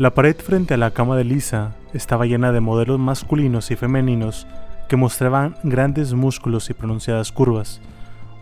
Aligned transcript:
La 0.00 0.14
pared 0.14 0.34
frente 0.34 0.72
a 0.72 0.76
la 0.78 0.92
cama 0.92 1.14
de 1.14 1.24
Lisa 1.24 1.72
estaba 1.92 2.24
llena 2.24 2.52
de 2.52 2.60
modelos 2.60 2.98
masculinos 2.98 3.70
y 3.70 3.76
femeninos 3.76 4.46
que 4.88 4.96
mostraban 4.96 5.56
grandes 5.62 6.14
músculos 6.14 6.70
y 6.70 6.72
pronunciadas 6.72 7.32
curvas, 7.32 7.82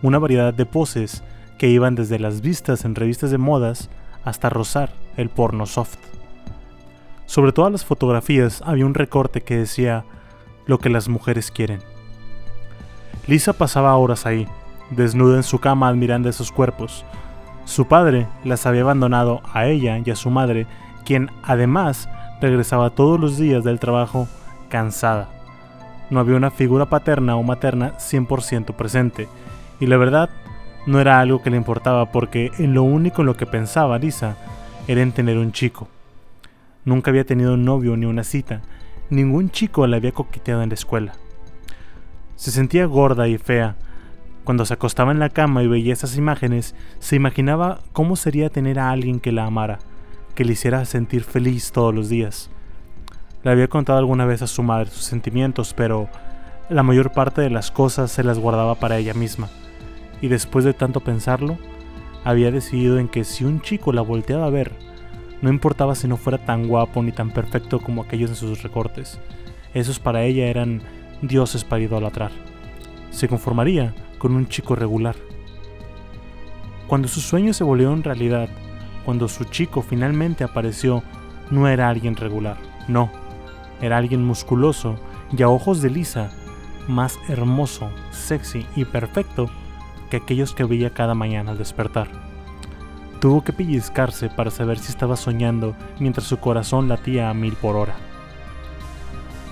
una 0.01 0.21
variedad 0.21 0.55
de 0.55 0.67
poses 0.67 1.25
que 1.59 1.69
iban 1.69 1.97
desde 1.97 2.21
las 2.21 2.43
vistas 2.43 2.85
en 2.85 2.95
revistas 2.95 3.33
de 3.33 3.39
modas 3.39 3.91
hasta 4.23 4.51
rozar 4.51 4.93
el 5.17 5.31
porno 5.31 5.67
soft. 5.67 5.99
Sobre 7.27 7.51
todas 7.51 7.73
las 7.73 7.85
fotografías 7.85 8.63
había 8.65 8.87
un 8.87 8.95
recorte 8.95 9.41
que 9.41 9.57
decía 9.57 10.05
lo 10.67 10.79
que 10.79 10.91
las 10.91 11.09
mujeres 11.09 11.51
quieren. 11.51 11.81
Lisa 13.27 13.53
pasaba 13.53 13.97
horas 13.97 14.27
ahí, 14.27 14.47
desnuda 14.91 15.35
en 15.35 15.43
su 15.43 15.59
cama 15.59 15.89
admirando 15.89 16.29
esos 16.29 16.53
cuerpos. 16.53 17.05
Su 17.65 17.89
padre 17.89 18.29
las 18.45 18.65
había 18.65 18.83
abandonado 18.83 19.43
a 19.53 19.67
ella 19.67 19.99
y 19.99 20.09
a 20.13 20.15
su 20.15 20.31
madre 20.31 20.69
quien 21.09 21.31
además 21.43 22.07
regresaba 22.39 22.91
todos 22.91 23.19
los 23.19 23.39
días 23.39 23.65
del 23.65 23.81
trabajo 23.81 24.29
cansada. 24.69 25.31
No 26.11 26.21
había 26.21 26.37
una 26.37 26.51
figura 26.51 26.85
paterna 26.85 27.35
o 27.37 27.43
materna 27.43 27.95
100% 27.97 28.75
presente, 28.75 29.27
y 29.81 29.87
la 29.87 29.97
verdad 29.97 30.29
no 30.87 31.01
era 31.01 31.19
algo 31.19 31.41
que 31.41 31.49
le 31.49 31.57
importaba 31.57 32.13
porque 32.13 32.53
en 32.59 32.75
lo 32.75 32.83
único 32.83 33.23
en 33.23 33.27
lo 33.27 33.39
que 33.39 33.47
pensaba 33.47 33.99
Lisa 33.99 34.37
era 34.87 35.01
en 35.01 35.13
tener 35.13 35.39
un 35.39 35.53
chico. 35.53 35.89
Nunca 36.85 37.11
había 37.11 37.25
tenido 37.25 37.55
un 37.55 37.65
novio 37.65 37.97
ni 37.97 38.05
una 38.05 38.23
cita, 38.23 38.61
ningún 39.09 39.51
chico 39.51 39.87
la 39.87 39.97
había 39.97 40.13
coqueteado 40.13 40.63
en 40.63 40.69
la 40.69 40.75
escuela. 40.75 41.15
Se 42.37 42.51
sentía 42.51 42.85
gorda 42.85 43.29
y 43.29 43.39
fea. 43.39 43.77
Cuando 44.45 44.67
se 44.67 44.75
acostaba 44.75 45.11
en 45.13 45.21
la 45.21 45.31
cama 45.31 45.63
y 45.63 45.69
veía 45.69 45.95
esas 45.95 46.19
imágenes, 46.19 46.75
se 46.99 47.17
imaginaba 47.17 47.81
cómo 47.95 48.15
sería 48.15 48.51
tener 48.51 48.79
a 48.79 48.91
alguien 48.91 49.21
que 49.21 49.33
la 49.33 49.47
amara, 49.47 49.79
que 50.39 50.45
le 50.45 50.53
hiciera 50.53 50.85
sentir 50.85 51.25
feliz 51.25 51.73
todos 51.73 51.93
los 51.93 52.09
días. 52.09 52.49
Le 53.43 53.51
había 53.51 53.67
contado 53.67 53.99
alguna 53.99 54.25
vez 54.25 54.41
a 54.41 54.47
su 54.47 54.63
madre 54.63 54.89
sus 54.89 55.03
sentimientos, 55.03 55.75
pero 55.75 56.09
la 56.71 56.85
mayor 56.85 57.11
parte 57.11 57.41
de 57.41 57.51
las 57.51 57.73
cosas 57.73 58.13
se 58.13 58.23
las 58.23 58.39
guardaba 58.39 58.77
para 58.77 58.99
ella 58.99 59.15
misma. 59.15 59.49
Y 60.21 60.29
después 60.29 60.65
de 60.65 60.75
tanto 60.75 61.01
pensarlo, 61.01 61.59
había 62.23 62.53
decidido 62.53 63.01
en 63.01 63.09
que 63.09 63.25
si 63.25 63.43
un 63.43 63.63
chico 63.63 63.93
la 63.93 64.01
volteaba 64.01 64.47
a 64.47 64.51
ver, 64.51 64.71
no 65.43 65.51
importaba 65.51 65.97
si 65.97 66.07
no 66.07 66.17
fuera 66.17 66.39
tan 66.39 66.69
guapo 66.69 67.03
ni 67.03 67.11
tan 67.11 67.33
perfecto 67.33 67.81
como 67.81 68.03
aquellos 68.03 68.31
en 68.31 68.37
sus 68.37 68.63
recortes. 68.63 69.19
Esos 69.75 69.99
para 69.99 70.23
ella 70.23 70.47
eran 70.47 70.83
dioses 71.21 71.65
para 71.65 71.83
idolatrar. 71.83 72.31
Se 73.11 73.27
conformaría 73.27 73.93
con 74.19 74.37
un 74.37 74.47
chico 74.47 74.77
regular. 74.77 75.17
Cuando 76.87 77.09
sus 77.09 77.25
sueños 77.25 77.57
se 77.57 77.65
volvieron 77.65 78.05
realidad, 78.05 78.49
cuando 79.09 79.27
su 79.27 79.45
chico 79.45 79.81
finalmente 79.81 80.45
apareció, 80.45 81.03
no 81.51 81.67
era 81.67 81.89
alguien 81.89 82.15
regular, 82.15 82.59
no, 82.89 83.11
era 83.81 83.97
alguien 83.97 84.23
musculoso 84.23 84.97
y 85.35 85.43
a 85.43 85.49
ojos 85.49 85.81
de 85.81 85.89
Lisa, 85.89 86.31
más 86.89 87.19
hermoso, 87.27 87.89
sexy 88.11 88.67
y 88.77 88.85
perfecto 88.85 89.49
que 90.11 90.19
aquellos 90.19 90.53
que 90.53 90.65
veía 90.65 90.93
cada 90.93 91.15
mañana 91.15 91.53
al 91.53 91.57
despertar. 91.57 92.09
Tuvo 93.19 93.43
que 93.43 93.55
pellizcarse 93.55 94.29
para 94.29 94.51
saber 94.51 94.79
si 94.79 94.91
estaba 94.91 95.17
soñando 95.17 95.75
mientras 95.99 96.27
su 96.27 96.37
corazón 96.37 96.87
latía 96.87 97.31
a 97.31 97.33
mil 97.33 97.55
por 97.55 97.77
hora. 97.77 97.95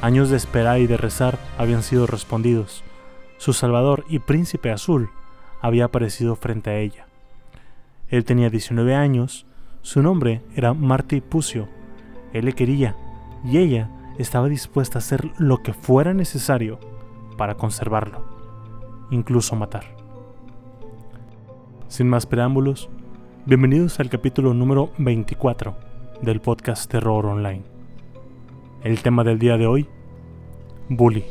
Años 0.03 0.29
de 0.29 0.37
esperar 0.37 0.81
y 0.81 0.87
de 0.87 0.99
rezar 0.99 1.39
habían 1.57 1.83
sido 1.83 2.07
respondidos. 2.07 2.85
Su 3.39 3.55
Salvador 3.55 4.05
y 4.11 4.19
Príncipe 4.19 4.71
Azul 4.71 5.09
había 5.63 5.87
aparecido 5.87 6.37
frente 6.37 6.69
a 6.69 6.77
ella. 6.77 7.07
Él 8.09 8.25
tenía 8.25 8.51
19 8.51 8.95
años, 8.95 9.46
su 9.87 10.03
nombre 10.03 10.43
era 10.57 10.75
Marty 10.75 11.21
Pucio. 11.21 11.69
Él 12.33 12.47
le 12.47 12.55
quería 12.55 12.97
y 13.45 13.59
ella 13.59 13.89
estaba 14.19 14.49
dispuesta 14.49 14.99
a 14.99 15.01
hacer 15.01 15.31
lo 15.39 15.63
que 15.63 15.73
fuera 15.73 16.13
necesario 16.13 16.81
para 17.39 17.55
conservarlo, 17.55 18.25
incluso 19.13 19.55
matar. 19.55 19.85
Sin 21.87 22.09
más 22.09 22.27
preámbulos, 22.27 22.91
bienvenidos 23.45 24.01
al 24.01 24.11
capítulo 24.11 24.55
número 24.55 24.91
24 24.99 25.77
del 26.21 26.41
podcast 26.41 26.91
Terror 26.91 27.25
Online. 27.25 27.63
El 28.83 29.01
tema 29.03 29.23
del 29.23 29.39
día 29.39 29.57
de 29.57 29.69
hoy, 29.69 29.89
Bully. 30.89 31.25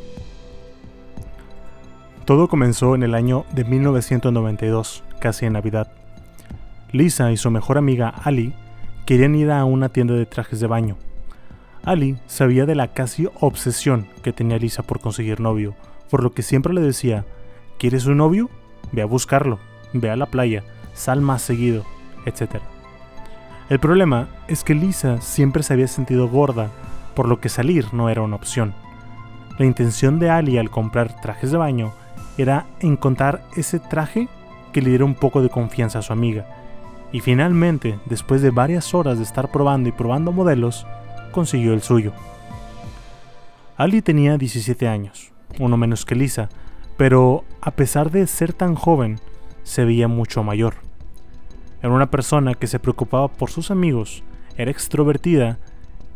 Todo 2.23 2.47
comenzó 2.47 2.95
en 2.95 3.03
el 3.03 3.15
año 3.15 3.43
de 3.53 3.65
1992, 3.65 5.03
casi 5.19 5.45
en 5.45 5.53
Navidad. 5.53 6.04
Lisa 6.95 7.33
y 7.33 7.37
su 7.37 7.51
mejor 7.51 7.77
amiga 7.77 8.07
Ali 8.07 8.53
querían 9.05 9.35
ir 9.35 9.51
a 9.51 9.65
una 9.65 9.89
tienda 9.89 10.13
de 10.13 10.25
trajes 10.25 10.61
de 10.61 10.67
baño. 10.67 10.95
Ali 11.83 12.17
sabía 12.25 12.65
de 12.65 12.73
la 12.73 12.93
casi 12.93 13.27
obsesión 13.41 14.07
que 14.23 14.31
tenía 14.31 14.57
Lisa 14.57 14.81
por 14.81 15.01
conseguir 15.01 15.41
novio, 15.41 15.75
por 16.09 16.23
lo 16.23 16.31
que 16.31 16.41
siempre 16.41 16.73
le 16.73 16.79
decía, 16.79 17.25
¿quieres 17.77 18.05
un 18.05 18.15
novio? 18.17 18.49
Ve 18.93 19.01
a 19.01 19.05
buscarlo, 19.05 19.59
ve 19.91 20.09
a 20.09 20.15
la 20.15 20.27
playa, 20.27 20.63
sal 20.93 21.19
más 21.19 21.41
seguido, 21.41 21.83
etc. 22.25 22.61
El 23.69 23.79
problema 23.79 24.29
es 24.47 24.63
que 24.63 24.73
Lisa 24.73 25.19
siempre 25.19 25.63
se 25.63 25.73
había 25.73 25.89
sentido 25.89 26.29
gorda, 26.29 26.71
por 27.13 27.27
lo 27.27 27.41
que 27.41 27.49
salir 27.49 27.93
no 27.93 28.07
era 28.07 28.21
una 28.21 28.37
opción. 28.37 28.73
La 29.59 29.65
intención 29.65 30.17
de 30.17 30.29
Ali 30.29 30.57
al 30.57 30.71
comprar 30.71 31.19
trajes 31.19 31.51
de 31.51 31.57
baño 31.57 31.93
era 32.37 32.67
encontrar 32.79 33.43
ese 33.57 33.79
traje 33.79 34.29
que 34.71 34.81
le 34.81 34.91
diera 34.91 35.03
un 35.03 35.15
poco 35.15 35.41
de 35.41 35.49
confianza 35.49 35.99
a 35.99 36.01
su 36.01 36.13
amiga, 36.13 36.54
y 37.15 37.21
finalmente, 37.21 37.97
después 38.07 38.41
de 38.41 38.49
varias 38.49 38.93
horas 38.93 39.19
de 39.19 39.23
estar 39.23 39.49
probando 39.49 39.87
y 39.87 39.93
probando 39.93 40.33
modelos, 40.33 40.85
consiguió 41.31 41.73
el 41.73 41.81
suyo. 41.81 42.11
Ali 43.77 44.01
tenía 44.01 44.37
17 44.37 44.85
años, 44.89 45.31
uno 45.57 45.77
menos 45.77 46.03
que 46.03 46.13
Lisa, 46.13 46.49
pero 46.97 47.45
a 47.61 47.71
pesar 47.71 48.11
de 48.11 48.27
ser 48.27 48.51
tan 48.51 48.75
joven, 48.75 49.21
se 49.63 49.85
veía 49.85 50.09
mucho 50.09 50.43
mayor. 50.43 50.73
Era 51.81 51.93
una 51.93 52.11
persona 52.11 52.53
que 52.53 52.67
se 52.67 52.79
preocupaba 52.79 53.29
por 53.29 53.49
sus 53.49 53.71
amigos, 53.71 54.21
era 54.57 54.71
extrovertida 54.71 55.57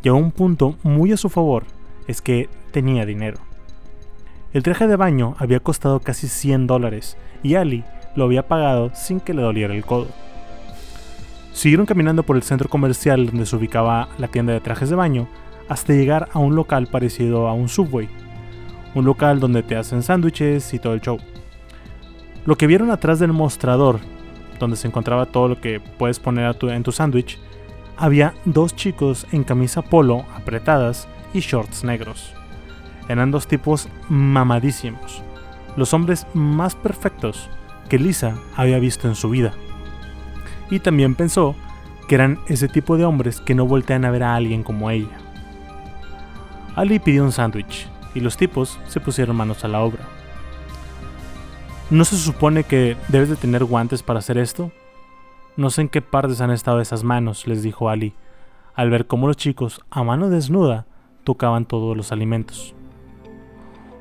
y 0.02 0.10
a 0.10 0.12
un 0.12 0.30
punto 0.30 0.76
muy 0.82 1.12
a 1.12 1.16
su 1.16 1.30
favor 1.30 1.64
es 2.08 2.20
que 2.20 2.50
tenía 2.72 3.06
dinero. 3.06 3.38
El 4.52 4.62
traje 4.62 4.86
de 4.86 4.96
baño 4.96 5.34
había 5.38 5.60
costado 5.60 6.00
casi 6.00 6.28
100 6.28 6.66
dólares 6.66 7.16
y 7.42 7.54
Ali 7.54 7.84
lo 8.16 8.24
había 8.24 8.48
pagado 8.48 8.90
sin 8.94 9.18
que 9.18 9.32
le 9.32 9.40
doliera 9.40 9.74
el 9.74 9.86
codo. 9.86 10.08
Siguieron 11.60 11.84
caminando 11.84 12.22
por 12.22 12.36
el 12.36 12.42
centro 12.42 12.70
comercial 12.70 13.26
donde 13.26 13.44
se 13.44 13.54
ubicaba 13.54 14.08
la 14.16 14.28
tienda 14.28 14.54
de 14.54 14.60
trajes 14.60 14.88
de 14.88 14.96
baño 14.96 15.28
hasta 15.68 15.92
llegar 15.92 16.30
a 16.32 16.38
un 16.38 16.54
local 16.54 16.86
parecido 16.86 17.48
a 17.48 17.52
un 17.52 17.68
Subway, 17.68 18.08
un 18.94 19.04
local 19.04 19.40
donde 19.40 19.62
te 19.62 19.76
hacen 19.76 20.02
sándwiches 20.02 20.72
y 20.72 20.78
todo 20.78 20.94
el 20.94 21.02
show. 21.02 21.18
Lo 22.46 22.56
que 22.56 22.66
vieron 22.66 22.90
atrás 22.90 23.18
del 23.18 23.34
mostrador, 23.34 24.00
donde 24.58 24.78
se 24.78 24.88
encontraba 24.88 25.26
todo 25.26 25.48
lo 25.48 25.60
que 25.60 25.80
puedes 25.80 26.18
poner 26.18 26.56
en 26.62 26.82
tu 26.82 26.92
sándwich, 26.92 27.38
había 27.98 28.32
dos 28.46 28.74
chicos 28.74 29.26
en 29.30 29.44
camisa 29.44 29.82
polo 29.82 30.24
apretadas 30.34 31.08
y 31.34 31.40
shorts 31.40 31.84
negros. 31.84 32.32
Eran 33.06 33.30
dos 33.30 33.46
tipos 33.46 33.86
mamadísimos, 34.08 35.22
los 35.76 35.92
hombres 35.92 36.26
más 36.32 36.74
perfectos 36.74 37.50
que 37.90 37.98
Lisa 37.98 38.34
había 38.56 38.78
visto 38.78 39.08
en 39.08 39.14
su 39.14 39.28
vida 39.28 39.52
y 40.70 40.80
también 40.80 41.14
pensó 41.14 41.54
que 42.08 42.14
eran 42.14 42.38
ese 42.46 42.68
tipo 42.68 42.96
de 42.96 43.04
hombres 43.04 43.40
que 43.40 43.54
no 43.54 43.66
voltean 43.66 44.04
a 44.04 44.10
ver 44.10 44.22
a 44.22 44.34
alguien 44.34 44.62
como 44.62 44.90
ella. 44.90 45.18
Ali 46.74 46.98
pidió 46.98 47.24
un 47.24 47.32
sándwich 47.32 47.88
y 48.14 48.20
los 48.20 48.36
tipos 48.36 48.78
se 48.86 49.00
pusieron 49.00 49.36
manos 49.36 49.64
a 49.64 49.68
la 49.68 49.80
obra. 49.80 50.02
¿No 51.90 52.04
se 52.04 52.16
supone 52.16 52.64
que 52.64 52.96
debes 53.08 53.28
de 53.28 53.36
tener 53.36 53.64
guantes 53.64 54.02
para 54.02 54.20
hacer 54.20 54.38
esto? 54.38 54.70
No 55.56 55.70
sé 55.70 55.82
en 55.82 55.88
qué 55.88 56.00
partes 56.00 56.40
han 56.40 56.52
estado 56.52 56.80
esas 56.80 57.02
manos, 57.02 57.46
les 57.46 57.62
dijo 57.62 57.88
Ali, 57.88 58.14
al 58.74 58.90
ver 58.90 59.06
cómo 59.06 59.26
los 59.26 59.36
chicos, 59.36 59.80
a 59.90 60.04
mano 60.04 60.30
desnuda, 60.30 60.86
tocaban 61.24 61.64
todos 61.66 61.96
los 61.96 62.12
alimentos. 62.12 62.74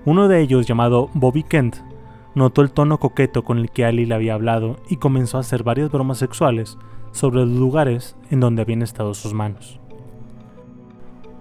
Uno 0.05 0.27
de 0.27 0.41
ellos, 0.41 0.67
llamado 0.67 1.09
Bobby 1.13 1.43
Kent, 1.43 1.77
Notó 2.35 2.61
el 2.61 2.71
tono 2.71 2.99
coqueto 2.99 3.43
con 3.43 3.57
el 3.57 3.71
que 3.71 3.85
Ali 3.85 4.05
le 4.05 4.15
había 4.15 4.35
hablado 4.35 4.77
y 4.87 4.97
comenzó 4.97 5.37
a 5.37 5.41
hacer 5.41 5.63
varias 5.63 5.91
bromas 5.91 6.19
sexuales 6.19 6.77
sobre 7.11 7.39
los 7.39 7.49
lugares 7.49 8.15
en 8.29 8.39
donde 8.39 8.61
habían 8.61 8.81
estado 8.81 9.13
sus 9.13 9.33
manos. 9.33 9.79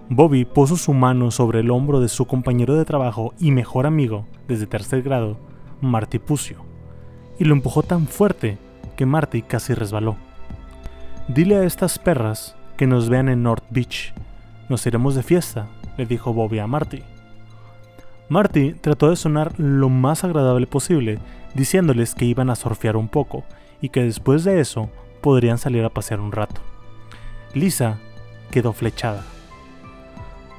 Bobby 0.09 0.43
puso 0.43 0.75
su 0.75 0.93
mano 0.93 1.29
sobre 1.29 1.59
el 1.59 1.69
hombro 1.69 1.99
de 1.99 2.09
su 2.09 2.25
compañero 2.25 2.73
de 2.73 2.85
trabajo 2.85 3.33
y 3.39 3.51
mejor 3.51 3.85
amigo 3.85 4.25
desde 4.47 4.65
tercer 4.65 5.03
grado, 5.03 5.37
Marty 5.81 6.17
Pucio, 6.17 6.57
y 7.37 7.45
lo 7.45 7.53
empujó 7.53 7.83
tan 7.83 8.07
fuerte 8.07 8.57
que 8.95 9.05
Marty 9.05 9.43
casi 9.43 9.75
resbaló. 9.75 10.17
Dile 11.27 11.57
a 11.57 11.63
estas 11.63 11.99
perras 11.99 12.55
que 12.75 12.87
nos 12.87 13.07
vean 13.07 13.29
en 13.29 13.43
North 13.43 13.65
Beach. 13.69 14.15
Nos 14.67 14.87
iremos 14.87 15.13
de 15.13 15.21
fiesta, 15.21 15.67
le 15.95 16.07
dijo 16.07 16.33
Bobby 16.33 16.57
a 16.57 16.65
Marty. 16.65 17.03
Marty 18.29 18.73
trató 18.73 19.09
de 19.09 19.15
sonar 19.15 19.59
lo 19.59 19.89
más 19.89 20.23
agradable 20.23 20.67
posible, 20.67 21.17
diciéndoles 21.55 22.13
que 22.13 22.25
iban 22.25 22.51
a 22.51 22.55
surfear 22.55 22.95
un 22.95 23.07
poco 23.07 23.43
y 23.81 23.89
que 23.89 24.03
después 24.03 24.43
de 24.43 24.59
eso 24.59 24.89
podrían 25.21 25.57
salir 25.57 25.83
a 25.83 25.89
pasear 25.89 26.19
un 26.19 26.31
rato. 26.31 26.61
Lisa 27.55 27.97
quedó 28.51 28.71
flechada. 28.71 29.23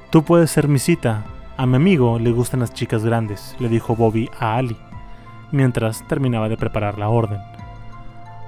Tú 0.09 0.23
puedes 0.23 0.51
ser 0.51 0.67
mi 0.67 0.79
cita. 0.79 1.23
A 1.55 1.65
mi 1.65 1.77
amigo 1.77 2.19
le 2.19 2.31
gustan 2.31 2.59
las 2.59 2.73
chicas 2.73 3.05
grandes, 3.05 3.55
le 3.59 3.69
dijo 3.69 3.95
Bobby 3.95 4.29
a 4.39 4.55
Ali, 4.55 4.75
mientras 5.51 6.05
terminaba 6.07 6.49
de 6.49 6.57
preparar 6.57 6.97
la 6.97 7.07
orden. 7.07 7.39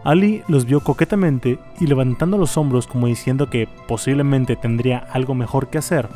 Ali 0.04 0.44
los 0.50 0.66
vio 0.66 0.82
coquetamente 0.82 1.60
y 1.80 1.88
levantando 1.88 2.38
los 2.38 2.58
hombros 2.58 2.88
como 2.88 3.08
diciendo 3.08 3.50
que 3.50 3.70
posiblemente 3.88 4.58
tendría 4.58 4.98
algo 4.98 5.36
mejor 5.36 5.70
que 5.70 5.78
hacer, 5.78 6.10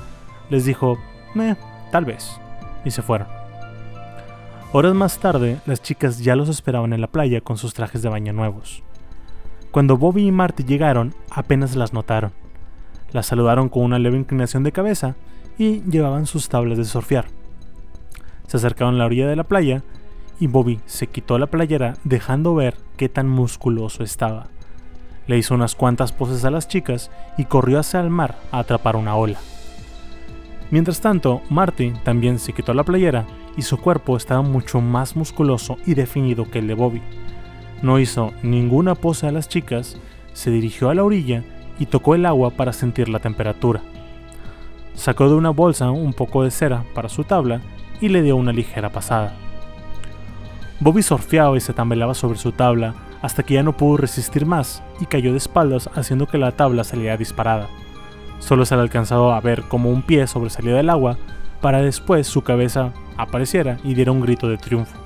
les 0.50 0.66
dijo, 0.66 0.98
eh, 1.40 1.56
tal 1.92 2.04
vez, 2.04 2.40
y 2.88 2.92
se 2.92 3.02
fueron. 3.02 3.28
Horas 4.74 4.94
más 4.94 5.20
tarde, 5.20 5.60
las 5.66 5.82
chicas 5.82 6.20
ya 6.20 6.36
los 6.36 6.50
esperaban 6.50 6.92
en 6.94 7.02
la 7.02 7.08
playa 7.08 7.42
con 7.42 7.58
sus 7.58 7.74
trajes 7.74 8.02
de 8.02 8.10
baño 8.10 8.34
nuevos. 8.34 8.84
Cuando 9.72 9.98
Bobby 9.98 10.28
y 10.28 10.32
Marty 10.32 10.64
llegaron, 10.64 11.14
apenas 11.30 11.76
las 11.76 11.94
notaron. 11.94 12.32
Las 13.12 13.28
saludaron 13.28 13.70
con 13.70 13.84
una 13.84 14.00
leve 14.00 14.18
inclinación 14.18 14.64
de 14.64 14.72
cabeza 14.72 15.16
y 15.58 15.82
llevaban 15.90 16.26
sus 16.26 16.50
tablas 16.50 16.78
de 16.78 16.86
surfear. 16.86 17.26
Se 18.48 18.58
acercaron 18.58 18.96
a 18.96 18.98
la 18.98 19.06
orilla 19.06 19.28
de 19.28 19.36
la 19.36 19.44
playa 19.44 19.84
y 20.40 20.48
Bobby 20.48 20.80
se 20.86 21.08
quitó 21.08 21.38
la 21.38 21.48
playera 21.48 21.96
dejando 22.04 22.56
ver 22.56 22.76
qué 22.98 23.10
tan 23.10 23.28
musculoso 23.28 24.04
estaba. 24.04 24.48
Le 25.28 25.38
hizo 25.38 25.54
unas 25.54 25.76
cuantas 25.76 26.12
poses 26.12 26.46
a 26.46 26.52
las 26.52 26.68
chicas 26.68 27.12
y 27.38 27.46
corrió 27.46 27.80
hacia 27.80 28.00
el 28.00 28.10
mar 28.10 28.38
a 28.52 28.60
atrapar 28.60 28.96
una 28.96 29.16
ola. 29.16 29.40
Mientras 30.70 31.00
tanto, 31.00 31.42
Marty 31.50 31.94
también 32.04 32.40
se 32.40 32.54
quitó 32.54 32.74
la 32.74 32.84
playera 32.84 33.26
y 33.56 33.62
su 33.62 33.78
cuerpo 33.78 34.18
estaba 34.18 34.42
mucho 34.42 34.82
más 34.82 35.16
musculoso 35.16 35.78
y 35.86 35.94
definido 35.94 36.50
que 36.50 36.60
el 36.60 36.68
de 36.68 36.74
Bobby. 36.74 37.02
No 37.82 38.00
hizo 38.00 38.34
ninguna 38.44 38.96
pose 38.96 39.28
a 39.28 39.32
las 39.32 39.48
chicas, 39.48 39.98
se 40.34 40.52
dirigió 40.52 40.90
a 40.90 40.96
la 40.96 41.04
orilla 41.04 41.44
y 41.80 41.86
tocó 41.86 42.16
el 42.16 42.26
agua 42.26 42.52
para 42.52 42.74
sentir 42.74 43.08
la 43.08 43.20
temperatura. 43.20 43.82
Sacó 44.94 45.30
de 45.30 45.36
una 45.36 45.52
bolsa 45.52 45.92
un 45.92 46.14
poco 46.14 46.44
de 46.44 46.52
cera 46.52 46.84
para 46.94 47.08
su 47.08 47.24
tabla 47.24 47.62
y 48.02 48.10
le 48.10 48.22
dio 48.22 48.36
una 48.36 48.52
ligera 48.52 48.90
pasada. 48.90 49.34
Bobby 50.80 51.02
surfeaba 51.02 51.56
y 51.56 51.62
se 51.62 51.74
tambaleaba 51.74 52.14
sobre 52.14 52.38
su 52.38 52.52
tabla 52.52 52.94
hasta 53.22 53.44
que 53.44 53.56
ya 53.56 53.64
no 53.64 53.76
pudo 53.76 53.98
resistir 53.98 54.46
más 54.46 54.84
y 55.00 55.06
cayó 55.06 55.32
de 55.32 55.38
espaldas 55.38 55.90
haciendo 55.96 56.28
que 56.28 56.38
la 56.38 56.52
tabla 56.52 56.84
saliera 56.84 57.18
disparada. 57.18 57.68
Solo 58.40 58.66
se 58.66 58.76
le 58.76 58.82
alcanzado 58.82 59.34
a 59.34 59.42
ver 59.42 59.64
como 59.64 59.90
un 59.90 60.02
pie 60.02 60.28
sobresalía 60.28 60.76
del 60.76 60.90
agua 60.90 61.18
para 61.62 61.82
después 61.82 62.28
su 62.28 62.44
cabeza 62.44 62.94
apareciera 63.18 63.78
y 63.84 63.94
diera 63.94 64.12
un 64.12 64.22
grito 64.22 64.48
de 64.48 64.58
triunfo. 64.58 64.98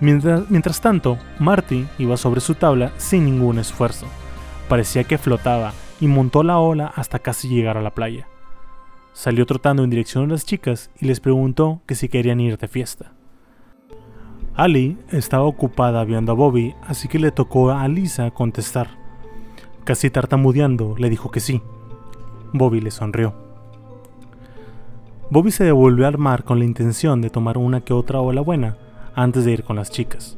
Mientras, 0.00 0.50
mientras 0.50 0.80
tanto, 0.80 1.18
Marty 1.38 1.86
iba 1.98 2.16
sobre 2.16 2.40
su 2.40 2.54
tabla 2.54 2.92
sin 2.96 3.24
ningún 3.24 3.58
esfuerzo. 3.58 4.06
Parecía 4.68 5.04
que 5.04 5.18
flotaba 5.18 5.72
y 6.00 6.08
montó 6.08 6.42
la 6.42 6.58
ola 6.58 6.92
hasta 6.94 7.20
casi 7.20 7.48
llegar 7.48 7.78
a 7.78 7.82
la 7.82 7.94
playa. 7.94 8.26
Salió 9.12 9.46
trotando 9.46 9.84
en 9.84 9.90
dirección 9.90 10.24
a 10.24 10.32
las 10.32 10.44
chicas 10.44 10.90
y 10.98 11.06
les 11.06 11.20
preguntó 11.20 11.82
que 11.86 11.94
si 11.94 12.08
querían 12.08 12.40
ir 12.40 12.58
de 12.58 12.66
fiesta. 12.66 13.12
Ali 14.54 14.98
estaba 15.10 15.44
ocupada 15.44 16.04
viendo 16.04 16.32
a 16.32 16.34
Bobby, 16.34 16.74
así 16.86 17.08
que 17.08 17.18
le 17.18 17.30
tocó 17.30 17.70
a 17.70 17.86
Lisa 17.88 18.30
contestar. 18.32 18.98
Casi 19.84 20.10
tartamudeando, 20.10 20.94
le 20.98 21.10
dijo 21.10 21.30
que 21.30 21.40
sí. 21.40 21.62
Bobby 22.52 22.80
le 22.80 22.90
sonrió. 22.90 23.34
Bobby 25.30 25.50
se 25.50 25.64
devolvió 25.64 26.06
al 26.06 26.18
mar 26.18 26.44
con 26.44 26.58
la 26.58 26.66
intención 26.66 27.22
de 27.22 27.30
tomar 27.30 27.56
una 27.56 27.80
que 27.80 27.94
otra 27.94 28.20
ola 28.20 28.42
buena 28.42 28.76
antes 29.14 29.44
de 29.44 29.52
ir 29.52 29.64
con 29.64 29.76
las 29.76 29.90
chicas. 29.90 30.36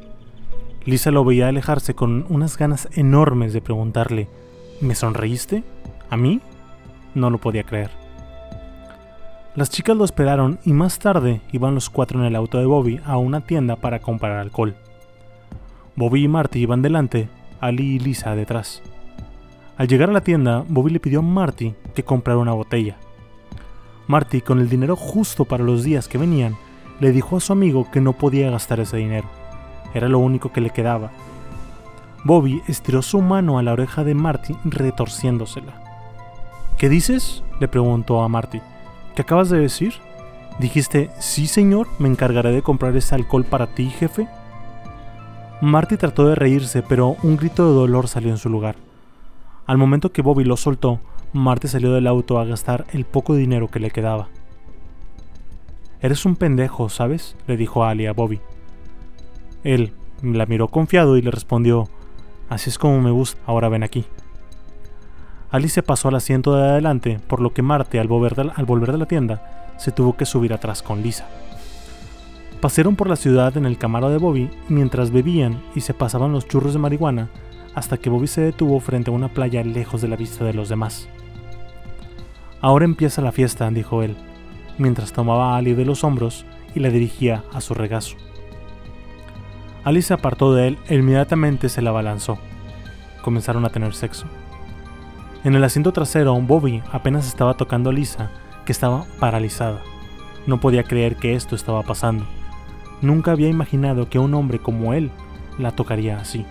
Lisa 0.85 1.11
lo 1.11 1.25
veía 1.25 1.49
alejarse 1.49 1.95
con 1.95 2.27
unas 2.29 2.57
ganas 2.59 2.89
enormes 2.93 3.53
de 3.53 3.61
preguntarle, 3.61 4.29
¿me 4.81 4.95
sonreíste? 4.95 5.65
¿A 6.11 6.17
mí? 6.17 6.41
No 7.15 7.31
lo 7.31 7.39
podía 7.39 7.65
creer. 7.65 7.91
Las 9.57 9.71
chicas 9.71 9.97
lo 9.97 10.05
esperaron 10.05 10.59
y 10.65 10.73
más 10.73 10.99
tarde 10.99 11.41
iban 11.53 11.75
los 11.75 11.89
cuatro 11.89 12.21
en 12.21 12.27
el 12.27 12.37
auto 12.37 12.59
de 12.59 12.67
Bobby 12.67 13.01
a 13.05 13.17
una 13.17 13.41
tienda 13.41 13.77
para 13.77 14.01
comprar 14.01 14.39
alcohol. 14.39 14.77
Bobby 15.97 16.25
y 16.25 16.29
Marty 16.29 16.61
iban 16.61 16.83
delante, 16.83 17.29
Ali 17.61 17.95
y 17.95 17.99
Lisa 17.99 18.35
detrás. 18.35 18.83
Al 19.77 19.89
llegar 19.89 20.11
a 20.11 20.13
la 20.13 20.21
tienda, 20.21 20.65
Bobby 20.69 20.93
le 20.93 21.01
pidió 21.01 21.19
a 21.19 21.23
Marty 21.23 21.75
que 21.95 22.05
comprara 22.05 22.39
una 22.39 22.53
botella. 22.53 22.97
Marty, 24.07 24.41
con 24.41 24.61
el 24.61 24.69
dinero 24.69 24.95
justo 24.95 25.45
para 25.45 25.65
los 25.65 25.83
días 25.83 26.07
que 26.07 26.19
venían, 26.19 26.57
le 27.01 27.11
dijo 27.11 27.37
a 27.37 27.41
su 27.41 27.53
amigo 27.53 27.91
que 27.91 28.01
no 28.01 28.13
podía 28.13 28.51
gastar 28.51 28.79
ese 28.79 28.99
dinero. 28.99 29.29
Era 29.93 30.09
lo 30.09 30.21
único 30.21 30.53
que 30.53 30.61
le 30.61 30.71
quedaba. 30.71 31.11
Bobby 32.23 32.63
estiró 32.69 33.03
su 33.03 33.21
mano 33.21 33.59
a 33.59 33.65
la 33.65 33.73
oreja 33.73 34.05
de 34.05 34.15
Marty 34.15 34.55
retorciéndosela. 34.65 35.73
¿Qué 36.79 36.89
dices? 36.89 37.43
le 37.59 37.67
preguntó 37.67 38.23
a 38.23 38.29
Marty. 38.29 38.61
¿Qué 39.17 39.23
acabas 39.23 39.51
de 39.51 39.59
decir? 39.59 39.95
Dijiste, 40.61 41.11
sí 41.19 41.49
señor, 41.49 41.89
me 41.99 42.09
encargaré 42.09 42.53
de 42.53 42.63
comprar 42.63 42.97
ese 42.97 43.17
alcohol 43.17 43.45
para 43.45 43.67
ti, 43.67 43.91
jefe. 43.91 44.29
Marty 45.61 45.97
trató 45.97 46.29
de 46.29 46.37
reírse, 46.37 46.83
pero 46.83 47.17
un 47.25 47.37
grito 47.37 47.67
de 47.69 47.75
dolor 47.75 48.07
salió 48.07 48.31
en 48.31 48.39
su 48.39 48.49
lugar. 48.49 48.77
Al 49.67 49.79
momento 49.79 50.13
que 50.13 50.21
Bobby 50.21 50.45
lo 50.45 50.59
soltó, 50.59 51.01
Marty 51.33 51.69
salió 51.69 51.93
del 51.93 52.07
auto 52.07 52.39
a 52.39 52.45
gastar 52.45 52.85
el 52.93 53.05
poco 53.05 53.35
dinero 53.35 53.69
que 53.69 53.81
le 53.81 53.91
quedaba. 53.91 54.29
Eres 56.03 56.27
un 56.27 56.37
pendejo, 56.37 56.91
¿sabes? 56.91 57.35
le 57.47 57.57
dijo 57.57 57.85
Ali 57.85 58.07
a 58.07 58.13
Bobby. 58.13 58.41
Él 59.63 59.95
la 60.23 60.45
miró 60.45 60.69
confiado 60.69 61.17
y 61.17 61.23
le 61.23 61.31
respondió, 61.31 61.89
Así 62.51 62.69
es 62.69 62.79
como 62.79 63.01
me 63.01 63.11
gusta, 63.11 63.41
ahora 63.47 63.71
ven 63.71 63.83
aquí. 63.83 64.05
Alice 65.51 65.83
pasó 65.83 66.09
al 66.09 66.17
asiento 66.17 66.55
de 66.55 66.63
adelante, 66.63 67.19
por 67.27 67.41
lo 67.41 67.55
que 67.55 67.63
Marte, 67.63 67.99
al 67.99 68.09
volver, 68.09 68.35
de, 68.35 68.53
al 68.55 68.67
volver 68.67 68.93
de 68.93 68.99
la 68.99 69.07
tienda, 69.07 69.73
se 69.79 69.93
tuvo 69.93 70.15
que 70.15 70.27
subir 70.27 70.53
atrás 70.53 70.83
con 70.83 71.03
Lisa. 71.03 71.27
Pasaron 72.61 72.97
por 72.97 73.09
la 73.09 73.17
ciudad 73.17 73.57
en 73.57 73.65
el 73.65 73.79
camaro 73.79 74.11
de 74.11 74.19
Bobby 74.19 74.51
mientras 74.69 75.11
bebían 75.11 75.63
y 75.75 75.81
se 75.81 75.95
pasaban 75.95 76.33
los 76.33 76.47
churros 76.47 76.75
de 76.75 76.79
marihuana 76.79 77.31
hasta 77.75 77.97
que 77.97 78.11
Bobby 78.11 78.27
se 78.27 78.41
detuvo 78.41 78.81
frente 78.81 79.11
a 79.11 79.15
una 79.15 79.29
playa 79.29 79.63
lejos 79.65 80.01
de 80.01 80.09
la 80.09 80.17
vista 80.17 80.45
de 80.45 80.55
los 80.55 80.69
demás. 80.69 81.09
Ahora 82.61 82.85
empieza 82.85 83.21
la 83.21 83.33
fiesta, 83.33 83.69
dijo 83.71 84.03
él, 84.03 84.17
mientras 84.79 85.13
tomaba 85.13 85.55
a 85.55 85.57
Ali 85.57 85.75
de 85.75 85.85
los 85.85 86.05
hombros 86.05 86.47
y 86.75 86.81
la 86.81 86.89
dirigía 86.89 87.45
a 87.53 87.61
su 87.61 87.75
regazo. 87.75 88.17
Ali 89.85 90.01
se 90.01 90.15
apartó 90.15 90.55
de 90.55 90.69
él 90.69 90.79
e 90.89 90.95
inmediatamente 90.95 91.69
se 91.69 91.83
la 91.83 91.91
abalanzó. 91.91 92.39
Comenzaron 93.23 93.65
a 93.65 93.69
tener 93.69 93.95
sexo. 93.95 94.27
En 95.45 95.55
el 95.55 95.63
asiento 95.63 95.93
trasero, 95.93 96.35
Bobby 96.41 96.83
apenas 96.91 97.27
estaba 97.27 97.55
tocando 97.55 97.91
a 97.91 97.93
Lisa, 97.93 98.31
que 98.65 98.73
estaba 98.73 99.05
paralizada. 99.21 99.83
No 100.47 100.59
podía 100.59 100.85
creer 100.85 101.17
que 101.17 101.35
esto 101.35 101.55
estaba 101.55 101.83
pasando. 101.83 102.25
Nunca 103.03 103.33
había 103.33 103.49
imaginado 103.49 104.09
que 104.09 104.19
un 104.19 104.33
hombre 104.33 104.59
como 104.59 104.95
él 104.95 105.11
la 105.59 105.71
tocaría 105.73 106.19
así. 106.19 106.47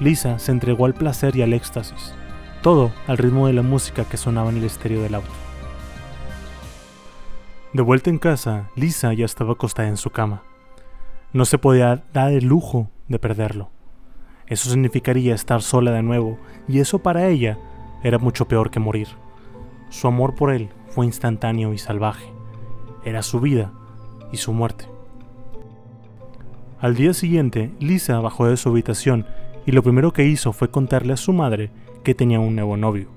Lisa 0.00 0.38
se 0.38 0.52
entregó 0.52 0.86
al 0.86 0.94
placer 0.94 1.34
y 1.34 1.42
al 1.42 1.52
éxtasis, 1.52 2.14
todo 2.62 2.92
al 3.08 3.18
ritmo 3.18 3.48
de 3.48 3.52
la 3.52 3.62
música 3.62 4.04
que 4.04 4.16
sonaba 4.16 4.50
en 4.50 4.58
el 4.58 4.64
estéreo 4.64 5.02
del 5.02 5.16
auto. 5.16 5.30
De 7.72 7.82
vuelta 7.82 8.08
en 8.08 8.18
casa, 8.18 8.70
Lisa 8.76 9.12
ya 9.12 9.24
estaba 9.24 9.52
acostada 9.52 9.88
en 9.88 9.96
su 9.96 10.10
cama. 10.10 10.42
No 11.32 11.44
se 11.44 11.58
podía 11.58 12.04
dar 12.12 12.32
el 12.32 12.46
lujo 12.46 12.90
de 13.08 13.18
perderlo. 13.18 13.70
Eso 14.46 14.70
significaría 14.70 15.34
estar 15.34 15.62
sola 15.62 15.90
de 15.90 16.02
nuevo, 16.02 16.38
y 16.68 16.78
eso 16.78 17.00
para 17.00 17.26
ella 17.26 17.58
era 18.02 18.18
mucho 18.18 18.46
peor 18.46 18.70
que 18.70 18.80
morir. 18.80 19.08
Su 19.90 20.06
amor 20.06 20.34
por 20.34 20.52
él 20.52 20.70
fue 20.88 21.06
instantáneo 21.06 21.74
y 21.74 21.78
salvaje. 21.78 22.32
Era 23.04 23.22
su 23.22 23.40
vida 23.40 23.72
y 24.32 24.36
su 24.36 24.52
muerte. 24.52 24.86
Al 26.80 26.94
día 26.94 27.12
siguiente, 27.12 27.72
Lisa 27.80 28.20
bajó 28.20 28.46
de 28.46 28.56
su 28.56 28.68
habitación 28.68 29.26
y 29.68 29.72
lo 29.72 29.82
primero 29.82 30.14
que 30.14 30.24
hizo 30.24 30.54
fue 30.54 30.70
contarle 30.70 31.12
a 31.12 31.18
su 31.18 31.34
madre 31.34 31.70
que 32.02 32.14
tenía 32.14 32.40
un 32.40 32.54
nuevo 32.54 32.78
novio. 32.78 33.08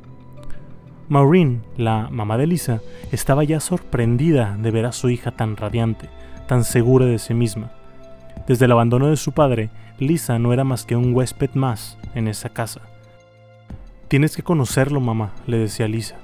Maureen, 1.08 1.62
la 1.78 2.10
mamá 2.12 2.38
de 2.38 2.46
Lisa, 2.46 2.82
estaba 3.14 3.46
ya 3.46 3.62
sorprendida 3.62 4.58
de 4.62 4.70
ver 4.70 4.86
a 4.86 4.92
su 4.92 5.10
hija 5.10 5.32
tan 5.32 5.56
radiante, 5.56 6.10
tan 6.50 6.66
segura 6.66 7.06
de 7.06 7.20
sí 7.20 7.34
misma. 7.34 7.72
Desde 8.50 8.66
el 8.66 8.74
abandono 8.74 9.08
de 9.08 9.16
su 9.16 9.32
padre, 9.32 9.70
Lisa 9.98 10.40
no 10.40 10.52
era 10.52 10.66
más 10.66 10.84
que 10.84 10.98
un 10.98 11.16
huésped 11.16 11.52
más 11.54 11.98
en 12.16 12.28
esa 12.28 12.50
casa. 12.50 12.82
Tienes 14.10 14.36
que 14.36 14.44
conocerlo, 14.44 15.00
mamá, 15.00 15.32
le 15.48 15.58
decía 15.58 15.88
Lisa. 15.88 16.18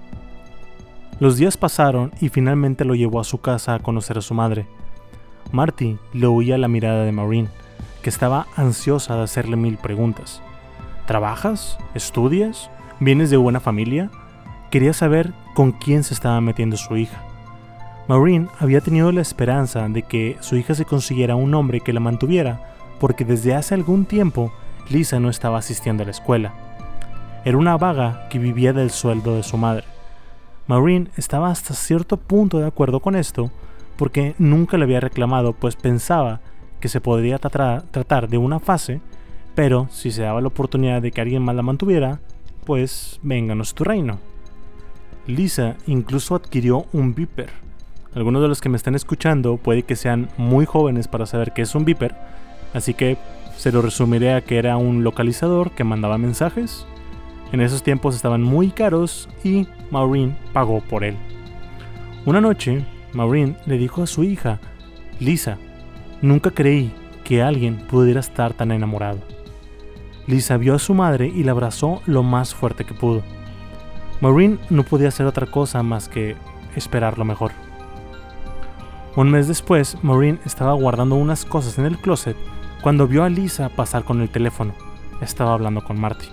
Los 1.21 1.37
días 1.37 1.55
pasaron 1.55 2.11
y 2.19 2.27
finalmente 2.27 2.83
lo 2.83 2.95
llevó 2.95 3.21
a 3.21 3.23
su 3.23 3.39
casa 3.39 3.75
a 3.75 3.79
conocer 3.79 4.17
a 4.17 4.21
su 4.21 4.33
madre. 4.33 4.67
Marty 5.53 5.97
le 6.11 6.27
oía 6.27 6.57
la 6.57 6.67
mirada 6.67 7.05
de 7.05 7.13
Maureen, 7.13 7.47
estaba 8.09 8.47
ansiosa 8.55 9.15
de 9.15 9.23
hacerle 9.23 9.55
mil 9.55 9.77
preguntas. 9.77 10.41
¿Trabajas? 11.05 11.77
¿Estudias? 11.93 12.69
¿Vienes 12.99 13.29
de 13.29 13.37
buena 13.37 13.59
familia? 13.59 14.09
Quería 14.71 14.93
saber 14.93 15.33
con 15.53 15.71
quién 15.71 16.03
se 16.03 16.13
estaba 16.13 16.41
metiendo 16.41 16.77
su 16.77 16.97
hija. 16.97 17.23
Maureen 18.07 18.49
había 18.59 18.81
tenido 18.81 19.11
la 19.11 19.21
esperanza 19.21 19.87
de 19.89 20.03
que 20.03 20.37
su 20.39 20.55
hija 20.55 20.75
se 20.75 20.85
consiguiera 20.85 21.35
un 21.35 21.53
hombre 21.53 21.81
que 21.81 21.93
la 21.93 21.99
mantuviera, 21.99 22.75
porque 22.99 23.25
desde 23.25 23.53
hace 23.53 23.73
algún 23.73 24.05
tiempo 24.05 24.51
Lisa 24.89 25.19
no 25.19 25.29
estaba 25.29 25.59
asistiendo 25.59 26.03
a 26.03 26.05
la 26.05 26.11
escuela. 26.11 26.53
Era 27.43 27.57
una 27.57 27.77
vaga 27.77 28.27
que 28.29 28.39
vivía 28.39 28.73
del 28.73 28.91
sueldo 28.91 29.35
de 29.35 29.43
su 29.43 29.57
madre. 29.57 29.85
Maureen 30.67 31.09
estaba 31.15 31.49
hasta 31.49 31.73
cierto 31.73 32.17
punto 32.17 32.59
de 32.59 32.67
acuerdo 32.67 32.99
con 32.99 33.15
esto, 33.15 33.51
porque 33.97 34.35
nunca 34.37 34.77
le 34.77 34.83
había 34.83 34.99
reclamado, 34.99 35.53
pues 35.53 35.75
pensaba 35.75 36.41
que 36.79 36.89
se 36.89 37.01
podría 37.01 37.39
tratar 37.39 38.29
de 38.29 38.37
una 38.37 38.59
fase, 38.59 39.01
pero 39.55 39.87
si 39.91 40.11
se 40.11 40.23
daba 40.23 40.41
la 40.41 40.47
oportunidad 40.47 41.01
de 41.01 41.11
que 41.11 41.21
alguien 41.21 41.43
más 41.43 41.55
la 41.55 41.63
mantuviera, 41.63 42.19
pues 42.65 43.19
vénganos 43.23 43.73
tu 43.73 43.83
reino. 43.83 44.19
Lisa 45.25 45.75
incluso 45.87 46.35
adquirió 46.35 46.85
un 46.93 47.15
Viper. 47.15 47.49
Algunos 48.13 48.41
de 48.41 48.47
los 48.47 48.61
que 48.61 48.69
me 48.69 48.77
están 48.77 48.95
escuchando 48.95 49.57
puede 49.57 49.83
que 49.83 49.95
sean 49.95 50.29
muy 50.37 50.65
jóvenes 50.65 51.07
para 51.07 51.25
saber 51.25 51.53
qué 51.53 51.63
es 51.63 51.75
un 51.75 51.85
Viper, 51.85 52.15
así 52.73 52.93
que 52.93 53.17
se 53.57 53.71
lo 53.71 53.81
resumiré 53.81 54.33
a 54.33 54.41
que 54.41 54.57
era 54.57 54.77
un 54.77 55.03
localizador 55.03 55.71
que 55.71 55.83
mandaba 55.83 56.17
mensajes. 56.17 56.85
En 57.51 57.61
esos 57.61 57.83
tiempos 57.83 58.15
estaban 58.15 58.43
muy 58.43 58.71
caros 58.71 59.27
y 59.43 59.67
Maureen 59.89 60.37
pagó 60.53 60.81
por 60.81 61.03
él. 61.03 61.15
Una 62.25 62.41
noche, 62.41 62.85
Maureen 63.13 63.57
le 63.65 63.77
dijo 63.77 64.03
a 64.03 64.07
su 64.07 64.23
hija, 64.23 64.59
Lisa, 65.19 65.57
nunca 66.21 66.51
creí 66.51 66.93
que 67.23 67.43
alguien 67.43 67.77
pudiera 67.77 68.19
estar 68.19 68.53
tan 68.53 68.71
enamorado. 68.71 69.19
Lisa 70.27 70.57
vio 70.57 70.75
a 70.75 70.79
su 70.79 70.93
madre 70.93 71.27
y 71.27 71.43
la 71.43 71.51
abrazó 71.51 72.01
lo 72.05 72.23
más 72.23 72.53
fuerte 72.53 72.85
que 72.85 72.93
pudo. 72.93 73.23
Maureen 74.21 74.59
no 74.69 74.83
podía 74.83 75.09
hacer 75.09 75.25
otra 75.25 75.45
cosa 75.45 75.83
más 75.83 76.09
que 76.09 76.35
esperar 76.75 77.17
lo 77.17 77.25
mejor. 77.25 77.51
Un 79.15 79.31
mes 79.31 79.47
después, 79.47 79.97
Maureen 80.03 80.39
estaba 80.45 80.73
guardando 80.73 81.15
unas 81.15 81.45
cosas 81.45 81.77
en 81.79 81.85
el 81.85 81.97
closet 81.97 82.37
cuando 82.81 83.07
vio 83.07 83.23
a 83.23 83.29
Lisa 83.29 83.69
pasar 83.69 84.03
con 84.03 84.21
el 84.21 84.29
teléfono. 84.29 84.73
Estaba 85.21 85.53
hablando 85.53 85.83
con 85.83 85.99
Marty. 85.99 86.27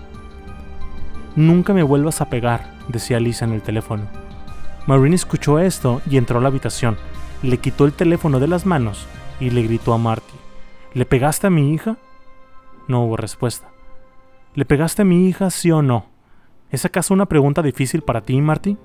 Nunca 1.35 1.73
me 1.73 1.83
vuelvas 1.83 2.21
a 2.21 2.29
pegar, 2.29 2.73
decía 2.87 3.19
Lisa 3.19 3.45
en 3.45 3.53
el 3.53 3.61
teléfono. 3.61 4.03
Maureen 4.87 5.13
escuchó 5.13 5.59
esto 5.59 6.01
y 6.09 6.17
entró 6.17 6.39
a 6.39 6.41
la 6.41 6.49
habitación. 6.49 6.97
Le 7.41 7.57
quitó 7.57 7.85
el 7.85 7.93
teléfono 7.93 8.39
de 8.39 8.47
las 8.47 8.65
manos 8.65 9.07
y 9.39 9.49
le 9.49 9.63
gritó 9.63 9.93
a 9.93 9.97
Marty. 9.97 10.33
¿Le 10.93 11.05
pegaste 11.05 11.47
a 11.47 11.49
mi 11.49 11.73
hija? 11.73 11.97
No 12.87 13.03
hubo 13.03 13.17
respuesta. 13.17 13.69
¿Le 14.53 14.65
pegaste 14.65 15.01
a 15.01 15.05
mi 15.05 15.27
hija, 15.27 15.49
sí 15.49 15.71
o 15.71 15.81
no? 15.81 16.05
¿Es 16.71 16.85
acaso 16.85 17.13
una 17.13 17.25
pregunta 17.25 17.61
difícil 17.61 18.01
para 18.01 18.21
ti, 18.21 18.39
Marty? 18.41 18.77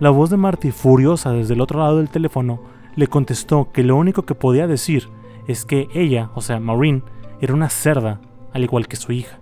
La 0.00 0.10
voz 0.10 0.30
de 0.30 0.36
Marty, 0.36 0.70
furiosa 0.72 1.30
desde 1.30 1.54
el 1.54 1.60
otro 1.60 1.78
lado 1.78 1.98
del 1.98 2.10
teléfono, 2.10 2.60
le 2.96 3.06
contestó 3.06 3.70
que 3.72 3.82
lo 3.82 3.96
único 3.96 4.22
que 4.22 4.34
podía 4.34 4.66
decir 4.66 5.08
es 5.46 5.64
que 5.64 5.88
ella, 5.94 6.30
o 6.34 6.40
sea, 6.40 6.60
Maureen, 6.60 7.04
era 7.40 7.54
una 7.54 7.68
cerda, 7.68 8.20
al 8.52 8.64
igual 8.64 8.88
que 8.88 8.96
su 8.96 9.12
hija. 9.12 9.38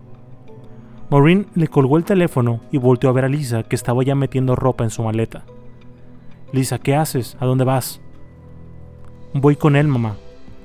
Maureen 1.11 1.47
le 1.55 1.69
colgó 1.69 1.97
el 1.97 2.05
teléfono 2.05 2.61
y 2.71 2.79
volteó 2.79 3.11
a 3.11 3.13
ver 3.13 3.25
a 3.25 3.29
Lisa, 3.29 3.63
que 3.63 3.77
estaba 3.77 4.03
ya 4.03 4.15
metiendo 4.15 4.57
ropa 4.57 4.85
en 4.85 4.91
su 4.91 5.03
maleta. 5.03 5.45
Lisa, 6.53 6.79
¿qué 6.79 6.97
haces? 6.97 7.37
¿A 7.41 7.47
dónde 7.47 7.65
vas? 7.65 8.02
Voy 9.35 9.57
con 9.57 9.77
él, 9.77 9.89
mamá. 9.89 10.17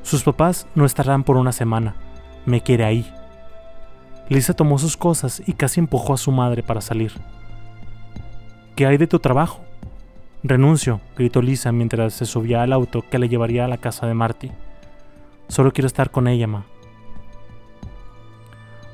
Sus 0.03 0.23
papás 0.23 0.67
no 0.75 0.85
estarán 0.85 1.23
por 1.23 1.37
una 1.37 1.51
semana. 1.51 1.95
Me 2.45 2.61
quiere 2.61 2.83
ahí. 2.83 3.13
Lisa 4.29 4.53
tomó 4.53 4.77
sus 4.77 4.97
cosas 4.97 5.41
y 5.45 5.53
casi 5.53 5.79
empujó 5.79 6.13
a 6.13 6.17
su 6.17 6.31
madre 6.31 6.63
para 6.63 6.81
salir. 6.81 7.13
¿Qué 8.75 8.85
hay 8.85 8.97
de 8.97 9.07
tu 9.07 9.19
trabajo? 9.19 9.61
Renuncio, 10.43 10.99
gritó 11.15 11.41
Lisa 11.41 11.71
mientras 11.71 12.13
se 12.13 12.25
subía 12.25 12.61
al 12.61 12.73
auto 12.73 13.03
que 13.09 13.19
le 13.19 13.29
llevaría 13.29 13.65
a 13.65 13.69
la 13.69 13.77
casa 13.77 14.05
de 14.05 14.13
Marty. 14.13 14.51
Solo 15.47 15.71
quiero 15.71 15.87
estar 15.87 16.11
con 16.11 16.27
ella, 16.27 16.47
ma. 16.47 16.65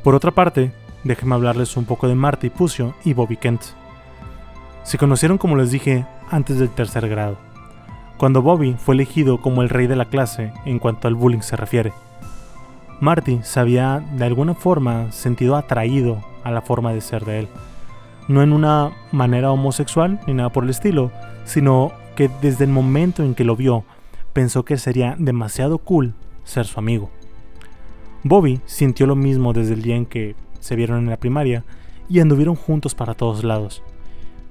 Por 0.03 0.15
otra 0.15 0.31
parte, 0.31 0.71
déjenme 1.03 1.35
hablarles 1.35 1.75
un 1.77 1.85
poco 1.85 2.07
de 2.07 2.15
Marty 2.15 2.49
Pucio 2.49 2.93
y 3.03 3.13
Bobby 3.13 3.37
Kent. 3.37 3.61
Se 4.83 4.97
conocieron, 4.97 5.37
como 5.37 5.55
les 5.55 5.71
dije, 5.71 6.05
antes 6.29 6.59
del 6.59 6.69
tercer 6.69 7.09
grado, 7.09 7.37
cuando 8.17 8.41
Bobby 8.41 8.75
fue 8.77 8.95
elegido 8.95 9.41
como 9.41 9.61
el 9.61 9.69
rey 9.69 9.87
de 9.87 9.95
la 9.95 10.05
clase 10.05 10.53
en 10.65 10.79
cuanto 10.79 11.07
al 11.07 11.15
bullying 11.15 11.41
se 11.41 11.55
refiere. 11.55 11.93
Marty 12.99 13.39
se 13.43 13.59
había 13.59 14.03
de 14.15 14.25
alguna 14.25 14.53
forma 14.53 15.11
sentido 15.11 15.55
atraído 15.55 16.23
a 16.43 16.51
la 16.51 16.61
forma 16.61 16.93
de 16.93 17.01
ser 17.01 17.25
de 17.25 17.39
él. 17.39 17.47
No 18.27 18.41
en 18.41 18.53
una 18.53 18.91
manera 19.11 19.51
homosexual 19.51 20.19
ni 20.27 20.33
nada 20.33 20.49
por 20.49 20.63
el 20.63 20.69
estilo, 20.69 21.11
sino 21.43 21.91
que 22.15 22.29
desde 22.41 22.63
el 22.63 22.69
momento 22.69 23.23
en 23.23 23.35
que 23.35 23.43
lo 23.43 23.55
vio, 23.55 23.83
pensó 24.31 24.63
que 24.63 24.77
sería 24.77 25.15
demasiado 25.17 25.79
cool 25.79 26.13
ser 26.43 26.65
su 26.65 26.79
amigo. 26.79 27.09
Bobby 28.23 28.61
sintió 28.65 29.05
lo 29.05 29.15
mismo 29.15 29.51
desde 29.51 29.73
el 29.73 29.81
día 29.81 29.95
en 29.95 30.05
que 30.05 30.35
se 30.59 30.75
vieron 30.75 30.99
en 30.99 31.09
la 31.09 31.17
primaria 31.17 31.65
y 32.09 32.19
anduvieron 32.19 32.55
juntos 32.55 32.95
para 32.95 33.15
todos 33.15 33.43
lados. 33.43 33.83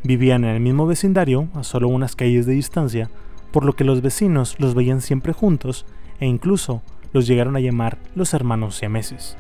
Vivían 0.02 0.45
en 0.45 0.50
el 0.50 0.61
mismo 0.61 0.87
vecindario, 0.87 1.49
a 1.54 1.62
solo 1.62 1.88
unas 1.88 2.16
calles 2.16 2.45
de 2.45 2.52
distancia, 2.52 3.09
por 3.52 3.64
lo 3.64 3.75
que 3.75 3.85
los 3.85 4.02
vecinos 4.02 4.56
los 4.59 4.75
veían 4.75 5.00
siempre 5.00 5.32
juntos 5.32 5.87
e 6.18 6.26
incluso 6.26 6.82
los 7.12 7.26
llegaron 7.26 7.56
a 7.56 7.61
llamar 7.61 7.99
los 8.14 8.35
hermanos 8.35 8.76
siameses. 8.76 9.37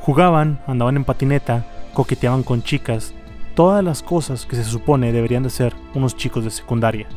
Jugaban, 0.00 0.60
andaban 0.66 0.96
en 0.96 1.04
patineta, 1.04 1.66
coqueteaban 1.94 2.42
con 2.42 2.62
chicas, 2.62 3.14
todas 3.54 3.82
las 3.82 4.02
cosas 4.02 4.46
que 4.46 4.56
se 4.56 4.64
supone 4.64 5.12
deberían 5.12 5.42
de 5.42 5.50
ser 5.50 5.74
unos 5.94 6.16
chicos 6.16 6.44
de 6.44 6.50
secundaria. 6.50 7.08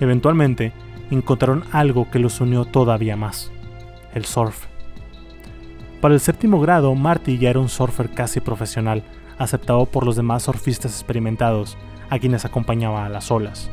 Eventualmente, 0.00 0.72
encontraron 1.10 1.64
algo 1.72 2.10
que 2.10 2.18
los 2.18 2.40
unió 2.40 2.64
todavía 2.64 3.16
más, 3.16 3.52
el 4.14 4.24
surf. 4.24 4.66
Para 6.00 6.14
el 6.14 6.20
séptimo 6.20 6.60
grado, 6.60 6.94
Marty 6.94 7.38
ya 7.38 7.50
era 7.50 7.60
un 7.60 7.68
surfer 7.68 8.10
casi 8.10 8.40
profesional, 8.40 9.02
aceptado 9.38 9.86
por 9.86 10.04
los 10.04 10.16
demás 10.16 10.44
surfistas 10.44 10.92
experimentados, 10.92 11.76
a 12.10 12.18
quienes 12.18 12.44
acompañaba 12.44 13.06
a 13.06 13.08
las 13.08 13.30
olas. 13.30 13.70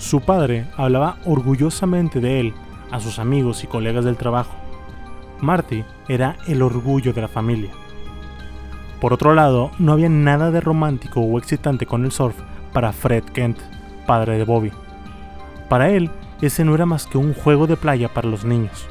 Su 0.00 0.22
padre 0.22 0.64
hablaba 0.78 1.18
orgullosamente 1.26 2.20
de 2.20 2.40
él 2.40 2.54
a 2.90 3.00
sus 3.00 3.18
amigos 3.18 3.62
y 3.64 3.66
colegas 3.66 4.02
del 4.02 4.16
trabajo. 4.16 4.56
Marty 5.42 5.84
era 6.08 6.36
el 6.48 6.62
orgullo 6.62 7.12
de 7.12 7.20
la 7.20 7.28
familia. 7.28 7.70
Por 8.98 9.12
otro 9.12 9.34
lado, 9.34 9.70
no 9.78 9.92
había 9.92 10.08
nada 10.08 10.50
de 10.50 10.62
romántico 10.62 11.20
o 11.20 11.38
excitante 11.38 11.84
con 11.84 12.06
el 12.06 12.12
surf 12.12 12.34
para 12.72 12.94
Fred 12.94 13.24
Kent, 13.24 13.58
padre 14.06 14.38
de 14.38 14.44
Bobby. 14.44 14.72
Para 15.68 15.90
él, 15.90 16.10
ese 16.40 16.64
no 16.64 16.74
era 16.74 16.86
más 16.86 17.06
que 17.06 17.18
un 17.18 17.34
juego 17.34 17.66
de 17.66 17.76
playa 17.76 18.08
para 18.08 18.28
los 18.28 18.42
niños. 18.42 18.88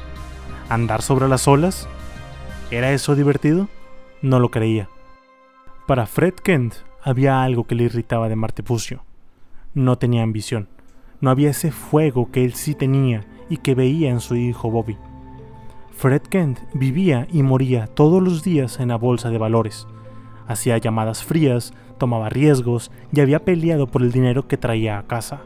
¿Andar 0.68 1.02
sobre 1.02 1.26
las 1.26 1.48
olas? 1.48 1.88
¿Era 2.70 2.92
eso 2.92 3.16
divertido? 3.16 3.68
No 4.22 4.38
lo 4.38 4.52
creía. 4.52 4.88
Para 5.88 6.06
Fred 6.06 6.34
Kent 6.34 6.76
había 7.02 7.42
algo 7.42 7.64
que 7.64 7.74
le 7.74 7.82
irritaba 7.84 8.28
de 8.28 8.36
Marty 8.36 8.62
Pucio. 8.62 9.02
No 9.74 9.98
tenía 9.98 10.22
ambición. 10.22 10.68
No 11.20 11.30
había 11.30 11.50
ese 11.50 11.70
fuego 11.70 12.30
que 12.30 12.44
él 12.44 12.54
sí 12.54 12.74
tenía 12.74 13.24
y 13.48 13.58
que 13.58 13.74
veía 13.74 14.10
en 14.10 14.20
su 14.20 14.36
hijo 14.36 14.70
Bobby. 14.70 14.96
Fred 15.92 16.22
Kent 16.22 16.60
vivía 16.72 17.26
y 17.30 17.42
moría 17.42 17.86
todos 17.86 18.22
los 18.22 18.42
días 18.42 18.80
en 18.80 18.88
la 18.88 18.96
bolsa 18.96 19.28
de 19.28 19.36
valores. 19.36 19.86
Hacía 20.46 20.78
llamadas 20.78 21.22
frías, 21.22 21.74
tomaba 21.98 22.30
riesgos 22.30 22.90
y 23.12 23.20
había 23.20 23.44
peleado 23.44 23.86
por 23.86 24.00
el 24.00 24.12
dinero 24.12 24.48
que 24.48 24.56
traía 24.56 24.98
a 24.98 25.06
casa. 25.06 25.42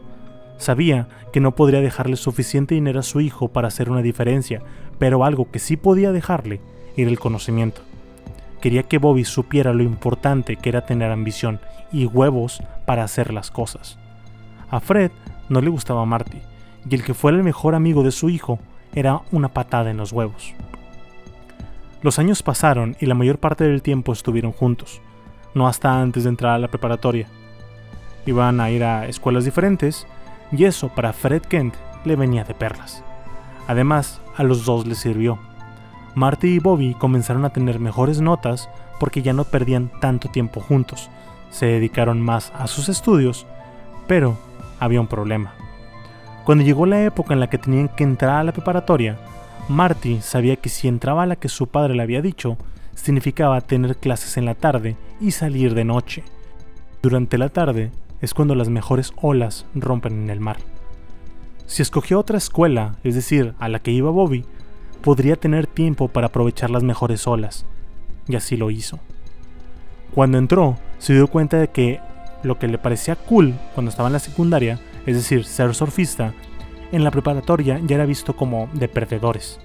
Sabía 0.57 1.09
que 1.33 1.41
no 1.41 1.55
podría 1.55 1.81
dejarle 1.81 2.15
suficiente 2.15 2.75
dinero 2.75 3.01
a 3.01 3.03
su 3.03 3.19
hijo 3.19 3.49
para 3.49 3.67
hacer 3.67 3.89
una 3.89 4.01
diferencia, 4.01 4.61
pero 4.97 5.25
algo 5.25 5.51
que 5.51 5.59
sí 5.59 5.75
podía 5.75 6.13
dejarle 6.13 6.61
era 6.95 7.09
el 7.09 7.19
conocimiento. 7.19 7.81
Quería 8.61 8.83
que 8.83 8.97
Bobby 8.97 9.25
supiera 9.25 9.73
lo 9.73 9.83
importante 9.83 10.55
que 10.55 10.69
era 10.69 10.85
tener 10.85 11.11
ambición 11.11 11.59
y 11.91 12.05
huevos 12.05 12.63
para 12.85 13.03
hacer 13.03 13.33
las 13.33 13.51
cosas. 13.51 13.99
A 14.69 14.79
Fred 14.79 15.11
no 15.49 15.61
le 15.61 15.69
gustaba 15.69 16.05
Marty, 16.05 16.41
y 16.89 16.95
el 16.95 17.03
que 17.03 17.13
fuera 17.13 17.37
el 17.37 17.43
mejor 17.43 17.75
amigo 17.75 18.03
de 18.03 18.11
su 18.11 18.29
hijo 18.29 18.59
era 18.93 19.21
una 19.31 19.49
patada 19.49 19.91
en 19.91 19.97
los 19.97 20.11
huevos. 20.11 20.53
Los 22.01 22.19
años 22.19 22.43
pasaron 22.43 22.95
y 22.99 23.07
la 23.07 23.15
mayor 23.15 23.39
parte 23.39 23.63
del 23.63 23.81
tiempo 23.81 24.13
estuvieron 24.13 24.51
juntos, 24.51 25.01
no 25.53 25.67
hasta 25.67 25.99
antes 25.99 26.23
de 26.23 26.29
entrar 26.29 26.53
a 26.53 26.59
la 26.59 26.67
preparatoria. 26.67 27.27
Iban 28.25 28.59
a 28.59 28.69
ir 28.69 28.83
a 28.83 29.07
escuelas 29.07 29.45
diferentes 29.45 30.05
y 30.51 30.65
eso 30.65 30.89
para 30.89 31.13
Fred 31.13 31.41
Kent 31.43 31.73
le 32.03 32.15
venía 32.15 32.43
de 32.43 32.53
perlas. 32.53 33.03
Además, 33.67 34.21
a 34.37 34.43
los 34.43 34.65
dos 34.65 34.85
les 34.85 34.99
sirvió. 34.99 35.39
Marty 36.13 36.47
y 36.55 36.59
Bobby 36.59 36.93
comenzaron 36.93 37.43
a 37.45 37.49
tener 37.49 37.79
mejores 37.79 38.21
notas 38.21 38.69
porque 38.99 39.21
ya 39.21 39.33
no 39.33 39.43
perdían 39.43 39.91
tanto 39.99 40.29
tiempo 40.29 40.61
juntos, 40.61 41.09
se 41.49 41.65
dedicaron 41.65 42.21
más 42.21 42.53
a 42.57 42.67
sus 42.67 42.89
estudios, 42.89 43.45
pero 44.07 44.37
había 44.79 45.01
un 45.01 45.07
problema. 45.07 45.53
Cuando 46.43 46.63
llegó 46.63 46.85
la 46.85 47.03
época 47.03 47.33
en 47.33 47.39
la 47.39 47.49
que 47.49 47.57
tenían 47.57 47.89
que 47.89 48.03
entrar 48.03 48.37
a 48.37 48.43
la 48.43 48.51
preparatoria, 48.51 49.17
Marty 49.67 50.21
sabía 50.21 50.57
que 50.57 50.69
si 50.69 50.87
entraba 50.87 51.23
a 51.23 51.25
la 51.25 51.35
que 51.35 51.49
su 51.49 51.67
padre 51.67 51.95
le 51.95 52.03
había 52.03 52.21
dicho, 52.21 52.57
significaba 52.93 53.61
tener 53.61 53.97
clases 53.97 54.37
en 54.37 54.45
la 54.45 54.55
tarde 54.55 54.95
y 55.19 55.31
salir 55.31 55.73
de 55.73 55.85
noche. 55.85 56.23
Durante 57.01 57.37
la 57.37 57.49
tarde 57.49 57.91
es 58.21 58.33
cuando 58.33 58.55
las 58.55 58.69
mejores 58.69 59.11
olas 59.21 59.65
rompen 59.73 60.13
en 60.23 60.29
el 60.29 60.39
mar. 60.39 60.57
Si 61.65 61.81
escogió 61.81 62.19
otra 62.19 62.37
escuela, 62.37 62.97
es 63.03 63.15
decir, 63.15 63.55
a 63.59 63.69
la 63.69 63.79
que 63.79 63.91
iba 63.91 64.11
Bobby, 64.11 64.45
podría 65.01 65.35
tener 65.35 65.67
tiempo 65.67 66.07
para 66.07 66.27
aprovechar 66.27 66.69
las 66.69 66.83
mejores 66.83 67.27
olas, 67.27 67.65
y 68.27 68.35
así 68.35 68.55
lo 68.55 68.71
hizo. 68.71 68.99
Cuando 70.13 70.37
entró, 70.37 70.77
se 70.99 71.13
dio 71.13 71.27
cuenta 71.27 71.57
de 71.57 71.69
que 71.69 71.99
lo 72.45 72.57
que 72.59 72.67
le 72.67 72.77
parecía 72.77 73.15
cool 73.15 73.53
cuando 73.73 73.89
estaba 73.89 74.07
en 74.07 74.13
la 74.13 74.19
secundaria, 74.19 74.79
es 75.05 75.15
decir, 75.15 75.43
ser 75.45 75.73
surfista, 75.75 76.33
en 76.91 77.03
la 77.03 77.11
preparatoria 77.11 77.79
ya 77.85 77.95
era 77.95 78.05
visto 78.05 78.35
como 78.35 78.69
de 78.73 78.87
perdedores. 78.87 79.59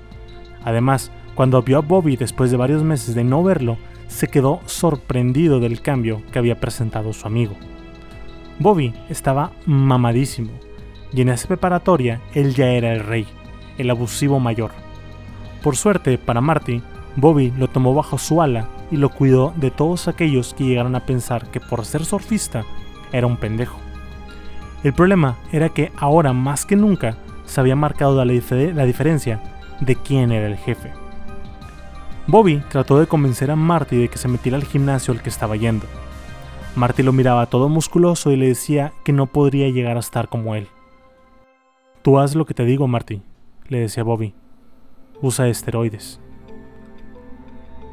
Además, 0.64 1.12
cuando 1.34 1.62
vio 1.62 1.78
a 1.78 1.82
Bobby 1.82 2.16
después 2.16 2.50
de 2.50 2.56
varios 2.56 2.82
meses 2.82 3.14
de 3.14 3.24
no 3.24 3.42
verlo, 3.42 3.78
se 4.08 4.28
quedó 4.28 4.60
sorprendido 4.66 5.60
del 5.60 5.80
cambio 5.80 6.22
que 6.32 6.38
había 6.38 6.58
presentado 6.58 7.12
su 7.12 7.26
amigo. 7.26 7.54
Bobby 8.58 8.92
estaba 9.08 9.52
mamadísimo, 9.66 10.50
y 11.12 11.22
en 11.22 11.28
esa 11.28 11.48
preparatoria 11.48 12.20
él 12.34 12.54
ya 12.54 12.66
era 12.72 12.92
el 12.92 13.00
rey, 13.00 13.26
el 13.78 13.90
abusivo 13.90 14.40
mayor. 14.40 14.72
Por 15.62 15.76
suerte 15.76 16.18
para 16.18 16.40
Marty, 16.40 16.82
Bobby 17.16 17.52
lo 17.56 17.68
tomó 17.68 17.94
bajo 17.94 18.18
su 18.18 18.42
ala 18.42 18.68
y 18.90 18.96
lo 18.96 19.10
cuidó 19.10 19.52
de 19.56 19.70
todos 19.70 20.08
aquellos 20.08 20.54
que 20.54 20.64
llegaron 20.64 20.94
a 20.94 21.06
pensar 21.06 21.50
que 21.50 21.60
por 21.60 21.84
ser 21.84 22.04
surfista 22.04 22.64
era 23.12 23.26
un 23.26 23.36
pendejo. 23.36 23.78
El 24.82 24.94
problema 24.94 25.36
era 25.52 25.68
que 25.68 25.92
ahora 25.96 26.32
más 26.32 26.64
que 26.64 26.76
nunca 26.76 27.16
se 27.44 27.60
había 27.60 27.76
marcado 27.76 28.24
la, 28.24 28.32
diferencia 28.84 29.40
de 29.80 29.96
quién 29.96 30.32
era 30.32 30.46
el 30.46 30.56
jefe. 30.56 30.92
Bobby 32.26 32.62
trató 32.68 32.98
de 32.98 33.06
convencer 33.06 33.50
a 33.50 33.56
Marty 33.56 33.96
de 33.96 34.08
que 34.08 34.18
se 34.18 34.28
metiera 34.28 34.56
al 34.56 34.64
gimnasio 34.64 35.12
al 35.12 35.22
que 35.22 35.28
estaba 35.28 35.56
yendo. 35.56 35.86
Marty 36.76 37.02
lo 37.02 37.12
miraba 37.12 37.46
todo 37.46 37.68
musculoso 37.68 38.30
y 38.30 38.36
le 38.36 38.48
decía 38.48 38.92
que 39.04 39.12
no 39.12 39.26
podría 39.26 39.68
llegar 39.68 39.96
a 39.96 40.00
estar 40.00 40.28
como 40.28 40.54
él. 40.54 40.68
Tú 42.02 42.18
haz 42.18 42.34
lo 42.34 42.46
que 42.46 42.54
te 42.54 42.64
digo, 42.64 42.86
Marty, 42.86 43.20
le 43.68 43.80
decía 43.80 44.04
Bobby. 44.04 44.34
Usa 45.20 45.48
esteroides. 45.48 46.20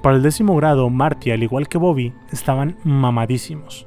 Para 0.07 0.15
el 0.15 0.23
décimo 0.23 0.55
grado, 0.55 0.89
Marty, 0.89 1.31
al 1.31 1.43
igual 1.43 1.67
que 1.67 1.77
Bobby, 1.77 2.13
estaban 2.31 2.77
mamadísimos. 2.85 3.85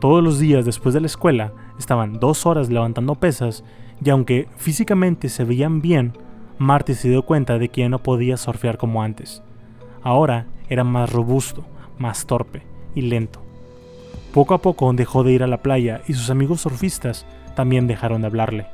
Todos 0.00 0.22
los 0.22 0.38
días 0.38 0.64
después 0.64 0.94
de 0.94 1.00
la 1.00 1.08
escuela 1.08 1.54
estaban 1.76 2.20
dos 2.20 2.46
horas 2.46 2.68
levantando 2.68 3.16
pesas 3.16 3.64
y 4.00 4.10
aunque 4.10 4.46
físicamente 4.58 5.28
se 5.28 5.42
veían 5.42 5.82
bien, 5.82 6.12
Marty 6.58 6.94
se 6.94 7.08
dio 7.08 7.22
cuenta 7.22 7.58
de 7.58 7.68
que 7.68 7.80
ya 7.80 7.88
no 7.88 7.98
podía 7.98 8.36
surfear 8.36 8.78
como 8.78 9.02
antes. 9.02 9.42
Ahora 10.04 10.46
era 10.68 10.84
más 10.84 11.10
robusto, 11.12 11.64
más 11.98 12.26
torpe 12.26 12.62
y 12.94 13.00
lento. 13.00 13.42
Poco 14.32 14.54
a 14.54 14.58
poco 14.58 14.92
dejó 14.92 15.24
de 15.24 15.32
ir 15.32 15.42
a 15.42 15.48
la 15.48 15.62
playa 15.62 16.00
y 16.06 16.12
sus 16.12 16.30
amigos 16.30 16.60
surfistas 16.60 17.26
también 17.56 17.88
dejaron 17.88 18.20
de 18.20 18.28
hablarle. 18.28 18.66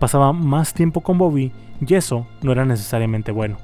Pasaba 0.00 0.32
más 0.32 0.74
tiempo 0.74 1.02
con 1.02 1.18
Bobby 1.18 1.52
y 1.80 1.94
eso 1.94 2.26
no 2.42 2.50
era 2.50 2.64
necesariamente 2.64 3.30
bueno. 3.30 3.58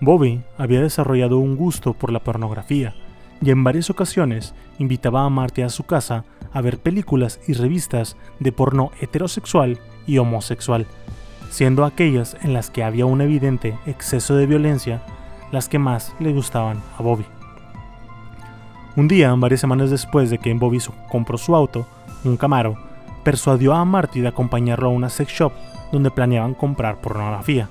Bobby 0.00 0.42
había 0.56 0.80
desarrollado 0.80 1.38
un 1.38 1.56
gusto 1.56 1.92
por 1.92 2.10
la 2.10 2.20
pornografía 2.20 2.94
y 3.42 3.50
en 3.50 3.64
varias 3.64 3.90
ocasiones 3.90 4.54
invitaba 4.78 5.24
a 5.24 5.28
Marty 5.28 5.62
a 5.62 5.68
su 5.68 5.84
casa 5.84 6.24
a 6.52 6.60
ver 6.60 6.78
películas 6.78 7.40
y 7.46 7.52
revistas 7.52 8.16
de 8.38 8.52
porno 8.52 8.90
heterosexual 9.00 9.78
y 10.06 10.18
homosexual, 10.18 10.86
siendo 11.50 11.84
aquellas 11.84 12.36
en 12.42 12.52
las 12.52 12.70
que 12.70 12.82
había 12.82 13.06
un 13.06 13.20
evidente 13.20 13.78
exceso 13.86 14.36
de 14.36 14.46
violencia 14.46 15.02
las 15.52 15.68
que 15.68 15.78
más 15.78 16.14
le 16.18 16.32
gustaban 16.32 16.82
a 16.98 17.02
Bobby. 17.02 17.24
Un 18.96 19.08
día, 19.08 19.34
varias 19.34 19.60
semanas 19.60 19.90
después 19.90 20.30
de 20.30 20.38
que 20.38 20.52
Bobby 20.54 20.78
compró 21.10 21.38
su 21.38 21.54
auto, 21.54 21.86
un 22.24 22.36
Camaro, 22.36 22.76
persuadió 23.22 23.74
a 23.74 23.84
Marty 23.84 24.20
de 24.20 24.28
acompañarlo 24.28 24.88
a 24.88 24.92
una 24.92 25.10
sex 25.10 25.32
shop 25.32 25.52
donde 25.92 26.10
planeaban 26.10 26.54
comprar 26.54 27.00
pornografía. 27.00 27.68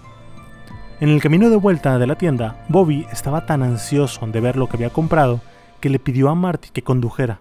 En 1.02 1.08
el 1.08 1.22
camino 1.22 1.50
de 1.50 1.56
vuelta 1.56 1.98
de 1.98 2.06
la 2.08 2.16
tienda, 2.16 2.58
Bobby 2.68 3.08
estaba 3.10 3.46
tan 3.46 3.64
ansioso 3.64 4.28
de 4.28 4.42
ver 4.42 4.58
lo 4.58 4.68
que 4.68 4.76
había 4.76 4.90
comprado 4.90 5.40
que 5.80 5.90
le 5.90 5.98
pidió 5.98 6.28
a 6.28 6.36
Marty 6.36 6.72
que 6.74 6.82
condujera. 6.82 7.40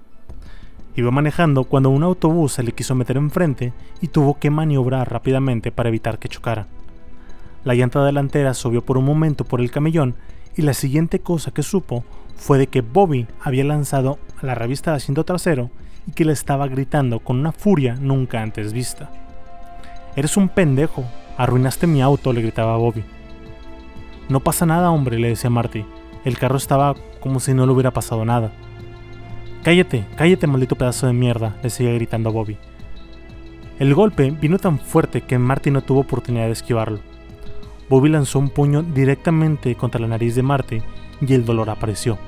Iba 0.95 1.11
manejando 1.11 1.65
cuando 1.65 1.91
un 1.91 2.05
autobús 2.05 2.53
se 2.53 2.63
le 2.63 2.71
quiso 2.71 2.95
meter 2.95 3.17
enfrente 3.17 3.73
y 4.01 4.09
tuvo 4.09 4.39
que 4.39 4.51
maniobrar 4.51 5.11
rápidamente 5.11 5.73
para 5.73 5.89
evitar 5.89 6.21
que 6.21 6.29
chocara. 6.29 6.69
La 7.65 7.75
llanta 7.75 8.05
delantera 8.05 8.55
subió 8.55 8.83
por 8.83 8.97
un 8.97 9.05
momento 9.05 9.45
por 9.45 9.61
el 9.61 9.73
camellón 9.73 10.15
y 10.57 10.63
la 10.63 10.73
siguiente 10.73 11.19
cosa 11.19 11.51
que 11.51 11.65
supo 11.65 12.05
fue 12.37 12.59
de 12.59 12.69
que 12.69 12.83
Bobby 12.83 13.27
había 13.43 13.65
lanzado 13.65 14.21
la 14.41 14.55
revista 14.55 14.93
de 14.93 14.99
asiento 14.99 15.25
trasero 15.25 15.69
y 16.07 16.13
que 16.13 16.25
le 16.25 16.33
estaba 16.33 16.69
gritando 16.69 17.19
con 17.19 17.41
una 17.41 17.51
furia 17.51 17.97
nunca 17.97 18.41
antes 18.41 18.73
vista. 18.73 19.11
Eres 20.15 20.37
un 20.37 20.49
pendejo, 20.49 21.05
arruinaste 21.37 21.89
mi 21.89 22.03
auto, 22.03 22.33
le 22.33 22.43
gritaba 22.43 22.77
Bobby. 22.77 23.18
No 24.29 24.41
pasa 24.41 24.67
nada, 24.67 24.91
hombre, 24.91 25.19
le 25.19 25.29
decía 25.29 25.51
Marty. 25.51 25.85
El 26.25 26.39
carro 26.39 26.57
estaba 26.57 26.95
como 27.21 27.41
si 27.41 27.55
no 27.55 27.65
le 27.65 27.73
hubiera 27.73 27.93
pasado 27.93 28.25
nada. 28.25 28.53
Cállate, 29.63 30.07
cállate, 30.17 30.47
maldito 30.47 30.77
pedazo 30.77 31.07
de 31.07 31.13
mierda, 31.13 31.57
le 31.63 31.71
seguía 31.71 31.95
gritando 31.95 32.33
Bobby. 32.33 32.57
El 33.79 33.95
golpe 33.95 34.31
vino 34.31 34.59
tan 34.59 34.79
fuerte 34.79 35.23
que 35.23 35.39
Marty 35.39 35.71
no 35.71 35.83
tuvo 35.83 36.01
oportunidad 36.01 36.47
de 36.47 36.53
esquivarlo. 36.53 36.99
Bobby 37.89 38.09
lanzó 38.09 38.39
un 38.39 38.51
puño 38.51 38.83
directamente 38.83 39.75
contra 39.75 40.01
la 40.01 40.09
nariz 40.09 40.35
de 40.35 40.43
Marty 40.43 40.83
y 41.21 41.35
el 41.35 41.45
dolor 41.45 41.71
apareció. 41.71 42.19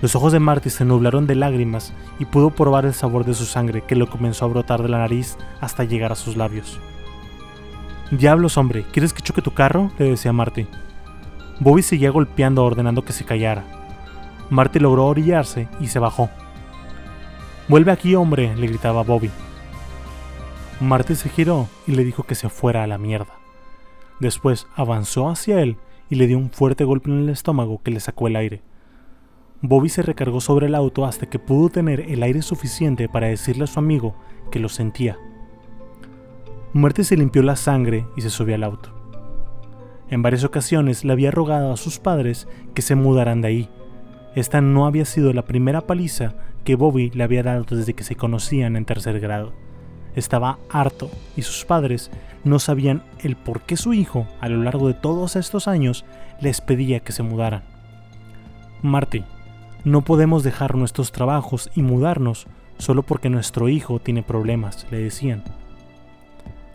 Los 0.00 0.14
ojos 0.16 0.32
de 0.32 0.40
Marty 0.40 0.70
se 0.70 0.84
nublaron 0.84 1.26
de 1.26 1.34
lágrimas 1.34 1.92
y 2.18 2.24
pudo 2.24 2.50
probar 2.50 2.84
el 2.84 2.94
sabor 2.94 3.24
de 3.24 3.34
su 3.34 3.44
sangre 3.44 3.82
que 3.82 3.96
le 3.96 4.06
comenzó 4.06 4.44
a 4.44 4.48
brotar 4.48 4.82
de 4.82 4.88
la 4.88 4.98
nariz 4.98 5.36
hasta 5.60 5.84
llegar 5.84 6.12
a 6.12 6.16
sus 6.16 6.36
labios. 6.36 6.80
Diablos, 8.10 8.56
hombre, 8.56 8.84
¿quieres 8.92 9.12
que 9.12 9.22
choque 9.22 9.42
tu 9.42 9.52
carro? 9.52 9.90
le 9.98 10.10
decía 10.10 10.32
Marty. 10.32 10.66
Bobby 11.60 11.82
seguía 11.82 12.10
golpeando 12.10 12.64
ordenando 12.64 13.04
que 13.04 13.12
se 13.12 13.24
callara. 13.24 13.64
Marty 14.50 14.78
logró 14.78 15.06
orillarse 15.06 15.68
y 15.80 15.88
se 15.88 15.98
bajó. 15.98 16.30
Vuelve 17.68 17.90
aquí, 17.90 18.14
hombre, 18.14 18.54
le 18.56 18.68
gritaba 18.68 19.02
Bobby. 19.02 19.30
Marty 20.80 21.16
se 21.16 21.28
giró 21.28 21.68
y 21.86 21.92
le 21.92 22.04
dijo 22.04 22.22
que 22.22 22.36
se 22.36 22.48
fuera 22.48 22.84
a 22.84 22.86
la 22.86 22.98
mierda. 22.98 23.34
Después 24.20 24.68
avanzó 24.76 25.28
hacia 25.28 25.60
él 25.60 25.76
y 26.08 26.14
le 26.14 26.28
dio 26.28 26.38
un 26.38 26.50
fuerte 26.50 26.84
golpe 26.84 27.10
en 27.10 27.18
el 27.18 27.28
estómago 27.28 27.82
que 27.82 27.90
le 27.90 28.00
sacó 28.00 28.28
el 28.28 28.36
aire. 28.36 28.62
Bobby 29.60 29.88
se 29.88 30.02
recargó 30.02 30.40
sobre 30.40 30.66
el 30.66 30.76
auto 30.76 31.04
hasta 31.04 31.28
que 31.28 31.40
pudo 31.40 31.68
tener 31.68 32.00
el 32.00 32.22
aire 32.22 32.42
suficiente 32.42 33.08
para 33.08 33.26
decirle 33.26 33.64
a 33.64 33.66
su 33.66 33.80
amigo 33.80 34.14
que 34.52 34.60
lo 34.60 34.68
sentía. 34.68 35.18
Muerte 36.72 37.02
se 37.02 37.16
limpió 37.16 37.42
la 37.42 37.56
sangre 37.56 38.06
y 38.16 38.20
se 38.20 38.30
subió 38.30 38.54
al 38.54 38.62
auto. 38.62 38.97
En 40.10 40.22
varias 40.22 40.44
ocasiones 40.44 41.04
le 41.04 41.12
había 41.12 41.30
rogado 41.30 41.72
a 41.72 41.76
sus 41.76 41.98
padres 41.98 42.48
que 42.74 42.82
se 42.82 42.94
mudaran 42.94 43.40
de 43.40 43.48
ahí. 43.48 43.70
Esta 44.34 44.60
no 44.60 44.86
había 44.86 45.04
sido 45.04 45.32
la 45.32 45.44
primera 45.44 45.82
paliza 45.82 46.34
que 46.64 46.76
Bobby 46.76 47.10
le 47.10 47.24
había 47.24 47.42
dado 47.42 47.64
desde 47.64 47.94
que 47.94 48.04
se 48.04 48.16
conocían 48.16 48.76
en 48.76 48.84
tercer 48.84 49.20
grado. 49.20 49.52
Estaba 50.14 50.58
harto 50.70 51.10
y 51.36 51.42
sus 51.42 51.64
padres 51.64 52.10
no 52.44 52.58
sabían 52.58 53.02
el 53.22 53.36
por 53.36 53.62
qué 53.62 53.76
su 53.76 53.92
hijo, 53.92 54.26
a 54.40 54.48
lo 54.48 54.62
largo 54.62 54.88
de 54.88 54.94
todos 54.94 55.36
estos 55.36 55.68
años, 55.68 56.04
les 56.40 56.60
pedía 56.60 57.00
que 57.00 57.12
se 57.12 57.22
mudaran. 57.22 57.62
Marty, 58.82 59.24
no 59.84 60.02
podemos 60.02 60.42
dejar 60.42 60.74
nuestros 60.74 61.12
trabajos 61.12 61.70
y 61.74 61.82
mudarnos 61.82 62.46
solo 62.78 63.02
porque 63.02 63.30
nuestro 63.30 63.68
hijo 63.68 63.98
tiene 63.98 64.22
problemas, 64.22 64.86
le 64.90 64.98
decían. 64.98 65.44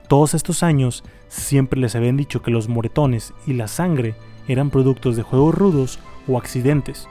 Todos 0.08 0.34
estos 0.34 0.64
años 0.64 1.04
siempre 1.28 1.80
les 1.80 1.96
habían 1.96 2.18
dicho 2.18 2.42
que 2.42 2.52
los 2.52 2.68
moretones 2.68 3.34
y 3.48 3.54
la 3.54 3.68
sangre 3.68 4.16
eran 4.48 4.70
productos 4.70 5.16
de 5.16 5.24
juegos 5.24 5.56
rudos 5.56 6.00
o 6.28 6.38
accidentes, 6.38 7.08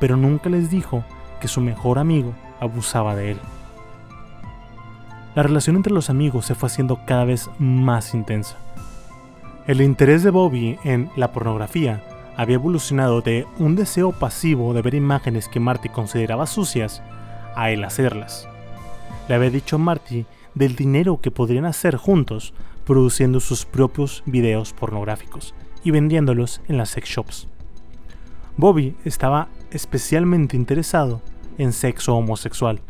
pero 0.00 0.16
nunca 0.16 0.50
les 0.50 0.70
dijo 0.70 1.04
que 1.40 1.48
su 1.48 1.60
mejor 1.60 1.98
amigo 1.98 2.34
abusaba 2.60 3.14
de 3.14 3.32
él. 3.32 3.38
La 5.34 5.42
relación 5.42 5.76
entre 5.76 5.94
los 5.94 6.10
amigos 6.10 6.44
se 6.44 6.54
fue 6.54 6.66
haciendo 6.66 7.00
cada 7.06 7.24
vez 7.24 7.48
más 7.58 8.12
intensa. 8.12 8.56
El 9.66 9.80
interés 9.80 10.22
de 10.22 10.30
Bobby 10.30 10.78
en 10.84 11.10
la 11.16 11.32
pornografía 11.32 12.02
había 12.36 12.56
evolucionado 12.56 13.20
de 13.20 13.46
un 13.58 13.76
deseo 13.76 14.12
pasivo 14.12 14.74
de 14.74 14.82
ver 14.82 14.94
imágenes 14.94 15.48
que 15.48 15.60
Marty 15.60 15.88
consideraba 15.88 16.46
sucias 16.46 17.02
a 17.54 17.70
él 17.70 17.84
hacerlas. 17.84 18.48
Le 19.28 19.36
había 19.36 19.50
dicho 19.50 19.76
a 19.76 19.78
Marty 19.78 20.26
del 20.54 20.76
dinero 20.76 21.20
que 21.20 21.30
podrían 21.30 21.64
hacer 21.64 21.96
juntos 21.96 22.54
produciendo 22.84 23.40
sus 23.40 23.64
propios 23.64 24.22
videos 24.26 24.72
pornográficos 24.72 25.54
y 25.84 25.90
vendiéndolos 25.90 26.60
en 26.68 26.76
las 26.76 26.90
sex 26.90 27.08
shops. 27.08 27.48
Bobby 28.56 28.96
estaba 29.04 29.48
especialmente 29.70 30.56
interesado 30.56 31.22
en 31.58 31.72
sexo 31.72 32.16
homosexual, 32.16 32.80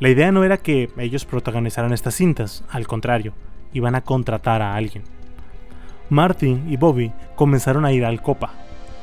La 0.00 0.08
idea 0.08 0.32
no 0.32 0.42
era 0.42 0.56
que 0.56 0.90
ellos 0.98 1.24
protagonizaran 1.24 1.92
estas 1.92 2.16
cintas, 2.16 2.64
al 2.68 2.86
contrario, 2.86 3.32
iban 3.72 3.94
a 3.94 4.02
contratar 4.02 4.60
a 4.60 4.74
alguien. 4.74 5.04
Marty 6.10 6.60
y 6.68 6.76
Bobby 6.76 7.12
comenzaron 7.36 7.84
a 7.84 7.92
ir 7.92 8.04
al 8.04 8.20
Copa, 8.20 8.50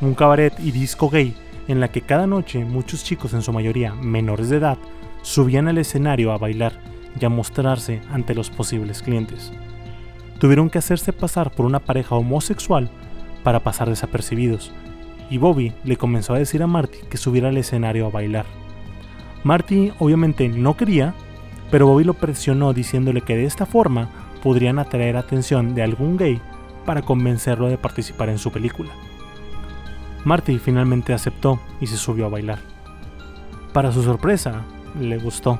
un 0.01 0.15
cabaret 0.15 0.53
y 0.59 0.71
disco 0.71 1.09
gay 1.09 1.35
en 1.67 1.79
la 1.79 1.87
que 1.87 2.01
cada 2.01 2.27
noche 2.27 2.65
muchos 2.65 3.03
chicos, 3.03 3.33
en 3.33 3.41
su 3.41 3.53
mayoría 3.53 3.95
menores 3.95 4.49
de 4.49 4.57
edad, 4.57 4.77
subían 5.21 5.67
al 5.67 5.77
escenario 5.77 6.31
a 6.33 6.37
bailar 6.37 6.73
y 7.19 7.25
a 7.25 7.29
mostrarse 7.29 8.01
ante 8.11 8.35
los 8.35 8.49
posibles 8.49 9.01
clientes. 9.01 9.51
Tuvieron 10.39 10.69
que 10.69 10.77
hacerse 10.77 11.13
pasar 11.13 11.51
por 11.51 11.65
una 11.65 11.79
pareja 11.79 12.15
homosexual 12.15 12.89
para 13.43 13.59
pasar 13.61 13.89
desapercibidos, 13.89 14.71
y 15.29 15.37
Bobby 15.37 15.73
le 15.83 15.97
comenzó 15.97 16.33
a 16.33 16.39
decir 16.39 16.61
a 16.63 16.67
Marty 16.67 16.97
que 17.09 17.17
subiera 17.17 17.49
al 17.49 17.57
escenario 17.57 18.07
a 18.07 18.09
bailar. 18.09 18.45
Marty 19.43 19.91
obviamente 19.99 20.47
no 20.49 20.75
quería, 20.77 21.13
pero 21.71 21.87
Bobby 21.87 22.03
lo 22.03 22.13
presionó 22.13 22.73
diciéndole 22.73 23.21
que 23.21 23.35
de 23.35 23.45
esta 23.45 23.65
forma 23.65 24.09
podrían 24.43 24.79
atraer 24.79 25.17
atención 25.17 25.73
de 25.73 25.83
algún 25.83 26.17
gay 26.17 26.41
para 26.85 27.01
convencerlo 27.01 27.67
de 27.69 27.77
participar 27.77 28.29
en 28.29 28.37
su 28.37 28.51
película. 28.51 28.89
Marty 30.23 30.59
finalmente 30.59 31.13
aceptó 31.13 31.59
y 31.79 31.87
se 31.87 31.97
subió 31.97 32.25
a 32.25 32.29
bailar. 32.29 32.59
Para 33.73 33.91
su 33.91 34.03
sorpresa, 34.03 34.63
le 34.99 35.17
gustó. 35.17 35.59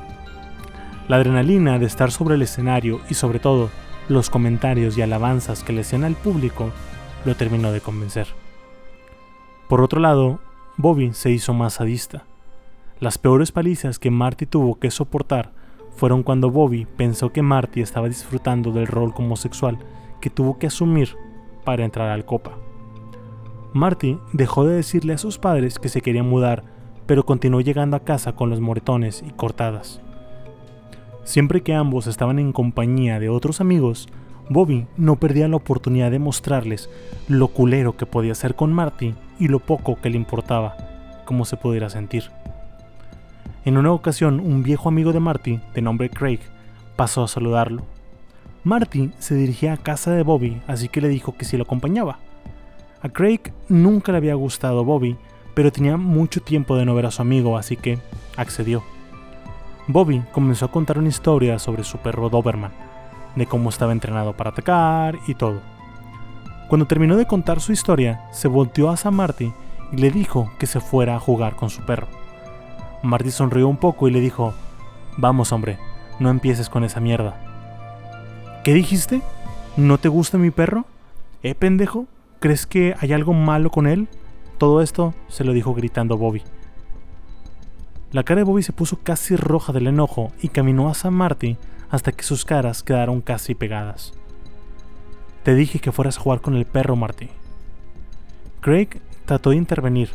La 1.08 1.18
adrenalina 1.18 1.80
de 1.80 1.86
estar 1.86 2.12
sobre 2.12 2.36
el 2.36 2.42
escenario 2.42 3.02
y 3.10 3.16
sobre 3.16 3.40
todo 3.40 3.70
los 4.08 4.30
comentarios 4.30 4.98
y 4.98 5.02
alabanzas 5.02 5.64
que 5.64 5.74
le 5.74 5.82
hacían 5.82 6.04
al 6.04 6.16
público 6.16 6.72
lo 7.26 7.36
terminó 7.36 7.72
de 7.72 7.82
convencer. 7.82 8.28
Por 9.68 9.82
otro 9.82 10.00
lado, 10.00 10.40
Bobby 10.78 11.14
se 11.14 11.32
hizo 11.32 11.54
más 11.54 11.74
sadista. 11.76 12.26
Las 13.00 13.18
peores 13.18 13.52
palizas 13.52 14.00
que 14.00 14.12
Marty 14.12 14.46
tuvo 14.46 14.80
que 14.80 14.92
soportar 14.92 15.54
fueron 15.96 16.24
cuando 16.24 16.52
Bobby 16.52 16.86
pensó 16.98 17.32
que 17.32 17.42
Marty 17.42 17.82
estaba 17.82 18.08
disfrutando 18.08 18.72
del 18.72 18.88
rol 18.88 19.14
como 19.14 19.36
sexual 19.36 19.80
que 20.20 20.30
tuvo 20.30 20.60
que 20.60 20.68
asumir 20.68 21.16
para 21.64 21.84
entrar 21.84 22.10
al 22.10 22.26
Copa. 22.26 22.58
Marty 23.74 24.20
dejó 24.34 24.66
de 24.66 24.76
decirle 24.76 25.14
a 25.14 25.18
sus 25.18 25.38
padres 25.38 25.80
que 25.80 25.90
se 25.90 26.02
quería 26.02 26.24
mudar, 26.24 26.64
pero 27.06 27.26
continuó 27.26 27.62
llegando 27.62 27.96
a 27.98 28.04
casa 28.04 28.34
con 28.34 28.50
los 28.50 28.60
moretones 28.60 29.24
y 29.26 29.32
cortadas. 29.32 30.02
Siempre 31.32 31.62
que 31.62 31.74
ambos 31.74 32.08
estaban 32.08 32.40
en 32.40 32.52
compañía 32.52 33.18
de 33.18 33.30
otros 33.30 33.62
amigos, 33.62 34.10
Bobby 34.50 34.86
no 34.98 35.16
perdía 35.16 35.48
la 35.48 35.56
oportunidad 35.56 36.12
de 36.12 36.20
mostrarles 36.20 36.90
lo 37.30 37.48
culero 37.48 37.96
que 37.96 38.06
podía 38.06 38.36
ser 38.36 38.54
con 38.54 38.74
Marty 38.74 39.16
y 39.40 39.48
lo 39.48 39.60
poco 39.60 39.96
que 39.96 40.10
le 40.10 40.18
importaba, 40.18 40.76
cómo 41.24 41.46
se 41.46 41.56
pudiera 41.56 41.90
sentir. 41.90 42.26
En 43.64 43.78
una 43.78 43.94
ocasión, 43.94 44.42
un 44.42 44.62
viejo 44.62 44.90
amigo 44.90 45.14
de 45.14 45.22
Marty, 45.22 45.62
de 45.74 45.82
nombre 45.82 46.10
Craig, 46.10 46.42
pasó 46.98 47.24
a 47.24 47.30
saludarlo. 47.30 47.84
Marty 48.66 49.12
se 49.18 49.34
dirigía 49.34 49.72
a 49.72 49.78
casa 49.78 50.12
de 50.12 50.24
Bobby, 50.24 50.62
así 50.68 50.90
que 50.90 51.00
le 51.00 51.08
dijo 51.08 51.38
que 51.38 51.46
si 51.46 51.56
lo 51.56 51.64
acompañaba. 51.64 52.20
A 53.02 53.08
Craig 53.08 53.54
nunca 53.70 54.12
le 54.12 54.18
había 54.18 54.36
gustado 54.36 54.84
Bobby, 54.84 55.16
pero 55.54 55.72
tenía 55.72 55.96
mucho 55.96 56.42
tiempo 56.42 56.76
de 56.76 56.84
no 56.84 56.94
ver 56.94 57.06
a 57.06 57.12
su 57.12 57.22
amigo, 57.22 57.58
así 57.58 57.78
que 57.78 58.00
accedió. 58.36 58.84
Bobby 59.94 60.24
comenzó 60.32 60.66
a 60.66 60.72
contar 60.72 60.98
una 60.98 61.10
historia 61.10 61.60
sobre 61.60 61.84
su 61.84 61.98
perro 61.98 62.30
Doberman, 62.30 62.72
de 63.36 63.46
cómo 63.46 63.70
estaba 63.70 63.92
entrenado 63.92 64.36
para 64.36 64.52
atacar 64.52 65.18
y 65.28 65.36
todo. 65.36 65.62
Cuando 66.70 66.86
terminó 66.86 67.18
de 67.18 67.26
contar 67.26 67.60
su 67.60 67.72
historia, 67.72 68.22
se 68.32 68.48
volteó 68.48 68.90
hacia 68.90 69.12
Marty 69.12 69.54
y 69.92 69.98
le 69.98 70.12
dijo 70.12 70.50
que 70.58 70.68
se 70.68 70.80
fuera 70.80 71.16
a 71.16 71.20
jugar 71.20 71.56
con 71.56 71.70
su 71.70 71.82
perro. 71.84 72.08
Marty 73.04 73.32
sonrió 73.32 73.68
un 73.68 73.78
poco 73.78 74.08
y 74.08 74.12
le 74.12 74.20
dijo, 74.20 74.54
Vamos 75.18 75.52
hombre, 75.52 75.78
no 76.20 76.30
empieces 76.30 76.70
con 76.70 76.84
esa 76.84 77.00
mierda. 77.00 78.62
¿Qué 78.64 78.74
dijiste? 78.74 79.22
¿No 79.76 79.98
te 79.98 80.08
gusta 80.08 80.38
mi 80.38 80.52
perro? 80.52 80.86
¿Eh, 81.44 81.56
pendejo? 81.56 82.06
¿Crees 82.40 82.66
que 82.66 82.96
hay 83.00 83.12
algo 83.14 83.34
malo 83.34 83.72
con 83.72 83.88
él? 83.88 84.08
Todo 84.58 84.82
esto 84.82 85.14
se 85.28 85.44
lo 85.44 85.54
dijo 85.54 85.74
gritando 85.74 86.18
Bobby. 86.18 86.44
La 88.12 88.24
cara 88.24 88.40
de 88.40 88.44
Bobby 88.44 88.62
se 88.62 88.74
puso 88.74 89.00
casi 89.00 89.36
roja 89.36 89.72
del 89.72 89.88
enojo 89.88 90.32
y 90.42 90.50
caminó 90.50 90.90
hacia 90.90 91.10
Marty 91.12 91.58
hasta 91.90 92.12
que 92.12 92.24
sus 92.24 92.44
caras 92.44 92.84
quedaron 92.84 93.22
casi 93.22 93.56
pegadas. 93.56 94.14
Te 95.44 95.56
dije 95.56 95.80
que 95.80 95.92
fueras 95.92 96.18
a 96.18 96.22
jugar 96.22 96.42
con 96.42 96.56
el 96.56 96.66
perro, 96.66 96.96
Marty. 96.96 97.30
Craig 98.60 99.02
trató 99.26 99.52
de 99.52 99.56
intervenir. 99.56 100.10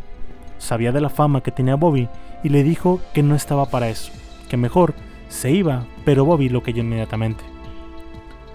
Sabía 0.59 0.92
de 0.92 1.00
la 1.00 1.09
fama 1.09 1.42
que 1.42 1.50
tenía 1.50 1.74
Bobby 1.74 2.09
y 2.44 2.50
le 2.50 2.62
dijo 2.62 3.00
que 3.14 3.22
no 3.22 3.35
estaba 3.35 3.66
para 3.70 3.88
eso, 3.88 4.12
que 4.48 4.56
mejor 4.56 4.94
se 5.28 5.50
iba, 5.50 5.87
pero 6.04 6.24
Bobby 6.24 6.48
lo 6.48 6.62
cayó 6.62 6.82
inmediatamente. 6.82 7.44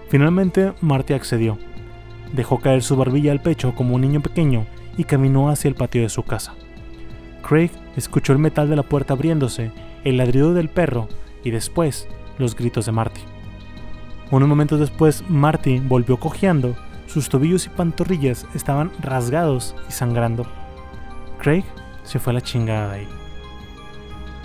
Finalmente, 0.08 0.72
Marty 0.80 1.14
accedió 1.14 1.58
Dejó 2.32 2.60
caer 2.60 2.82
su 2.82 2.96
barbilla 2.96 3.32
al 3.32 3.42
pecho 3.42 3.74
como 3.74 3.94
un 3.94 4.00
niño 4.00 4.20
pequeño 4.22 4.66
y 4.96 5.04
caminó 5.04 5.50
hacia 5.50 5.68
el 5.68 5.74
patio 5.74 6.02
de 6.02 6.08
su 6.08 6.22
casa. 6.22 6.54
Craig 7.46 7.70
escuchó 7.96 8.32
el 8.32 8.38
metal 8.38 8.68
de 8.68 8.76
la 8.76 8.82
puerta 8.82 9.14
abriéndose, 9.14 9.72
el 10.04 10.16
ladrido 10.16 10.54
del 10.54 10.68
perro 10.68 11.08
y 11.44 11.50
después 11.50 12.08
los 12.38 12.56
gritos 12.56 12.86
de 12.86 12.92
Marty. 12.92 13.20
Unos 14.30 14.48
momentos 14.48 14.80
después, 14.80 15.24
Marty 15.28 15.80
volvió 15.80 16.18
cojeando, 16.18 16.74
sus 17.06 17.28
tobillos 17.28 17.66
y 17.66 17.68
pantorrillas 17.68 18.46
estaban 18.54 18.90
rasgados 19.00 19.74
y 19.88 19.92
sangrando. 19.92 20.46
Craig 21.38 21.64
se 22.02 22.18
fue 22.18 22.32
a 22.32 22.34
la 22.34 22.40
chingada 22.40 22.88
de 22.92 23.00
ahí. 23.00 23.08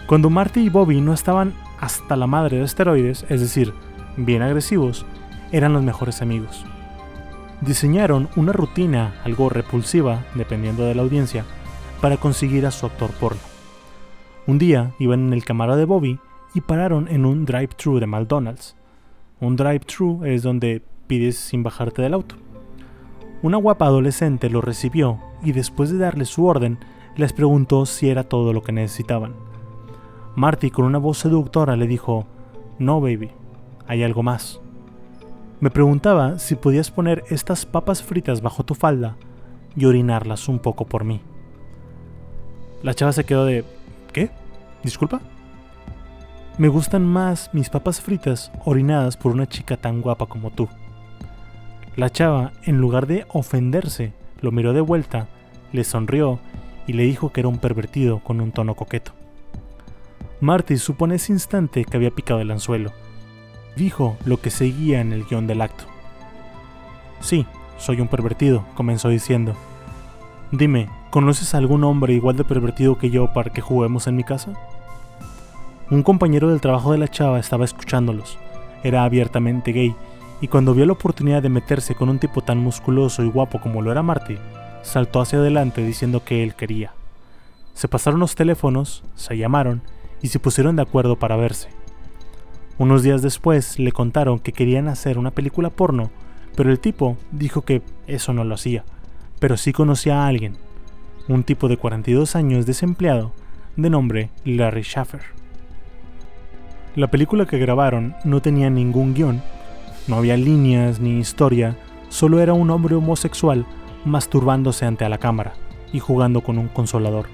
Cuando 0.07 0.29
Marty 0.29 0.61
y 0.61 0.69
Bobby 0.69 0.99
no 0.99 1.13
estaban 1.13 1.53
hasta 1.79 2.15
la 2.15 2.27
madre 2.27 2.57
de 2.57 2.63
esteroides, 2.63 3.25
es 3.29 3.39
decir, 3.39 3.73
bien 4.17 4.41
agresivos, 4.41 5.05
eran 5.51 5.73
los 5.73 5.83
mejores 5.83 6.21
amigos 6.21 6.65
diseñaron 7.61 8.29
una 8.35 8.53
rutina 8.53 9.15
algo 9.23 9.49
repulsiva, 9.49 10.25
dependiendo 10.35 10.83
de 10.83 10.95
la 10.95 11.01
audiencia, 11.01 11.45
para 12.01 12.17
conseguir 12.17 12.65
a 12.65 12.71
su 12.71 12.85
actor 12.85 13.11
porno. 13.11 13.41
Un 14.45 14.57
día 14.57 14.93
iban 14.99 15.27
en 15.27 15.33
el 15.33 15.43
cámara 15.43 15.75
de 15.75 15.85
Bobby 15.85 16.19
y 16.53 16.61
pararon 16.61 17.07
en 17.07 17.25
un 17.25 17.45
drive-thru 17.45 17.99
de 17.99 18.07
McDonald's. 18.07 18.75
Un 19.39 19.55
drive-thru 19.55 20.23
es 20.25 20.43
donde 20.43 20.81
pides 21.07 21.37
sin 21.37 21.63
bajarte 21.63 22.01
del 22.01 22.13
auto. 22.13 22.35
Una 23.41 23.57
guapa 23.57 23.85
adolescente 23.85 24.49
lo 24.49 24.61
recibió 24.61 25.19
y 25.43 25.51
después 25.51 25.91
de 25.91 25.97
darle 25.97 26.25
su 26.25 26.45
orden, 26.45 26.79
les 27.15 27.33
preguntó 27.33 27.85
si 27.85 28.09
era 28.09 28.23
todo 28.23 28.53
lo 28.53 28.63
que 28.63 28.71
necesitaban. 28.71 29.35
Marty 30.35 30.71
con 30.71 30.85
una 30.85 30.97
voz 30.97 31.17
seductora 31.19 31.75
le 31.75 31.87
dijo, 31.87 32.25
No, 32.79 33.01
baby, 33.01 33.31
hay 33.87 34.03
algo 34.03 34.23
más. 34.23 34.61
Me 35.59 35.71
preguntaba 35.71 36.37
si 36.37 36.55
podías 36.55 36.91
poner 36.91 37.23
estas 37.29 37.65
papas 37.65 38.03
fritas 38.03 38.41
bajo 38.41 38.63
tu 38.63 38.75
falda 38.75 39.17
y 39.75 39.85
orinarlas 39.85 40.47
un 40.47 40.59
poco 40.59 40.85
por 40.85 41.03
mí. 41.03 41.21
La 42.87 42.93
chava 42.93 43.11
se 43.11 43.25
quedó 43.25 43.43
de... 43.43 43.65
¿Qué? 44.13 44.29
¿Disculpa? 44.81 45.19
Me 46.57 46.69
gustan 46.69 47.05
más 47.05 47.49
mis 47.51 47.69
papas 47.69 47.99
fritas 47.99 48.49
orinadas 48.63 49.17
por 49.17 49.33
una 49.33 49.45
chica 49.45 49.75
tan 49.75 50.01
guapa 50.01 50.27
como 50.27 50.51
tú. 50.51 50.69
La 51.97 52.09
chava, 52.09 52.53
en 52.63 52.77
lugar 52.77 53.05
de 53.05 53.25
ofenderse, 53.27 54.13
lo 54.39 54.53
miró 54.53 54.71
de 54.71 54.79
vuelta, 54.79 55.27
le 55.73 55.83
sonrió 55.83 56.39
y 56.87 56.93
le 56.93 57.03
dijo 57.03 57.33
que 57.33 57.41
era 57.41 57.49
un 57.49 57.57
pervertido 57.57 58.19
con 58.19 58.39
un 58.39 58.53
tono 58.53 58.73
coqueto. 58.73 59.11
Marty 60.39 60.77
supo 60.77 61.03
en 61.03 61.11
ese 61.11 61.33
instante 61.33 61.83
que 61.83 61.97
había 61.97 62.11
picado 62.11 62.39
el 62.39 62.51
anzuelo 62.51 62.93
dijo 63.75 64.15
lo 64.23 64.39
que 64.39 64.49
seguía 64.49 65.01
en 65.01 65.11
el 65.11 65.25
guion 65.25 65.45
del 65.45 65.61
acto. 65.61 65.83
Sí, 67.19 67.45
soy 67.77 67.99
un 67.99 68.07
pervertido, 68.07 68.65
comenzó 68.75 69.09
diciendo. 69.09 69.55
Dime, 70.53 70.87
¿conoces 71.09 71.53
a 71.53 71.57
algún 71.57 71.83
hombre 71.83 72.13
igual 72.13 72.35
de 72.35 72.43
pervertido 72.43 72.97
que 72.97 73.09
yo 73.09 73.33
para 73.33 73.51
que 73.51 73.61
juguemos 73.61 74.07
en 74.07 74.15
mi 74.15 74.23
casa? 74.23 74.53
Un 75.89 76.03
compañero 76.03 76.49
del 76.49 76.61
trabajo 76.61 76.91
de 76.91 76.97
la 76.97 77.07
chava 77.07 77.39
estaba 77.39 77.65
escuchándolos. 77.65 78.37
Era 78.83 79.03
abiertamente 79.03 79.71
gay, 79.71 79.95
y 80.41 80.47
cuando 80.47 80.73
vio 80.73 80.85
la 80.85 80.93
oportunidad 80.93 81.41
de 81.41 81.49
meterse 81.49 81.95
con 81.95 82.09
un 82.09 82.19
tipo 82.19 82.41
tan 82.41 82.59
musculoso 82.59 83.23
y 83.23 83.29
guapo 83.29 83.59
como 83.59 83.81
lo 83.81 83.91
era 83.91 84.03
Marty, 84.03 84.37
saltó 84.83 85.21
hacia 85.21 85.39
adelante 85.39 85.83
diciendo 85.83 86.23
que 86.23 86.43
él 86.43 86.55
quería. 86.55 86.91
Se 87.73 87.87
pasaron 87.87 88.19
los 88.19 88.35
teléfonos, 88.35 89.03
se 89.15 89.37
llamaron 89.37 89.81
y 90.21 90.27
se 90.27 90.39
pusieron 90.39 90.75
de 90.75 90.81
acuerdo 90.81 91.17
para 91.17 91.35
verse. 91.35 91.69
Unos 92.77 93.01
días 93.01 93.21
después 93.21 93.79
le 93.79 93.91
contaron 93.91 94.39
que 94.39 94.51
querían 94.51 94.87
hacer 94.87 95.17
una 95.17 95.31
película 95.31 95.69
porno, 95.69 96.11
pero 96.55 96.71
el 96.71 96.79
tipo 96.79 97.17
dijo 97.31 97.61
que 97.61 97.81
eso 98.07 98.33
no 98.33 98.43
lo 98.43 98.55
hacía, 98.55 98.83
pero 99.39 99.57
sí 99.57 99.73
conocía 99.73 100.23
a 100.23 100.27
alguien, 100.27 100.57
un 101.27 101.43
tipo 101.43 101.67
de 101.67 101.77
42 101.77 102.35
años 102.35 102.65
desempleado, 102.65 103.33
de 103.75 103.89
nombre 103.89 104.29
Larry 104.45 104.83
Schaffer. 104.83 105.21
La 106.95 107.11
película 107.11 107.45
que 107.45 107.59
grabaron 107.59 108.15
no 108.23 108.41
tenía 108.41 108.69
ningún 108.69 109.13
guion, 109.13 109.41
no 110.07 110.15
había 110.15 110.37
líneas 110.37 110.99
ni 110.99 111.19
historia, 111.19 111.77
solo 112.09 112.39
era 112.39 112.53
un 112.53 112.69
hombre 112.69 112.95
homosexual 112.95 113.65
masturbándose 114.05 114.85
ante 114.85 115.07
la 115.09 115.17
cámara 115.17 115.53
y 115.91 115.99
jugando 115.99 116.41
con 116.41 116.57
un 116.57 116.69
consolador. 116.69 117.27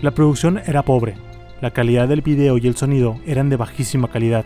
La 0.00 0.12
producción 0.12 0.60
era 0.66 0.82
pobre, 0.82 1.14
La 1.60 1.70
calidad 1.70 2.08
del 2.08 2.22
video 2.22 2.58
y 2.58 2.66
el 2.66 2.74
sonido 2.74 3.20
eran 3.24 3.48
de 3.48 3.56
bajísima 3.56 4.08
calidad, 4.08 4.44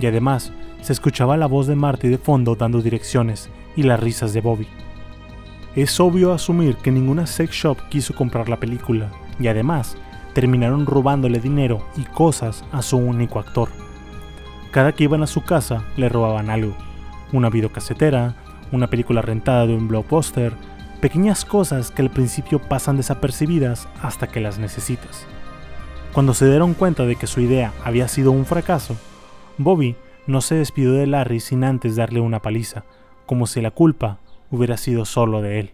y 0.00 0.06
además 0.06 0.52
se 0.80 0.92
escuchaba 0.92 1.36
la 1.36 1.46
voz 1.46 1.68
de 1.68 1.76
Marty 1.76 2.08
de 2.08 2.18
fondo 2.18 2.56
dando 2.56 2.82
direcciones 2.82 3.48
y 3.76 3.84
las 3.84 4.00
risas 4.00 4.32
de 4.32 4.40
Bobby. 4.40 4.66
Es 5.74 5.98
obvio 6.00 6.32
asumir 6.32 6.76
que 6.76 6.90
ninguna 6.90 7.26
sex 7.26 7.54
shop 7.54 7.78
quiso 7.88 8.14
comprar 8.14 8.50
la 8.50 8.60
película, 8.60 9.08
y 9.40 9.46
además 9.46 9.96
terminaron 10.34 10.84
robándole 10.84 11.40
dinero 11.40 11.82
y 11.96 12.02
cosas 12.02 12.62
a 12.72 12.82
su 12.82 12.98
único 12.98 13.38
actor. 13.38 13.70
Cada 14.70 14.92
que 14.92 15.04
iban 15.04 15.22
a 15.22 15.26
su 15.26 15.42
casa 15.42 15.82
le 15.96 16.10
robaban 16.10 16.50
algo, 16.50 16.74
una 17.32 17.48
videocasetera, 17.48 18.34
una 18.70 18.88
película 18.88 19.22
rentada 19.22 19.66
de 19.66 19.74
un 19.74 19.88
blockbuster, 19.88 20.52
pequeñas 21.00 21.44
cosas 21.46 21.90
que 21.90 22.02
al 22.02 22.10
principio 22.10 22.58
pasan 22.58 22.98
desapercibidas 22.98 23.88
hasta 24.02 24.26
que 24.26 24.40
las 24.40 24.58
necesitas. 24.58 25.26
Cuando 26.12 26.34
se 26.34 26.48
dieron 26.48 26.74
cuenta 26.74 27.06
de 27.06 27.16
que 27.16 27.26
su 27.26 27.40
idea 27.40 27.72
había 27.82 28.08
sido 28.08 28.30
un 28.30 28.44
fracaso, 28.44 28.96
Bobby 29.56 29.96
no 30.26 30.42
se 30.42 30.54
despidió 30.54 30.92
de 30.92 31.06
Larry 31.06 31.40
sin 31.40 31.64
antes 31.64 31.96
darle 31.96 32.20
una 32.20 32.40
paliza, 32.40 32.84
como 33.24 33.46
si 33.46 33.62
la 33.62 33.70
culpa 33.70 34.18
hubiera 34.52 34.76
sido 34.76 35.04
solo 35.04 35.42
de 35.42 35.58
él. 35.58 35.70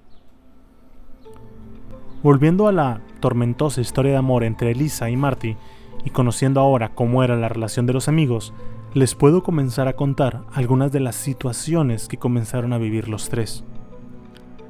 Volviendo 2.23 2.67
a 2.67 2.73
la 2.73 3.03
tormentosa 3.21 3.81
historia 3.81 4.13
de 4.13 4.19
amor 4.19 4.45
entre 4.45 4.71
Elisa 4.71 5.11
y 5.11 5.17
Marty, 5.17 5.57
y 6.05 6.11
conociendo 6.11 6.61
ahora 6.61 6.95
cómo 6.95 7.23
era 7.23 7.37
la 7.37 7.49
relación 7.49 7.87
de 7.87 7.93
los 7.93 8.09
amigos, 8.09 8.55
les 8.95 9.15
puedo 9.15 9.43
comenzar 9.43 9.89
a 9.89 9.95
contar 9.95 10.43
algunas 10.53 10.91
de 10.93 11.01
las 11.01 11.17
situaciones 11.17 12.09
que 12.09 12.17
comenzaron 12.17 12.73
a 12.73 12.79
vivir 12.79 13.09
los 13.09 13.29
tres. 13.29 13.65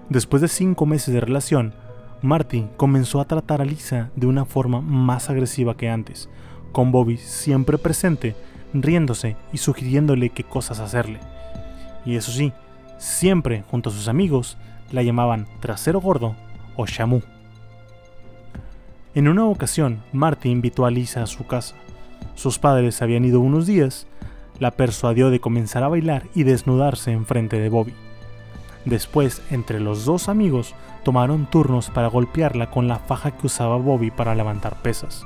Después 0.09 0.43
de 0.43 0.49
cinco 0.49 0.87
meses 0.87 1.15
de 1.15 1.21
relación, 1.21 1.75
Marty 2.23 2.67
comenzó 2.77 3.21
a 3.21 3.27
tratar 3.27 3.61
a 3.61 3.65
Lisa 3.65 4.11
de 4.17 4.27
una 4.27 4.45
forma 4.45 4.81
más 4.81 5.31
agresiva 5.31 5.77
que 5.77 5.89
antes, 5.89 6.29
con 6.73 6.91
Bobby 6.91 7.17
siempre 7.17 7.79
presente, 7.79 8.35
riéndose 8.75 9.37
y 9.53 9.59
sugiriéndole 9.59 10.31
qué 10.31 10.45
cosas 10.45 10.81
hacerle. 10.81 11.21
Y 12.05 12.17
eso 12.17 12.33
sí, 12.33 12.53
siempre 12.99 13.65
junto 13.71 13.91
a 13.91 13.93
sus 13.93 14.09
amigos 14.09 14.59
la 14.93 15.03
llamaban 15.03 15.47
trasero 15.61 16.01
gordo 16.01 16.35
o 16.77 16.87
Shamu. 16.87 17.21
En 19.15 19.29
una 19.29 19.47
ocasión, 19.47 20.03
Marty 20.13 20.51
invitó 20.51 20.87
a 20.87 20.91
Lisa 20.91 21.23
a 21.23 21.27
su 21.27 21.47
casa. 21.47 21.75
Sus 22.35 22.59
padres 22.59 23.03
habían 23.03 23.25
ido 23.25 23.41
unos 23.41 23.67
días, 23.67 24.07
la 24.61 24.71
persuadió 24.71 25.31
de 25.31 25.41
comenzar 25.41 25.83
a 25.83 25.89
bailar 25.89 26.25
y 26.35 26.45
desnudarse 26.45 27.13
en 27.13 27.27
frente 27.27 27.59
de 27.59 27.69
Bobby. 27.69 27.95
Después, 28.85 29.43
entre 29.51 29.81
los 29.81 30.05
dos 30.05 30.29
amigos, 30.29 30.75
tomaron 31.05 31.47
turnos 31.47 31.91
para 31.91 32.09
golpearla 32.09 32.71
con 32.71 32.87
la 32.87 32.99
faja 32.99 33.33
que 33.33 33.47
usaba 33.47 33.77
Bobby 33.77 34.11
para 34.11 34.35
levantar 34.35 34.83
pesas. 34.83 35.25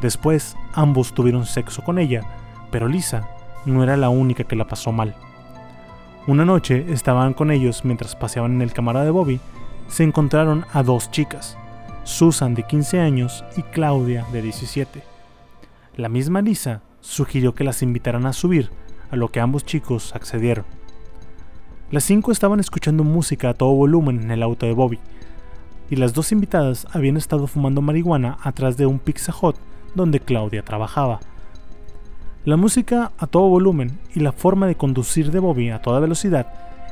Después, 0.00 0.56
ambos 0.74 1.12
tuvieron 1.12 1.44
sexo 1.44 1.82
con 1.82 1.98
ella, 1.98 2.22
pero 2.70 2.88
Lisa 2.88 3.28
no 3.66 3.82
era 3.82 3.96
la 3.96 4.10
única 4.10 4.44
que 4.44 4.56
la 4.56 4.66
pasó 4.66 4.92
mal. 4.92 5.16
Una 6.28 6.44
noche 6.44 6.84
estaban 6.92 7.32
con 7.32 7.50
ellos 7.50 7.86
mientras 7.86 8.14
paseaban 8.14 8.56
en 8.56 8.60
el 8.60 8.74
cámara 8.74 9.02
de 9.02 9.10
Bobby, 9.10 9.40
se 9.88 10.04
encontraron 10.04 10.66
a 10.74 10.82
dos 10.82 11.10
chicas, 11.10 11.56
Susan 12.04 12.54
de 12.54 12.64
15 12.64 13.00
años 13.00 13.46
y 13.56 13.62
Claudia 13.62 14.26
de 14.30 14.42
17. 14.42 15.02
La 15.96 16.10
misma 16.10 16.42
Lisa 16.42 16.82
sugirió 17.00 17.54
que 17.54 17.64
las 17.64 17.80
invitaran 17.80 18.26
a 18.26 18.34
subir, 18.34 18.68
a 19.10 19.16
lo 19.16 19.30
que 19.30 19.40
ambos 19.40 19.64
chicos 19.64 20.14
accedieron. 20.14 20.66
Las 21.90 22.04
cinco 22.04 22.30
estaban 22.30 22.60
escuchando 22.60 23.04
música 23.04 23.48
a 23.48 23.54
todo 23.54 23.70
volumen 23.70 24.20
en 24.20 24.30
el 24.30 24.42
auto 24.42 24.66
de 24.66 24.74
Bobby, 24.74 24.98
y 25.88 25.96
las 25.96 26.12
dos 26.12 26.30
invitadas 26.30 26.86
habían 26.92 27.16
estado 27.16 27.46
fumando 27.46 27.80
marihuana 27.80 28.36
atrás 28.42 28.76
de 28.76 28.84
un 28.84 28.98
Pizza 28.98 29.32
Hut 29.40 29.56
donde 29.94 30.20
Claudia 30.20 30.62
trabajaba. 30.62 31.20
La 32.48 32.56
música 32.56 33.12
a 33.18 33.26
todo 33.26 33.46
volumen 33.50 33.98
y 34.14 34.20
la 34.20 34.32
forma 34.32 34.66
de 34.66 34.74
conducir 34.74 35.30
de 35.30 35.38
Bobby 35.38 35.68
a 35.68 35.82
toda 35.82 36.00
velocidad, 36.00 36.46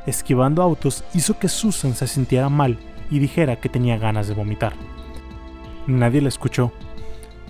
esquivando 0.05 0.61
autos, 0.61 1.03
hizo 1.15 1.39
que 1.39 1.49
Susan 1.49 1.95
se 1.95 2.05
sintiera 2.05 2.47
mal 2.47 2.77
y 3.09 3.17
dijera 3.17 3.55
que 3.55 3.67
tenía 3.67 3.97
ganas 3.97 4.27
de 4.27 4.35
vomitar. 4.35 4.73
Nadie 5.87 6.21
la 6.21 6.27
escuchó. 6.27 6.71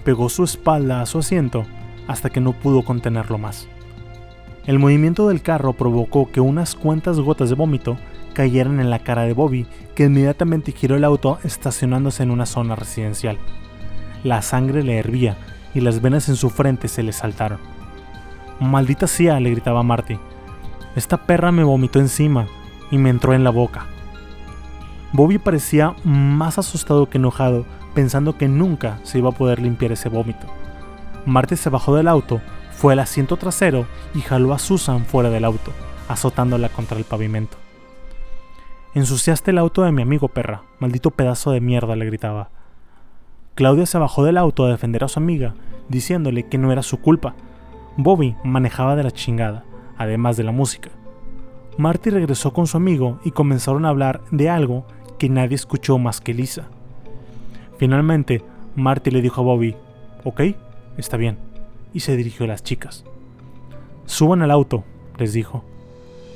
Pegó 0.05 0.29
su 0.29 0.45
espalda 0.45 1.01
a 1.01 1.05
su 1.05 1.19
asiento 1.19 1.65
hasta 2.07 2.29
que 2.29 2.39
no 2.39 2.53
pudo 2.53 2.85
contenerlo 2.85 3.37
más. 3.39 3.67
El 4.65 4.79
movimiento 4.79 5.27
del 5.27 5.41
carro 5.41 5.73
provocó 5.73 6.31
que 6.31 6.39
unas 6.39 6.75
cuantas 6.75 7.19
gotas 7.19 7.49
de 7.49 7.55
vómito 7.55 7.97
cayeran 8.33 8.79
en 8.79 8.89
la 8.89 8.99
cara 8.99 9.23
de 9.23 9.33
Bobby, 9.33 9.67
que 9.95 10.05
inmediatamente 10.05 10.71
giró 10.71 10.95
el 10.95 11.03
auto 11.03 11.39
estacionándose 11.43 12.23
en 12.23 12.31
una 12.31 12.45
zona 12.45 12.77
residencial. 12.77 13.37
La 14.23 14.41
sangre 14.41 14.81
le 14.81 14.97
hervía 14.97 15.35
y 15.73 15.81
las 15.81 16.01
venas 16.01 16.29
en 16.29 16.37
su 16.37 16.49
frente 16.49 16.87
se 16.87 17.03
le 17.03 17.11
saltaron. 17.11 17.75
Maldita 18.59 19.07
sea, 19.07 19.39
le 19.39 19.51
gritaba 19.51 19.83
Marty. 19.83 20.17
Esta 20.95 21.17
perra 21.17 21.51
me 21.51 21.63
vomitó 21.63 21.99
encima 21.99 22.47
y 22.89 22.97
me 22.97 23.09
entró 23.09 23.33
en 23.33 23.43
la 23.43 23.51
boca. 23.51 23.85
Bobby 25.13 25.37
parecía 25.37 25.95
más 26.03 26.57
asustado 26.57 27.09
que 27.09 27.17
enojado 27.17 27.65
pensando 27.93 28.37
que 28.37 28.47
nunca 28.47 28.99
se 29.01 29.17
iba 29.17 29.29
a 29.29 29.33
poder 29.33 29.59
limpiar 29.59 29.91
ese 29.91 30.07
vómito. 30.07 30.45
Marty 31.25 31.55
se 31.55 31.71
bajó 31.71 31.95
del 31.95 32.07
auto, 32.07 32.41
fue 32.71 32.93
al 32.93 32.99
asiento 32.99 33.37
trasero 33.37 33.87
y 34.13 34.21
jaló 34.21 34.53
a 34.53 34.59
Susan 34.59 35.03
fuera 35.05 35.31
del 35.31 35.45
auto, 35.45 35.71
azotándola 36.07 36.69
contra 36.69 36.97
el 36.97 37.05
pavimento. 37.05 37.57
Ensuciaste 38.93 39.49
el 39.49 39.57
auto 39.57 39.81
de 39.81 39.91
mi 39.91 40.03
amigo 40.03 40.27
perra, 40.27 40.61
maldito 40.79 41.09
pedazo 41.09 41.51
de 41.51 41.59
mierda, 41.59 41.95
le 41.95 42.05
gritaba. 42.05 42.49
Claudia 43.55 43.87
se 43.87 43.97
bajó 43.97 44.23
del 44.23 44.37
auto 44.37 44.65
a 44.65 44.69
defender 44.69 45.03
a 45.03 45.07
su 45.07 45.19
amiga, 45.19 45.55
diciéndole 45.89 46.47
que 46.47 46.59
no 46.59 46.71
era 46.71 46.83
su 46.83 46.99
culpa. 47.01 47.33
Bobby 47.97 48.35
manejaba 48.43 48.95
de 48.95 49.03
la 49.03 49.11
chingada, 49.11 49.65
además 49.97 50.37
de 50.37 50.43
la 50.43 50.51
música. 50.51 50.91
Marty 51.77 52.11
regresó 52.11 52.53
con 52.53 52.67
su 52.67 52.77
amigo 52.77 53.19
y 53.23 53.31
comenzaron 53.31 53.85
a 53.85 53.89
hablar 53.89 54.21
de 54.31 54.49
algo 54.49 54.85
que 55.17 55.29
nadie 55.29 55.55
escuchó 55.55 55.97
más 55.97 56.21
que 56.21 56.33
Lisa. 56.33 56.67
Finalmente, 57.77 58.43
Marty 58.75 59.11
le 59.11 59.21
dijo 59.21 59.41
a 59.41 59.43
Bobby, 59.43 59.75
ok, 60.23 60.41
está 60.97 61.17
bien, 61.17 61.37
y 61.93 62.01
se 62.01 62.15
dirigió 62.15 62.45
a 62.45 62.49
las 62.49 62.63
chicas. 62.63 63.03
Suban 64.05 64.41
al 64.43 64.51
auto, 64.51 64.83
les 65.17 65.33
dijo. 65.33 65.63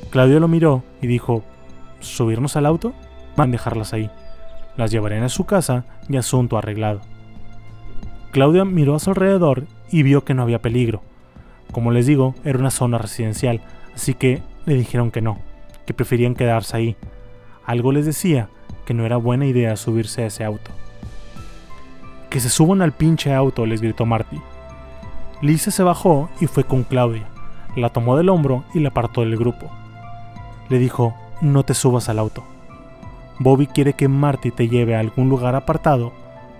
Claudio 0.09 0.39
lo 0.39 0.47
miró 0.47 0.83
y 1.01 1.07
dijo, 1.07 1.43
¿subirnos 1.99 2.55
al 2.55 2.65
auto? 2.65 2.93
Van 3.37 3.49
a 3.49 3.51
dejarlas 3.53 3.93
ahí. 3.93 4.09
Las 4.77 4.91
llevaré 4.91 5.19
a 5.19 5.29
su 5.29 5.45
casa 5.45 5.85
y 6.09 6.17
asunto 6.17 6.57
arreglado. 6.57 7.01
Claudia 8.31 8.65
miró 8.65 8.95
a 8.95 8.99
su 8.99 9.11
alrededor 9.11 9.67
y 9.91 10.03
vio 10.03 10.23
que 10.23 10.33
no 10.33 10.41
había 10.41 10.59
peligro. 10.59 11.01
Como 11.71 11.91
les 11.91 12.05
digo, 12.05 12.35
era 12.43 12.59
una 12.59 12.71
zona 12.71 12.97
residencial, 12.97 13.61
así 13.95 14.13
que 14.13 14.41
le 14.65 14.75
dijeron 14.75 15.11
que 15.11 15.21
no, 15.21 15.37
que 15.85 15.93
preferían 15.93 16.35
quedarse 16.35 16.77
ahí. 16.77 16.95
Algo 17.65 17.91
les 17.91 18.05
decía 18.05 18.49
que 18.85 18.93
no 18.93 19.05
era 19.05 19.17
buena 19.17 19.45
idea 19.45 19.75
subirse 19.75 20.23
a 20.23 20.27
ese 20.27 20.43
auto. 20.43 20.71
Que 22.29 22.39
se 22.39 22.49
suban 22.49 22.81
al 22.81 22.91
pinche 22.91 23.33
auto, 23.33 23.65
les 23.65 23.81
gritó 23.81 24.05
Marty. 24.05 24.41
Lisa 25.41 25.71
se 25.71 25.83
bajó 25.83 26.29
y 26.39 26.47
fue 26.47 26.63
con 26.63 26.83
Claudia. 26.83 27.27
La 27.75 27.89
tomó 27.89 28.17
del 28.17 28.29
hombro 28.29 28.63
y 28.73 28.79
la 28.79 28.89
apartó 28.89 29.21
del 29.21 29.37
grupo. 29.37 29.71
Le 30.69 30.77
dijo, 30.77 31.15
no 31.41 31.63
te 31.63 31.73
subas 31.73 32.09
al 32.09 32.19
auto. 32.19 32.43
Bobby 33.39 33.65
quiere 33.65 33.93
que 33.93 34.07
Marty 34.07 34.51
te 34.51 34.67
lleve 34.67 34.95
a 34.95 34.99
algún 34.99 35.29
lugar 35.29 35.55
apartado 35.55 36.11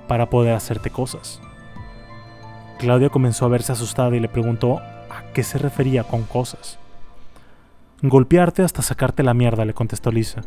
para 0.08 0.30
poder 0.30 0.56
hacerte 0.56 0.89
cosas. 0.89 1.41
Claudia 2.80 3.10
comenzó 3.10 3.45
a 3.45 3.50
verse 3.50 3.71
asustada 3.71 4.15
y 4.15 4.19
le 4.19 4.28
preguntó 4.28 4.82
a 5.17 5.34
qué 5.34 5.43
se 5.43 5.58
refería 5.58 6.04
con 6.04 6.24
cosas. 6.24 6.80
Golpearte 8.02 8.63
hasta 8.63 8.82
sacarte 8.82 9.24
la 9.24 9.34
mierda, 9.34 9.65
le 9.65 9.74
contestó 9.74 10.12
Lisa, 10.12 10.41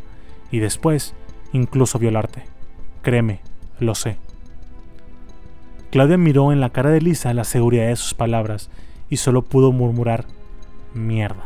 y 0.51 0.59
después 0.59 1.15
incluso 1.53 1.99
violarte. 1.99 2.45
Créeme, 3.03 3.41
lo 3.79 3.95
sé. 3.95 4.19
Claudia 5.91 6.17
miró 6.17 6.53
en 6.53 6.61
la 6.61 6.71
cara 6.71 6.91
de 6.91 7.01
Lisa 7.01 7.33
la 7.35 7.45
seguridad 7.45 7.87
de 7.87 7.97
sus 7.97 8.15
palabras 8.15 8.71
y 9.09 9.19
solo 9.19 9.43
pudo 9.43 9.71
murmurar 9.71 10.25
mierda. 10.93 11.45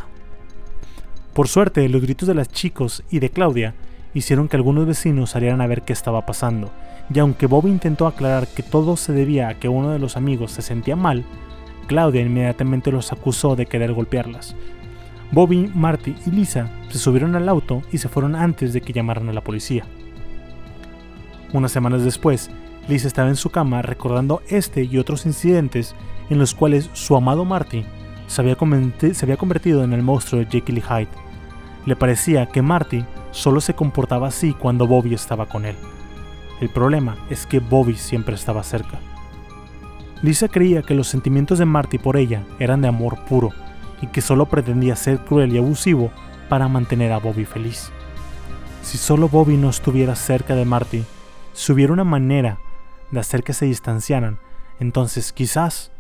Por 1.35 1.49
suerte, 1.49 1.87
los 1.89 2.01
gritos 2.01 2.27
de 2.27 2.35
los 2.35 2.49
chicos 2.49 3.05
y 3.11 3.19
de 3.19 3.31
Claudia 3.31 3.75
hicieron 4.15 4.49
que 4.49 4.57
algunos 4.57 4.87
vecinos 4.87 5.31
salieran 5.31 5.61
a 5.61 5.67
ver 5.67 5.83
qué 5.83 5.93
estaba 5.93 6.25
pasando, 6.25 6.71
y 7.13 7.19
aunque 7.19 7.47
Bobby 7.47 7.71
intentó 7.71 8.07
aclarar 8.07 8.49
que 8.49 8.63
todo 8.63 8.97
se 8.97 9.13
debía 9.13 9.49
a 9.49 9.55
que 9.55 9.69
uno 9.69 9.91
de 9.91 9.99
los 9.99 10.17
amigos 10.17 10.53
se 10.53 10.63
sentía 10.63 10.97
mal, 10.97 11.25
Claudia 11.89 12.21
inmediatamente 12.21 12.93
los 12.93 13.11
acusó 13.11 13.57
de 13.57 13.67
querer 13.67 13.93
golpearlas. 13.93 14.55
Bobby, 15.33 15.71
Marty 15.75 16.15
y 16.27 16.31
Lisa 16.31 16.71
se 16.89 16.99
subieron 16.99 17.35
al 17.35 17.49
auto 17.49 17.83
y 17.91 17.99
se 17.99 18.09
fueron 18.09 18.37
antes 18.37 18.73
de 18.73 18.81
que 18.81 18.93
llamaran 18.93 19.29
a 19.29 19.33
la 19.33 19.43
policía. 19.43 19.85
Unas 21.53 21.73
semanas 21.73 22.05
después, 22.05 22.51
Lisa 22.89 23.09
estaba 23.09 23.29
en 23.29 23.37
su 23.37 23.51
cama 23.51 23.83
recordando 23.83 24.43
este 24.49 24.85
y 24.85 24.99
otros 24.99 25.27
incidentes 25.27 25.95
en 26.31 26.39
los 26.39 26.55
cuales 26.55 26.89
su 26.93 27.17
amado 27.17 27.45
Marty 27.45 27.85
se 28.27 28.43
había, 28.43 28.57
se 29.13 29.25
había 29.25 29.37
convertido 29.37 29.83
en 29.83 29.93
el 29.93 30.03
monstruo 30.03 30.41
de 30.41 30.47
Jekyll 30.47 30.79
y 30.79 30.83
Hyde. 30.83 31.09
Le 31.87 31.97
parecía 31.97 32.47
que 32.47 32.63
Marty 32.63 33.05
solo 33.31 33.61
se 33.61 33.75
comportaba 33.75 34.29
así 34.29 34.53
cuando 34.53 34.87
Bobby 34.87 35.15
estaba 35.15 35.47
con 35.47 35.65
él. 35.65 35.77
El 36.61 36.69
problema 36.69 37.17
es 37.31 37.47
que 37.47 37.61
Bobby 37.61 37.95
siempre 37.95 38.35
estaba 38.35 38.63
cerca. 38.63 38.99
Lisa 40.23 40.49
creía 40.49 40.83
que 40.83 40.95
los 40.95 41.07
sentimientos 41.07 41.59
de 41.59 41.65
Marty 41.65 41.99
por 41.99 42.17
ella 42.17 42.45
eran 42.59 42.81
de 42.81 42.89
amor 42.89 43.25
puro 43.25 43.51
y 44.03 44.09
que 44.09 44.21
solo 44.21 44.47
pretendía 44.47 44.97
ser 44.97 45.21
cruel 45.21 45.55
y 45.55 45.59
abusivo 45.59 46.11
para 46.49 46.69
mantener 46.69 47.13
a 47.13 47.19
Bobby 47.19 47.45
feliz. 47.45 47.93
Si 48.83 48.99
solo 48.99 49.29
Bobby 49.29 49.57
no 49.57 49.71
estuviera 49.71 50.17
cerca 50.17 50.55
de 50.55 50.65
Marty, 50.65 51.05
si 51.53 51.73
hubiera 51.73 51.93
una 51.93 52.05
manera 52.05 52.59
de 53.11 53.21
hacer 53.21 53.43
que 53.43 53.53
se 53.53 53.67
distanciaran, 53.67 54.39
entonces 54.81 55.33
quizás 55.33 55.93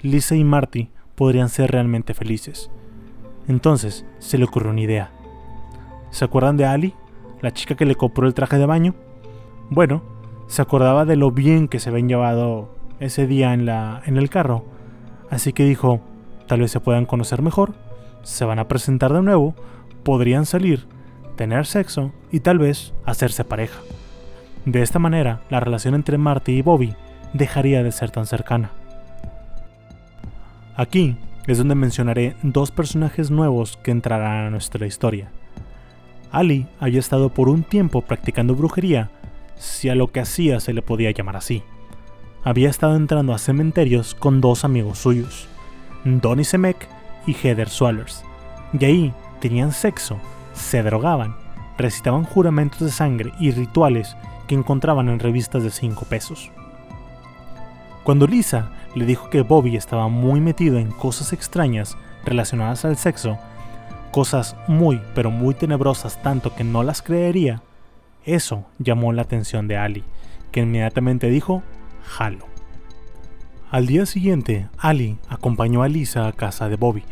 Lisa 0.00 0.34
y 0.34 0.44
Marty 0.44 0.90
podrían 1.14 1.48
ser 1.48 1.70
realmente 1.70 2.14
felices. 2.14 2.70
Entonces 3.48 4.04
se 4.18 4.38
le 4.38 4.44
ocurrió 4.44 4.70
una 4.70 4.80
idea. 4.80 5.10
¿Se 6.10 6.24
acuerdan 6.24 6.56
de 6.56 6.66
Ali, 6.66 6.94
la 7.40 7.52
chica 7.52 7.74
que 7.74 7.86
le 7.86 7.94
compró 7.94 8.26
el 8.26 8.34
traje 8.34 8.58
de 8.58 8.66
baño? 8.66 8.94
Bueno, 9.70 10.02
se 10.46 10.60
acordaba 10.60 11.04
de 11.04 11.16
lo 11.16 11.30
bien 11.30 11.68
que 11.68 11.80
se 11.80 11.88
habían 11.88 12.08
llevado 12.08 12.74
ese 13.02 13.26
día 13.26 13.52
en, 13.52 13.68
el 14.16 14.30
carro, 14.30 14.64
así 15.28 15.52
que 15.52 15.64
dijo, 15.64 16.00
tal 16.46 16.60
vez 16.60 16.70
se 16.70 16.80
puedan 16.80 17.04
conocer 17.04 17.42
mejor, 17.42 17.74
se 18.22 18.44
van 18.44 18.60
a 18.60 18.68
presentar 18.68 19.12
de 19.12 19.22
nuevo, 19.22 19.54
podrían 20.04 20.46
salir, 20.46 20.86
tener 21.36 21.66
sexo 21.66 22.12
y 22.30 22.40
tal 22.40 22.58
vez 22.58 22.94
hacerse 23.04 23.44
pareja. 23.44 23.80
De 24.64 24.82
esta 24.82 25.00
manera, 25.00 25.42
la 25.50 25.58
relación 25.58 25.94
entre 25.94 26.16
Marty 26.16 26.52
y 26.52 26.62
Bobby 26.62 26.94
dejaría 27.32 27.82
de 27.82 27.90
ser 27.90 28.12
tan 28.12 28.26
cercana. 28.26 28.70
Aquí 30.76 31.16
es 31.48 31.58
donde 31.58 31.74
mencionaré 31.74 32.36
dos 32.42 32.70
personajes 32.70 33.32
nuevos 33.32 33.76
que 33.82 33.90
entrarán 33.90 34.46
a 34.46 34.50
nuestra 34.50 34.86
historia. 34.86 35.32
Ali 36.30 36.68
había 36.78 37.00
estado 37.00 37.30
por 37.30 37.48
un 37.48 37.64
tiempo 37.64 38.02
practicando 38.02 38.54
brujería, 38.54 39.10
si 39.56 39.88
a 39.88 39.96
lo 39.96 40.12
que 40.12 40.20
hacía 40.20 40.60
se 40.60 40.72
le 40.72 40.82
podía 40.82 41.10
llamar 41.10 41.36
así. 41.36 41.64
Había 42.44 42.70
estado 42.70 42.96
entrando 42.96 43.34
a 43.34 43.38
cementerios 43.38 44.16
con 44.16 44.40
dos 44.40 44.64
amigos 44.64 44.98
suyos, 44.98 45.46
Donny 46.04 46.42
Semek 46.42 46.88
y 47.24 47.34
Heather 47.34 47.68
Swallers, 47.68 48.24
y 48.72 48.84
ahí 48.84 49.14
tenían 49.40 49.70
sexo, 49.70 50.18
se 50.52 50.82
drogaban, 50.82 51.36
recitaban 51.78 52.24
juramentos 52.24 52.80
de 52.80 52.90
sangre 52.90 53.32
y 53.38 53.52
rituales 53.52 54.16
que 54.48 54.56
encontraban 54.56 55.08
en 55.08 55.20
revistas 55.20 55.62
de 55.62 55.70
5 55.70 56.04
pesos. 56.06 56.50
Cuando 58.02 58.26
Lisa 58.26 58.72
le 58.96 59.06
dijo 59.06 59.30
que 59.30 59.42
Bobby 59.42 59.76
estaba 59.76 60.08
muy 60.08 60.40
metido 60.40 60.78
en 60.78 60.90
cosas 60.90 61.32
extrañas 61.32 61.96
relacionadas 62.24 62.84
al 62.84 62.96
sexo, 62.96 63.38
cosas 64.10 64.56
muy 64.66 65.00
pero 65.14 65.30
muy 65.30 65.54
tenebrosas 65.54 66.20
tanto 66.22 66.56
que 66.56 66.64
no 66.64 66.82
las 66.82 67.02
creería, 67.02 67.62
eso 68.24 68.64
llamó 68.80 69.12
la 69.12 69.22
atención 69.22 69.68
de 69.68 69.76
Ali, 69.76 70.02
que 70.50 70.60
inmediatamente 70.60 71.30
dijo, 71.30 71.62
jalo. 72.02 72.46
Al 73.70 73.86
día 73.86 74.04
siguiente, 74.04 74.68
Ali 74.76 75.18
acompañó 75.28 75.82
a 75.82 75.88
Lisa 75.88 76.26
a 76.26 76.32
casa 76.32 76.68
de 76.68 76.76
Bobby. 76.76 77.04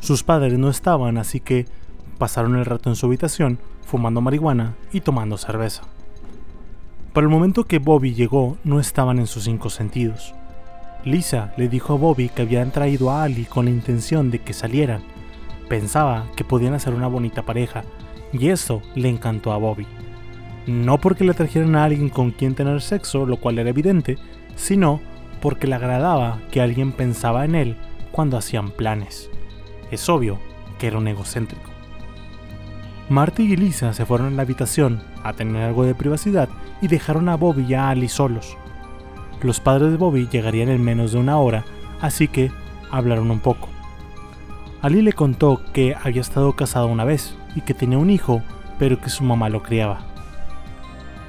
Sus 0.00 0.22
padres 0.22 0.58
no 0.58 0.70
estaban, 0.70 1.18
así 1.18 1.40
que 1.40 1.66
pasaron 2.18 2.56
el 2.56 2.64
rato 2.64 2.88
en 2.88 2.96
su 2.96 3.06
habitación 3.06 3.58
fumando 3.84 4.20
marihuana 4.20 4.76
y 4.92 5.00
tomando 5.00 5.38
cerveza. 5.38 5.82
Para 7.12 7.24
el 7.24 7.30
momento 7.30 7.64
que 7.64 7.78
Bobby 7.78 8.14
llegó, 8.14 8.58
no 8.62 8.78
estaban 8.78 9.18
en 9.18 9.26
sus 9.26 9.44
cinco 9.44 9.70
sentidos. 9.70 10.34
Lisa 11.04 11.52
le 11.56 11.68
dijo 11.68 11.94
a 11.94 11.96
Bobby 11.96 12.28
que 12.28 12.42
habían 12.42 12.70
traído 12.70 13.10
a 13.10 13.24
Ali 13.24 13.44
con 13.44 13.64
la 13.64 13.70
intención 13.70 14.30
de 14.30 14.40
que 14.40 14.52
salieran. 14.52 15.02
Pensaba 15.68 16.26
que 16.36 16.44
podían 16.44 16.74
hacer 16.74 16.94
una 16.94 17.08
bonita 17.08 17.42
pareja, 17.42 17.82
y 18.32 18.48
eso 18.48 18.82
le 18.94 19.08
encantó 19.08 19.52
a 19.52 19.56
Bobby. 19.56 19.86
No 20.68 20.98
porque 20.98 21.24
le 21.24 21.32
trajeran 21.32 21.76
a 21.76 21.84
alguien 21.84 22.10
con 22.10 22.30
quien 22.30 22.54
tener 22.54 22.82
sexo, 22.82 23.24
lo 23.24 23.38
cual 23.38 23.58
era 23.58 23.70
evidente, 23.70 24.18
sino 24.54 25.00
porque 25.40 25.66
le 25.66 25.74
agradaba 25.74 26.40
que 26.50 26.60
alguien 26.60 26.92
pensaba 26.92 27.46
en 27.46 27.54
él 27.54 27.76
cuando 28.12 28.36
hacían 28.36 28.70
planes. 28.72 29.30
Es 29.90 30.10
obvio 30.10 30.38
que 30.78 30.88
era 30.88 30.98
un 30.98 31.08
egocéntrico. 31.08 31.70
Marty 33.08 33.44
y 33.44 33.56
Lisa 33.56 33.94
se 33.94 34.04
fueron 34.04 34.26
a 34.26 34.36
la 34.36 34.42
habitación 34.42 35.00
a 35.24 35.32
tener 35.32 35.62
algo 35.62 35.84
de 35.84 35.94
privacidad 35.94 36.50
y 36.82 36.88
dejaron 36.88 37.30
a 37.30 37.36
Bobby 37.36 37.64
y 37.66 37.72
a 37.72 37.88
Ali 37.88 38.10
solos. 38.10 38.58
Los 39.40 39.60
padres 39.60 39.90
de 39.90 39.96
Bobby 39.96 40.28
llegarían 40.30 40.68
en 40.68 40.84
menos 40.84 41.12
de 41.12 41.18
una 41.18 41.38
hora, 41.38 41.64
así 42.02 42.28
que 42.28 42.52
hablaron 42.90 43.30
un 43.30 43.40
poco. 43.40 43.70
Ali 44.82 45.00
le 45.00 45.14
contó 45.14 45.62
que 45.72 45.96
había 45.98 46.20
estado 46.20 46.52
casado 46.52 46.88
una 46.88 47.04
vez 47.04 47.34
y 47.56 47.62
que 47.62 47.72
tenía 47.72 47.96
un 47.96 48.10
hijo, 48.10 48.42
pero 48.78 49.00
que 49.00 49.08
su 49.08 49.24
mamá 49.24 49.48
lo 49.48 49.62
criaba. 49.62 50.07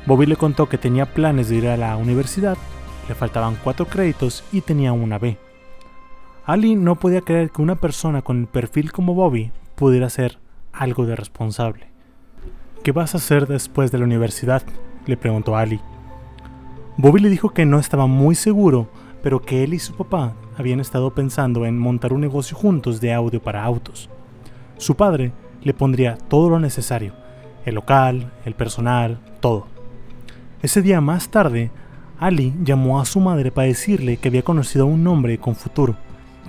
Bobby 0.10 0.26
le 0.26 0.38
contó 0.38 0.67
que 0.67 0.80
tenía 0.80 1.06
planes 1.06 1.50
de 1.50 1.58
ir 1.58 1.67
a 1.67 1.78
la 1.78 1.95
universidad, 1.95 2.58
le 3.08 3.13
faltaban 3.13 3.56
cuatro 3.63 3.86
créditos 3.86 4.43
y 4.52 4.62
tenía 4.62 4.91
una 4.91 5.19
B. 5.19 5.38
Ali 6.48 6.74
no 6.74 6.95
podía 6.95 7.22
creer 7.22 7.52
que 7.52 7.62
una 7.62 7.76
persona 7.76 8.24
con 8.24 8.39
el 8.39 8.48
perfil 8.48 8.91
como 8.91 9.13
Bobby 9.13 9.52
pudiera 9.76 10.10
ser 10.10 10.39
algo 10.74 11.06
de 11.06 11.15
responsable. 11.15 11.89
¿Qué 12.82 12.91
vas 12.91 13.13
a 13.13 13.19
hacer 13.19 13.45
después 13.45 13.91
de 13.91 14.00
la 14.00 14.06
universidad? 14.06 14.63
le 15.06 15.15
preguntó 15.15 15.56
Ali. 15.56 15.80
Bobby 16.98 17.19
le 17.19 17.30
dijo 17.30 17.52
que 17.52 17.67
no 17.67 17.78
estaba 17.78 18.08
muy 18.08 18.34
seguro, 18.34 18.89
pero 19.22 19.43
que 19.43 19.63
él 19.63 19.76
y 19.76 19.80
su 19.80 19.93
papá 19.93 20.34
habían 20.58 20.80
estado 20.80 21.13
pensando 21.13 21.67
en 21.67 21.78
montar 21.78 22.13
un 22.13 22.22
negocio 22.22 22.58
juntos 22.58 23.00
de 23.00 23.13
audio 23.13 23.43
para 23.43 23.63
autos. 23.63 24.10
Su 24.78 24.95
padre 24.95 25.34
le 25.62 25.76
pondría 25.76 26.17
todo 26.17 26.50
lo 26.50 26.60
necesario, 26.60 27.13
el 27.63 27.76
local, 27.76 28.32
el 28.43 28.56
personal, 28.56 29.19
todo. 29.39 29.67
Ese 30.62 30.82
día 30.82 31.00
más 31.00 31.30
tarde, 31.30 31.72
Ali 32.19 32.54
llamó 32.62 33.00
a 33.00 33.06
su 33.06 33.22
madre 33.22 33.50
para 33.50 33.67
decirle 33.67 34.17
que 34.17 34.28
había 34.28 34.41
conocido 34.41 34.84
a 34.84 34.88
un 34.88 35.08
hombre 35.08 35.38
con 35.38 35.56
futuro, 35.56 35.95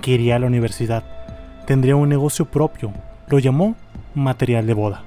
que 0.01 0.11
iría 0.11 0.35
a 0.35 0.39
la 0.39 0.47
universidad, 0.47 1.05
tendría 1.65 1.95
un 1.95 2.09
negocio 2.09 2.43
propio, 2.43 2.91
lo 3.29 3.39
llamó 3.39 3.77
material 4.13 4.67
de 4.67 4.73
boda. 4.73 5.03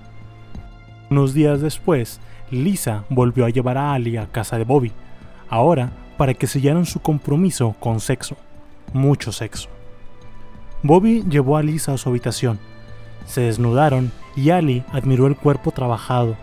Unos 1.11 1.35
días 1.35 1.61
después, 1.61 2.19
Lisa 2.51 3.05
volvió 3.11 3.45
a 3.45 3.51
llevar 3.51 3.77
a 3.77 3.93
Ali 3.93 4.17
a 4.17 4.27
casa 4.27 4.57
de 4.57 4.64
Bobby, 4.64 4.90
ahora 5.51 5.93
para 6.17 6.33
que 6.33 6.47
sellaran 6.47 6.87
su 6.87 7.01
compromiso 7.01 7.77
con 7.81 8.01
sexo, 8.01 8.38
mucho 8.95 9.33
sexo. 9.33 9.69
Bobby 10.83 11.23
llevó 11.29 11.59
a 11.59 11.62
Lisa 11.62 11.93
a 11.93 11.99
su 11.99 12.09
habitación, 12.09 12.59
se 13.27 13.43
desnudaron 13.43 14.12
y 14.35 14.49
Ali 14.49 14.83
admiró 14.93 15.27
el 15.27 15.37
cuerpo 15.37 15.73
trabajado. 15.73 16.37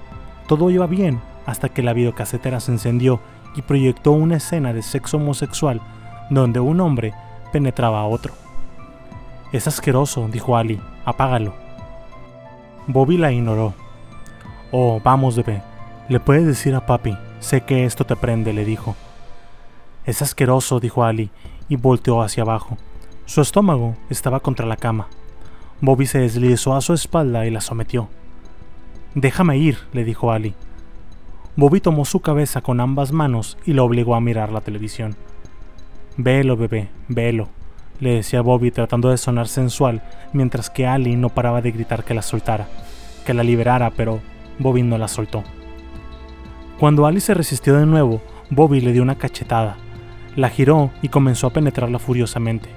Todo 0.48 0.70
iba 0.70 0.86
bien 0.86 1.22
hasta 1.52 1.70
que 1.70 1.84
la 1.84 1.94
videocasetera 1.94 2.60
se 2.60 2.72
encendió 2.72 3.20
y 3.56 3.62
proyectó 3.62 4.12
una 4.12 4.38
escena 4.38 4.72
de 4.74 4.82
sexo 4.82 5.18
homosexual 5.18 5.82
donde 6.30 6.62
un 6.62 6.80
hombre 6.80 7.14
penetraba 7.52 8.00
a 8.00 8.06
otro. 8.06 8.34
Es 9.52 9.68
asqueroso, 9.68 10.30
dijo 10.32 10.56
Ali, 10.56 10.80
apágalo. 11.04 11.54
Bobby 12.88 13.18
la 13.18 13.34
ignoró. 13.34 13.74
Oh, 14.72 15.02
vamos, 15.04 15.36
bebé. 15.36 15.62
Le 16.08 16.22
puedes 16.22 16.46
decir 16.46 16.74
a 16.74 16.86
papi. 16.86 17.18
Sé 17.42 17.62
que 17.62 17.84
esto 17.86 18.06
te 18.06 18.16
prende, 18.16 18.54
le 18.54 18.64
dijo. 18.64 18.96
Es 20.06 20.22
asqueroso, 20.22 20.80
dijo 20.80 21.04
Ali, 21.04 21.32
y 21.68 21.76
volteó 21.76 22.22
hacia 22.22 22.44
abajo. 22.44 22.78
Su 23.26 23.42
estómago 23.42 23.96
estaba 24.10 24.40
contra 24.40 24.66
la 24.66 24.78
cama. 24.78 25.08
Bobby 25.82 26.06
se 26.06 26.20
deslizó 26.20 26.76
a 26.76 26.82
su 26.82 26.94
espalda 26.94 27.46
y 27.46 27.52
la 27.52 27.60
sometió. 27.60 28.08
Déjame 29.16 29.58
ir, 29.58 29.80
le 29.92 30.06
dijo 30.06 30.32
Ali. 30.32 30.56
Bobby 31.56 31.82
tomó 31.82 32.06
su 32.06 32.22
cabeza 32.22 32.62
con 32.62 32.80
ambas 32.80 33.12
manos 33.12 33.58
y 33.66 33.74
lo 33.74 33.84
obligó 33.84 34.16
a 34.16 34.22
mirar 34.22 34.52
la 34.52 34.62
televisión. 34.62 35.16
Velo, 36.16 36.56
bebé, 36.56 36.90
velo, 37.10 37.50
le 38.00 38.16
decía 38.16 38.42
Bobby 38.42 38.72
tratando 38.72 39.10
de 39.10 39.18
sonar 39.18 39.48
sensual, 39.48 40.02
mientras 40.34 40.70
que 40.70 40.88
Ali 40.88 41.16
no 41.16 41.30
paraba 41.30 41.62
de 41.62 41.72
gritar 41.72 42.04
que 42.04 42.14
la 42.14 42.22
soltara, 42.22 42.68
que 43.26 43.34
la 43.34 43.44
liberara, 43.44 43.92
pero 43.92 44.22
Bobby 44.60 44.82
no 44.82 44.98
la 44.98 45.08
soltó. 45.08 45.44
Cuando 46.80 47.06
Ali 47.06 47.20
se 47.20 47.34
resistió 47.34 47.78
de 47.78 47.86
nuevo, 47.86 48.22
Bobby 48.50 48.82
le 48.82 48.94
dio 48.94 49.04
una 49.04 49.18
cachetada, 49.18 49.76
la 50.36 50.50
giró 50.50 50.90
y 51.02 51.10
comenzó 51.10 51.48
a 51.48 51.54
penetrarla 51.54 52.00
furiosamente. 52.00 52.70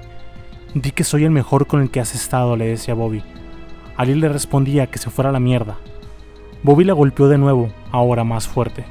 Di 0.73 0.91
que 0.91 1.05
soy 1.05 1.23
el 1.23 1.31
mejor 1.31 1.67
con 1.67 1.81
el 1.81 1.89
que 1.89 2.01
has 2.01 2.13
estado, 2.13 2.57
le 2.57 2.67
decía 2.67 2.93
Bobby. 2.93 3.23
Ali 3.95 4.15
le 4.15 4.27
respondía 4.27 4.87
que 4.87 4.99
se 4.99 5.09
fuera 5.09 5.29
a 5.29 5.33
la 5.33 5.39
mierda. 5.39 5.77
Bobby 6.65 6.83
la 6.83 6.93
golpeó 6.93 7.27
de 7.27 7.37
nuevo, 7.37 7.69
ahora 7.91 8.23
más 8.23 8.47
fuerte. 8.47 8.85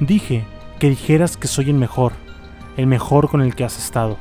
Dije 0.00 0.42
que 0.80 0.90
dijeras 0.90 1.36
que 1.36 1.46
soy 1.46 1.70
el 1.70 1.76
mejor, 1.76 2.14
el 2.76 2.88
mejor 2.88 3.28
con 3.28 3.42
el 3.42 3.54
que 3.54 3.62
has 3.62 3.78
estado. 3.78 4.16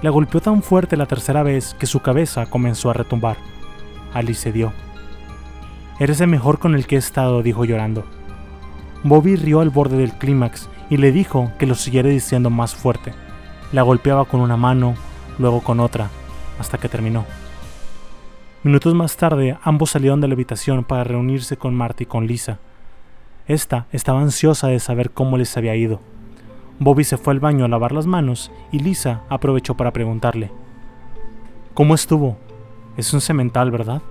La 0.00 0.10
golpeó 0.10 0.40
tan 0.40 0.62
fuerte 0.62 0.96
la 0.96 1.06
tercera 1.06 1.42
vez 1.42 1.74
que 1.74 1.86
su 1.86 1.98
cabeza 1.98 2.46
comenzó 2.46 2.90
a 2.90 2.92
retumbar. 2.92 3.38
Alice 4.14 4.40
cedió. 4.40 4.72
Eres 5.98 6.20
el 6.20 6.28
mejor 6.28 6.60
con 6.60 6.76
el 6.76 6.86
que 6.86 6.94
he 6.94 6.98
estado, 7.00 7.42
dijo 7.42 7.64
llorando. 7.64 8.04
Bobby 9.02 9.34
rió 9.34 9.60
al 9.60 9.70
borde 9.70 9.96
del 9.96 10.12
clímax 10.12 10.68
y 10.90 10.98
le 10.98 11.10
dijo 11.10 11.50
que 11.58 11.66
lo 11.66 11.74
siguiera 11.74 12.08
diciendo 12.08 12.50
más 12.50 12.76
fuerte. 12.76 13.14
La 13.72 13.82
golpeaba 13.82 14.26
con 14.26 14.42
una 14.42 14.56
mano, 14.56 14.94
luego 15.40 15.60
con 15.60 15.80
otra, 15.80 16.08
hasta 16.60 16.78
que 16.78 16.88
terminó. 16.88 17.24
Minutos 18.64 18.92
más 18.92 19.16
tarde, 19.16 19.56
ambos 19.62 19.90
salieron 19.90 20.20
de 20.20 20.26
la 20.26 20.34
habitación 20.34 20.82
para 20.82 21.04
reunirse 21.04 21.56
con 21.56 21.76
Marty 21.76 22.02
y 22.02 22.06
con 22.06 22.26
Lisa. 22.26 22.58
Esta 23.46 23.86
estaba 23.92 24.20
ansiosa 24.20 24.66
de 24.66 24.80
saber 24.80 25.12
cómo 25.12 25.38
les 25.38 25.56
había 25.56 25.76
ido. 25.76 26.00
Bobby 26.80 27.04
se 27.04 27.18
fue 27.18 27.34
al 27.34 27.38
baño 27.38 27.64
a 27.64 27.68
lavar 27.68 27.92
las 27.92 28.06
manos 28.06 28.50
y 28.72 28.80
Lisa 28.80 29.22
aprovechó 29.28 29.76
para 29.76 29.92
preguntarle, 29.92 30.50
¿Cómo 31.72 31.94
estuvo? 31.94 32.36
Es 32.96 33.14
un 33.14 33.20
cemental, 33.20 33.70
¿verdad? 33.70 34.02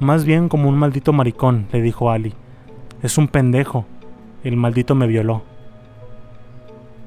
Más 0.00 0.24
bien 0.24 0.48
como 0.48 0.70
un 0.70 0.78
maldito 0.78 1.12
maricón, 1.12 1.66
le 1.70 1.82
dijo 1.82 2.10
Ali. 2.10 2.32
Es 3.02 3.18
un 3.18 3.28
pendejo. 3.28 3.84
El 4.42 4.56
maldito 4.56 4.94
me 4.94 5.06
violó. 5.06 5.42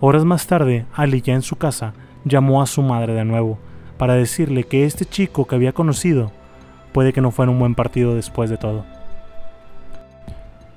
Horas 0.01 0.23
más 0.23 0.45
tarde, 0.45 0.85
Ali, 0.93 1.21
ya 1.21 1.33
en 1.33 1.41
su 1.41 1.55
casa, 1.55 1.95
llamó 2.25 2.61
a 2.61 2.67
su 2.67 2.83
madre 2.83 3.13
de 3.13 3.25
nuevo 3.25 3.57
para 3.97 4.15
decirle 4.15 4.63
que 4.63 4.85
este 4.85 5.05
chico 5.05 5.45
que 5.45 5.55
había 5.55 5.73
conocido 5.73 6.31
puede 6.93 7.13
que 7.13 7.21
no 7.21 7.31
fuera 7.31 7.51
un 7.51 7.59
buen 7.59 7.75
partido 7.75 8.15
después 8.15 8.49
de 8.49 8.57
todo. 8.57 8.85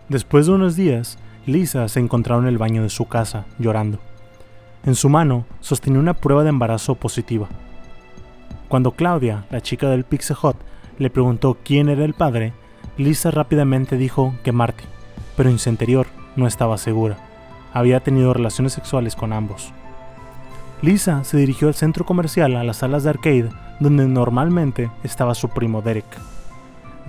Después 0.09 0.47
de 0.47 0.53
unos 0.53 0.77
días, 0.77 1.19
Lisa 1.47 1.89
se 1.89 2.01
encontraba 2.01 2.43
en 2.43 2.49
el 2.49 2.59
baño 2.59 2.83
de 2.83 2.91
su 2.91 3.07
casa, 3.07 3.47
llorando. 3.59 3.99
En 4.85 4.95
su 4.95 5.09
mano 5.09 5.45
sostenía 5.61 6.01
una 6.01 6.15
prueba 6.15 6.43
de 6.43 6.49
embarazo 6.49 6.95
positiva. 6.95 7.49
Cuando 8.69 8.93
Claudia, 8.93 9.45
la 9.51 9.61
chica 9.61 9.89
del 9.89 10.05
Pixie 10.05 10.37
Hut, 10.41 10.57
le 10.99 11.11
preguntó 11.11 11.59
quién 11.65 11.89
era 11.89 12.05
el 12.05 12.15
padre, 12.15 12.53
Lisa 12.97 13.31
rápidamente 13.31 13.97
dijo 13.97 14.35
que 14.43 14.53
Marty, 14.53 14.85
pero 15.37 15.49
en 15.49 15.59
su 15.59 15.71
interior 15.71 16.07
no 16.37 16.47
estaba 16.47 16.77
segura. 16.77 17.17
Había 17.73 18.01
tenido 18.01 18.35
relaciones 18.35 18.73
sexuales 18.73 19.17
con 19.17 19.33
ambos. 19.33 19.73
Lisa 20.83 21.25
se 21.25 21.37
dirigió 21.37 21.69
al 21.69 21.75
centro 21.75 22.07
comercial 22.07 22.57
a 22.57 22.65
las 22.65 22.79
salas 22.79 23.05
de 23.05 23.11
arcade 23.11 23.51
donde 23.81 24.07
normalmente 24.07 24.91
estaba 25.03 25.35
su 25.35 25.49
primo 25.49 25.83
Derek. 25.83 26.07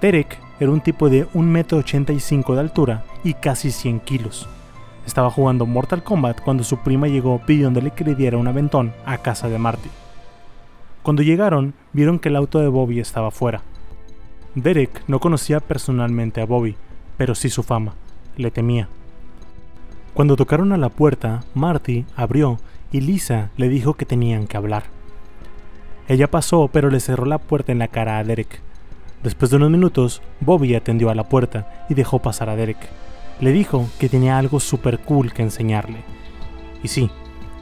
Derek 0.01 0.37
era 0.59 0.71
un 0.71 0.81
tipo 0.81 1.09
de 1.09 1.27
1,85 1.29 2.43
m 2.49 2.55
de 2.55 2.59
altura 2.59 3.03
y 3.23 3.33
casi 3.33 3.71
100 3.71 4.01
kilos. 4.01 4.49
Estaba 5.05 5.29
jugando 5.29 5.65
Mortal 5.65 6.03
Kombat 6.03 6.41
cuando 6.41 6.63
su 6.63 6.77
prima 6.77 7.07
llegó 7.07 7.39
pidiéndole 7.45 7.91
que 7.91 8.03
le 8.03 8.15
diera 8.15 8.37
un 8.37 8.47
aventón 8.47 8.93
a 9.05 9.19
casa 9.19 9.47
de 9.47 9.57
Marty. 9.57 9.89
Cuando 11.01 11.23
llegaron, 11.23 11.73
vieron 11.93 12.19
que 12.19 12.29
el 12.29 12.35
auto 12.35 12.59
de 12.59 12.67
Bobby 12.67 12.99
estaba 12.99 13.31
fuera. 13.31 13.61
Derek 14.53 15.03
no 15.07 15.19
conocía 15.19 15.61
personalmente 15.61 16.41
a 16.41 16.45
Bobby, 16.45 16.75
pero 17.17 17.35
sí 17.35 17.49
su 17.49 17.63
fama. 17.63 17.93
Le 18.35 18.51
temía. 18.51 18.89
Cuando 20.13 20.35
tocaron 20.35 20.73
a 20.73 20.77
la 20.77 20.89
puerta, 20.89 21.43
Marty 21.55 22.05
abrió 22.15 22.59
y 22.91 23.01
Lisa 23.01 23.51
le 23.57 23.69
dijo 23.69 23.93
que 23.93 24.05
tenían 24.05 24.47
que 24.47 24.57
hablar. 24.57 24.83
Ella 26.07 26.29
pasó, 26.29 26.69
pero 26.71 26.89
le 26.89 26.99
cerró 26.99 27.25
la 27.25 27.37
puerta 27.37 27.71
en 27.71 27.79
la 27.79 27.87
cara 27.87 28.17
a 28.17 28.23
Derek. 28.23 28.61
Después 29.23 29.51
de 29.51 29.57
unos 29.57 29.69
minutos, 29.69 30.21
Bobby 30.39 30.75
atendió 30.75 31.09
a 31.09 31.15
la 31.15 31.29
puerta 31.29 31.85
y 31.89 31.93
dejó 31.93 32.19
pasar 32.19 32.49
a 32.49 32.55
Derek. 32.55 32.89
Le 33.39 33.51
dijo 33.51 33.87
que 33.99 34.09
tenía 34.09 34.37
algo 34.37 34.59
super 34.59 34.99
cool 34.99 35.31
que 35.31 35.43
enseñarle. 35.43 36.03
Y 36.83 36.87
sí, 36.87 37.09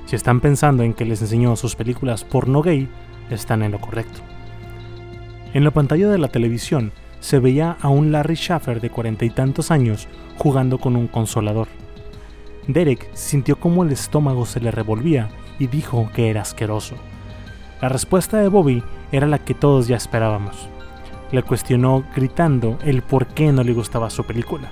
si 0.05 0.15
están 0.15 0.39
pensando 0.39 0.83
en 0.83 0.93
que 0.93 1.05
les 1.05 1.21
enseñó 1.21 1.55
sus 1.55 1.75
películas 1.75 2.23
porno 2.23 2.61
gay, 2.61 2.89
están 3.29 3.61
en 3.61 3.71
lo 3.71 3.79
correcto. 3.79 4.21
En 5.53 5.63
la 5.63 5.71
pantalla 5.71 6.09
de 6.09 6.17
la 6.17 6.29
televisión 6.29 6.91
se 7.19 7.39
veía 7.39 7.77
a 7.81 7.89
un 7.89 8.11
Larry 8.11 8.35
Schaffer 8.35 8.81
de 8.81 8.89
cuarenta 8.89 9.25
y 9.25 9.29
tantos 9.29 9.71
años 9.71 10.07
jugando 10.37 10.77
con 10.77 10.95
un 10.95 11.07
consolador. 11.07 11.67
Derek 12.69 13.09
sintió 13.13 13.59
como 13.59 13.83
el 13.83 13.91
estómago 13.91 14.45
se 14.45 14.59
le 14.59 14.69
revolvía 14.69 15.29
y 15.57 15.65
dijo 15.65 16.07
que 16.13 16.29
era 16.29 16.41
asqueroso. 16.41 16.93
La 17.81 17.89
respuesta 17.89 18.37
de 18.37 18.47
Bobby 18.47 18.83
era 19.11 19.25
la 19.25 19.39
que 19.39 19.55
todos 19.55 19.87
ya 19.87 19.97
esperábamos. 19.97 20.69
Le 21.31 21.41
cuestionó 21.41 22.03
gritando 22.15 22.77
el 22.85 23.01
por 23.01 23.25
qué 23.25 23.51
no 23.51 23.63
le 23.63 23.73
gustaba 23.73 24.11
su 24.11 24.23
película. 24.23 24.69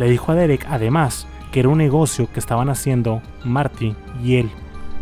Le 0.00 0.10
dijo 0.10 0.32
a 0.32 0.34
Derek 0.34 0.66
además 0.68 1.28
que 1.52 1.60
era 1.60 1.68
un 1.68 1.78
negocio 1.78 2.28
que 2.32 2.40
estaban 2.40 2.68
haciendo 2.68 3.22
Marty 3.44 3.94
y 4.24 4.36
él, 4.38 4.50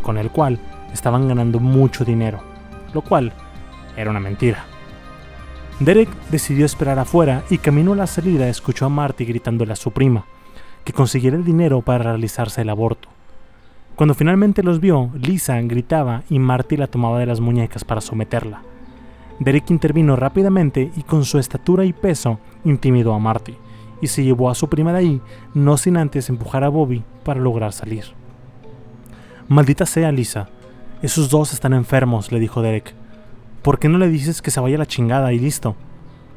con 0.03 0.19
el 0.19 0.31
cual 0.31 0.59
estaban 0.93 1.29
ganando 1.29 1.61
mucho 1.61 2.05
dinero, 2.05 2.41
lo 2.93 3.01
cual 3.01 3.33
era 3.97 4.11
una 4.11 4.21
mentira. 4.21 4.67
Derek 5.81 6.11
decidió 6.31 6.67
esperar 6.67 6.99
afuera 6.99 7.43
y 7.49 7.57
camino 7.57 7.95
a 7.95 7.97
la 7.97 8.07
salida 8.07 8.51
escuchó 8.51 8.85
a 8.85 8.91
Marty 8.91 9.25
gritándole 9.25 9.73
a 9.73 9.77
su 9.77 9.93
prima 9.93 10.27
que 10.89 10.95
consiguiera 10.95 11.37
el 11.37 11.45
dinero 11.45 11.83
para 11.83 12.03
realizarse 12.03 12.63
el 12.63 12.71
aborto. 12.71 13.11
Cuando 13.95 14.15
finalmente 14.15 14.63
los 14.63 14.81
vio, 14.81 15.11
Lisa 15.21 15.61
gritaba 15.61 16.23
y 16.31 16.39
Marty 16.39 16.79
la 16.79 16.87
tomaba 16.87 17.19
de 17.19 17.27
las 17.27 17.41
muñecas 17.41 17.85
para 17.85 18.01
someterla. 18.01 18.63
Derek 19.39 19.69
intervino 19.69 20.17
rápidamente 20.17 20.91
y 20.97 21.03
con 21.03 21.27
su 21.27 21.39
estatura 21.39 21.85
y 21.85 21.93
peso 21.93 22.41
intimidó 22.65 23.13
a 23.13 23.19
Marty 23.19 23.55
y 24.01 24.07
se 24.07 24.25
llevó 24.25 24.49
a 24.49 24.55
su 24.55 24.71
prima 24.71 24.95
de 24.95 24.99
ahí, 25.01 25.21
no 25.53 25.77
sin 25.77 25.99
antes 25.99 26.31
empujar 26.31 26.65
a 26.65 26.71
Bobby 26.71 27.05
para 27.23 27.39
lograr 27.39 27.75
salir. 27.75 28.05
Maldita 29.47 29.85
sea, 29.85 30.11
Lisa. 30.11 30.49
Esos 31.03 31.29
dos 31.29 31.53
están 31.53 31.75
enfermos, 31.75 32.33
le 32.33 32.41
dijo 32.41 32.63
Derek. 32.63 32.95
¿Por 33.61 33.79
qué 33.79 33.91
no 33.91 33.99
le 33.99 34.09
dices 34.09 34.41
que 34.41 34.51
se 34.51 34.61
vaya 34.61 34.77
a 34.77 34.79
la 34.79 34.87
chingada 34.87 35.35
y 35.35 35.39
listo? 35.39 35.77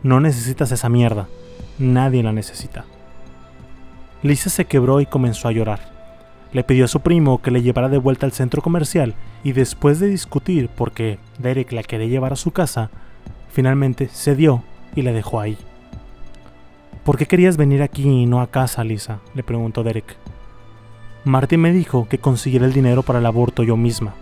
No 0.04 0.20
necesitas 0.20 0.74
esa 0.74 0.90
mierda. 0.90 1.30
Nadie 1.80 2.22
la 2.22 2.34
necesita. 2.34 2.84
Lisa 4.24 4.52
se 4.52 4.66
quebró 4.66 5.02
y 5.02 5.08
comenzó 5.08 5.48
a 5.48 5.52
llorar. 5.52 5.80
Le 6.54 6.64
pidió 6.64 6.86
a 6.86 6.90
su 6.90 7.00
primo 7.00 7.42
que 7.42 7.50
le 7.50 7.64
llevara 7.64 7.90
de 7.90 7.98
vuelta 7.98 8.26
al 8.26 8.34
centro 8.34 8.62
comercial 8.62 9.16
y 9.44 9.54
después 9.54 10.00
de 10.00 10.08
discutir 10.08 10.70
porque 10.70 11.18
Derek 11.40 11.72
la 11.72 11.82
quería 11.82 12.08
llevar 12.08 12.34
a 12.34 12.36
su 12.36 12.52
casa, 12.52 12.92
finalmente 13.50 14.08
cedió 14.08 14.64
y 14.96 15.02
la 15.02 15.12
dejó 15.12 15.40
ahí. 15.40 15.58
¿Por 17.04 17.18
qué 17.18 17.26
querías 17.26 17.58
venir 17.58 17.82
aquí 17.82 18.04
y 18.04 18.26
no 18.28 18.42
a 18.42 18.52
casa, 18.52 18.84
Lisa? 18.84 19.20
le 19.34 19.42
preguntó 19.42 19.82
Derek. 19.82 20.18
Marty 21.24 21.58
me 21.58 21.72
dijo 21.72 22.08
que 22.08 22.20
consiguiera 22.20 22.66
el 22.66 22.74
dinero 22.74 23.02
para 23.02 23.20
el 23.20 23.26
aborto 23.26 23.64
yo 23.64 23.76
misma, 23.76 24.14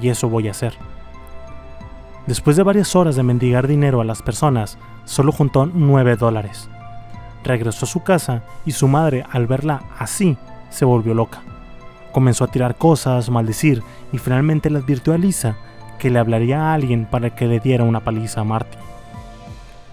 y 0.00 0.08
eso 0.08 0.28
voy 0.28 0.46
a 0.46 0.52
hacer. 0.52 0.74
Después 2.26 2.56
de 2.56 2.62
varias 2.62 2.94
horas 2.94 3.16
de 3.16 3.24
mendigar 3.24 3.66
dinero 3.66 4.00
a 4.00 4.04
las 4.04 4.22
personas, 4.22 4.78
solo 5.04 5.32
juntó 5.32 5.66
9 5.66 6.16
dólares 6.16 6.68
regresó 7.44 7.86
a 7.86 7.88
su 7.88 8.02
casa 8.02 8.42
y 8.64 8.72
su 8.72 8.88
madre, 8.88 9.24
al 9.30 9.46
verla 9.46 9.82
así, 9.98 10.36
se 10.70 10.84
volvió 10.84 11.14
loca. 11.14 11.42
Comenzó 12.12 12.44
a 12.44 12.48
tirar 12.48 12.76
cosas, 12.76 13.30
maldecir 13.30 13.82
y 14.12 14.18
finalmente 14.18 14.70
le 14.70 14.78
advirtió 14.78 15.14
a 15.14 15.18
Lisa 15.18 15.56
que 15.98 16.10
le 16.10 16.18
hablaría 16.18 16.60
a 16.60 16.74
alguien 16.74 17.06
para 17.06 17.34
que 17.34 17.46
le 17.46 17.60
diera 17.60 17.84
una 17.84 18.00
paliza 18.00 18.40
a 18.40 18.44
Marty. 18.44 18.76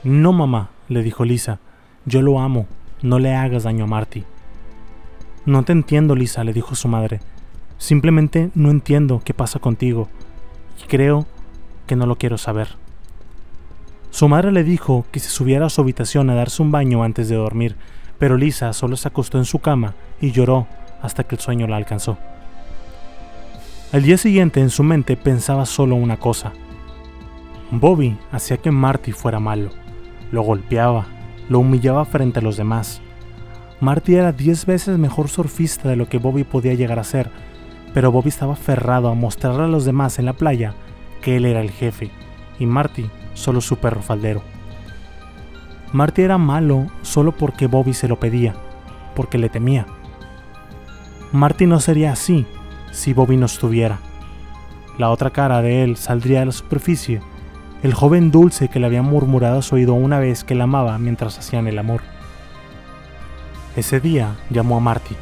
No, 0.03 0.33
mamá, 0.33 0.69
le 0.87 1.03
dijo 1.03 1.23
Lisa, 1.23 1.59
yo 2.05 2.21
lo 2.21 2.39
amo, 2.39 2.65
no 3.01 3.19
le 3.19 3.35
hagas 3.35 3.63
daño 3.63 3.83
a 3.83 3.87
Marty. 3.87 4.23
No 5.45 5.63
te 5.63 5.71
entiendo, 5.71 6.15
Lisa, 6.15 6.43
le 6.43 6.53
dijo 6.53 6.75
su 6.75 6.87
madre. 6.87 7.19
Simplemente 7.77 8.49
no 8.55 8.71
entiendo 8.71 9.21
qué 9.23 9.33
pasa 9.33 9.59
contigo 9.59 10.09
y 10.83 10.87
creo 10.87 11.25
que 11.87 11.95
no 11.95 12.05
lo 12.05 12.17
quiero 12.17 12.37
saber. 12.37 12.75
Su 14.11 14.27
madre 14.27 14.51
le 14.51 14.63
dijo 14.63 15.05
que 15.11 15.19
se 15.19 15.29
subiera 15.29 15.67
a 15.67 15.69
su 15.69 15.81
habitación 15.81 16.29
a 16.29 16.35
darse 16.35 16.61
un 16.61 16.71
baño 16.71 17.03
antes 17.03 17.29
de 17.29 17.35
dormir, 17.35 17.75
pero 18.17 18.37
Lisa 18.37 18.73
solo 18.73 18.97
se 18.97 19.07
acostó 19.07 19.37
en 19.37 19.45
su 19.45 19.59
cama 19.59 19.93
y 20.19 20.31
lloró 20.31 20.67
hasta 21.01 21.23
que 21.23 21.35
el 21.35 21.41
sueño 21.41 21.67
la 21.67 21.77
alcanzó. 21.77 22.17
Al 23.91 24.03
día 24.03 24.17
siguiente 24.17 24.59
en 24.59 24.69
su 24.69 24.83
mente 24.83 25.15
pensaba 25.15 25.65
solo 25.65 25.95
una 25.95 26.17
cosa. 26.17 26.53
Bobby 27.71 28.17
hacía 28.31 28.57
que 28.57 28.71
Marty 28.71 29.11
fuera 29.11 29.39
malo, 29.39 29.69
lo 30.31 30.41
golpeaba, 30.41 31.05
lo 31.47 31.59
humillaba 31.59 32.03
frente 32.05 32.39
a 32.39 32.41
los 32.41 32.57
demás. 32.57 33.01
Marty 33.79 34.15
era 34.15 34.31
diez 34.31 34.65
veces 34.65 34.97
mejor 34.97 35.29
surfista 35.29 35.87
de 35.87 35.95
lo 35.95 36.09
que 36.09 36.17
Bobby 36.17 36.43
podía 36.43 36.73
llegar 36.73 36.99
a 36.99 37.03
ser, 37.03 37.29
pero 37.93 38.11
Bobby 38.11 38.29
estaba 38.29 38.53
aferrado 38.53 39.09
a 39.09 39.13
mostrarle 39.13 39.63
a 39.63 39.67
los 39.67 39.85
demás 39.85 40.19
en 40.19 40.25
la 40.25 40.33
playa 40.33 40.73
que 41.21 41.37
él 41.37 41.45
era 41.45 41.61
el 41.61 41.71
jefe, 41.71 42.11
y 42.59 42.65
Marty 42.65 43.09
solo 43.39 43.61
su 43.61 43.77
perro 43.77 44.01
faldero. 44.01 44.41
Marty 45.91 46.21
era 46.21 46.37
malo 46.37 46.87
solo 47.01 47.31
porque 47.31 47.65
Bobby 47.65 47.93
se 47.93 48.07
lo 48.07 48.19
pedía, 48.19 48.53
porque 49.15 49.39
le 49.39 49.49
temía. 49.49 49.87
Marty 51.31 51.65
no 51.65 51.79
sería 51.79 52.11
así 52.11 52.45
si 52.91 53.13
Bobby 53.13 53.37
no 53.37 53.47
estuviera. 53.47 53.99
La 54.97 55.09
otra 55.09 55.31
cara 55.31 55.61
de 55.61 55.83
él 55.83 55.97
saldría 55.97 56.41
a 56.41 56.45
la 56.45 56.51
superficie, 56.51 57.21
el 57.81 57.93
joven 57.93 58.29
dulce 58.29 58.67
que 58.67 58.79
le 58.79 58.85
había 58.85 59.01
murmurado 59.01 59.59
a 59.59 59.61
su 59.61 59.75
oído 59.75 59.93
una 59.93 60.19
vez 60.19 60.43
que 60.43 60.55
la 60.55 60.65
amaba 60.65 60.97
mientras 60.97 61.39
hacían 61.39 61.67
el 61.67 61.79
amor. 61.79 62.01
Ese 63.75 63.99
día 63.99 64.35
llamó 64.49 64.77
a 64.77 64.81
Marty. 64.81 65.15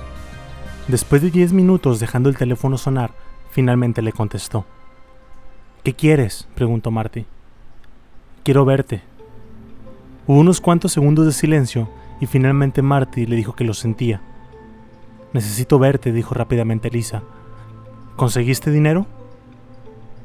Después 0.87 1.21
de 1.21 1.29
10 1.29 1.53
minutos 1.53 1.99
dejando 1.99 2.29
el 2.29 2.37
teléfono 2.37 2.77
sonar, 2.77 3.11
finalmente 3.51 4.01
le 4.01 4.11
contestó. 4.11 4.65
¿Qué 5.83 5.93
quieres? 5.93 6.47
preguntó 6.55 6.89
Marty. 6.89 7.25
Quiero 8.47 8.63
verte. 8.63 9.01
Hubo 10.25 10.39
unos 10.39 10.61
cuantos 10.61 10.93
segundos 10.93 11.25
de 11.25 11.33
silencio 11.33 11.89
y 12.21 12.27
finalmente 12.27 12.81
Marty 12.81 13.25
le 13.25 13.35
dijo 13.35 13.55
que 13.55 13.65
lo 13.65 13.73
sentía. 13.73 14.21
Necesito 15.33 15.77
verte, 15.79 16.13
dijo 16.13 16.33
rápidamente 16.33 16.89
Lisa. 16.89 17.23
¿Conseguiste 18.15 18.71
dinero? 18.71 19.05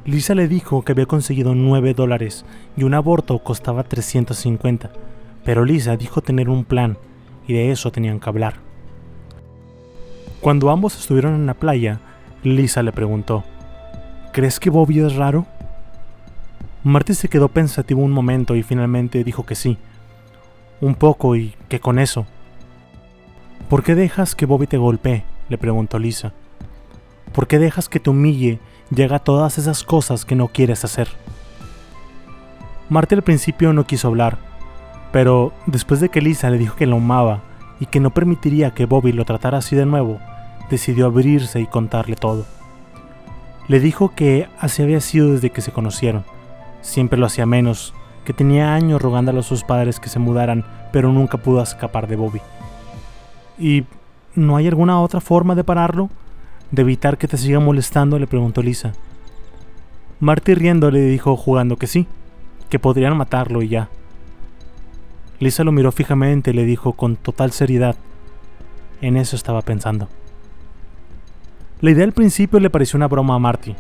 Lisa 0.05 0.37
le 0.37 0.47
dijo 0.47 0.83
que 0.83 0.93
había 0.93 1.07
conseguido 1.07 1.57
9 1.57 1.95
dólares 1.95 2.45
y 2.77 2.85
un 2.85 2.95
aborto 2.95 3.41
costaba 3.41 3.83
350, 3.83 4.93
pero 5.45 5.65
Lisa 5.65 5.97
dijo 5.97 6.21
tener 6.21 6.49
un 6.49 6.65
plan 6.65 6.99
y 7.49 7.55
de 7.55 7.73
eso 7.73 7.91
tenían 7.91 8.21
que 8.21 8.29
hablar. 8.29 8.55
Cuando 10.41 10.71
ambos 10.71 10.97
estuvieron 10.97 11.35
en 11.35 11.47
la 11.47 11.55
playa, 11.55 11.99
Lisa 12.45 12.85
le 12.85 12.93
preguntó, 12.93 13.43
¿Crees 14.33 14.61
que 14.61 14.71
Bobby 14.71 15.01
es 15.01 15.17
raro? 15.17 15.45
Marty 16.85 17.15
se 17.15 17.29
quedó 17.29 17.49
pensativo 17.49 18.03
un 18.03 18.11
momento 18.11 18.57
y 18.57 18.65
finalmente 18.65 19.23
dijo 19.23 19.47
que 19.47 19.55
sí. 19.55 19.79
Un 20.81 20.97
poco 20.97 21.37
y 21.37 21.55
que 21.69 21.79
con 21.79 22.01
eso. 22.01 22.27
¿Por 23.69 23.85
qué 23.85 23.95
dejas 23.95 24.35
que 24.35 24.47
Bobby 24.47 24.67
te 24.67 24.79
golpee? 24.79 25.25
le 25.49 25.59
preguntó 25.59 26.01
Lisa. 26.01 26.33
¿Por 27.33 27.47
qué 27.47 27.61
dejas 27.61 27.89
que 27.89 28.01
te 28.01 28.11
humille 28.11 28.59
y 28.95 29.03
haga 29.03 29.21
todas 29.21 29.59
esas 29.59 29.85
cosas 29.85 30.25
que 30.25 30.35
no 30.35 30.49
quieres 30.49 30.85
hacer? 30.85 31.09
Marty 32.89 33.15
al 33.15 33.23
principio 33.23 33.73
no 33.73 33.87
quiso 33.87 34.09
hablar, 34.09 34.39
pero 35.13 35.53
después 35.67 36.01
de 36.01 36.09
que 36.09 36.21
Lisa 36.21 36.51
le 36.51 36.59
dijo 36.59 36.75
que 36.75 36.87
lo 36.87 36.97
amaba 36.97 37.43
y 37.79 37.87
que 37.87 38.01
no 38.01 38.11
permitiría 38.11 38.73
que 38.73 38.87
Bobby 38.87 39.13
lo 39.13 39.25
tratara 39.25 39.59
así 39.59 39.77
de 39.77 39.87
nuevo, 39.87 40.19
decidió 40.69 41.07
abrirse 41.07 41.61
y 41.61 41.67
contarle 41.67 42.17
todo. 42.17 42.45
Le 43.69 43.79
dijo 43.79 44.15
que 44.17 44.49
así 44.59 44.83
había 44.83 45.01
sido 45.01 45.33
desde 45.33 45.51
que 45.51 45.61
se 45.61 45.71
conocieron. 45.71 46.25
Siempre 46.83 47.19
lo 47.19 47.27
hacía 47.27 47.47
menos, 47.47 47.95
que 48.25 48.33
tenía 48.33 48.75
años 48.75 49.01
rogándole 49.01 49.41
a 49.41 49.43
sus 49.43 49.65
padres 49.65 49.99
que 49.99 50.09
se 50.09 50.19
mudaran, 50.19 50.65
pero 50.93 51.13
nunca 51.13 51.39
pudo 51.39 51.63
escapar 51.63 52.07
de 52.07 52.17
Bobby. 52.17 52.41
¿Y 53.59 53.85
no 54.35 54.57
hay 54.57 54.69
alguna 54.69 55.01
otra 55.01 55.21
forma 55.21 55.55
de 55.55 55.65
pararlo? 55.65 56.11
¿De 56.71 56.83
evitar 56.83 57.19
que 57.19 57.29
te 57.29 57.37
siga 57.37 57.61
molestando? 57.61 58.19
le 58.19 58.27
preguntó 58.27 58.63
Lisa. 58.63 58.93
Marty 60.21 60.55
riendo 60.55 60.91
le 60.91 61.01
dijo 61.01 61.37
jugando 61.37 61.77
que 61.77 61.87
sí, 61.87 62.07
que 62.69 62.79
podrían 62.79 63.17
matarlo 63.17 63.63
y 63.63 63.69
ya. 63.69 63.89
Lisa 65.41 65.65
lo 65.65 65.73
miró 65.73 65.91
fijamente 65.91 66.53
y 66.53 66.55
le 66.55 66.65
dijo 66.65 66.93
con 66.93 67.17
total 67.17 67.51
seriedad, 67.53 67.97
en 69.01 69.17
eso 69.17 69.35
estaba 69.35 69.63
pensando. 69.63 70.09
La 71.81 71.91
idea 71.91 72.05
al 72.05 72.13
principio 72.13 72.61
le 72.61 72.71
pareció 72.71 72.97
una 72.97 73.09
broma 73.09 73.35
a 73.35 73.41
Marty, 73.41 73.75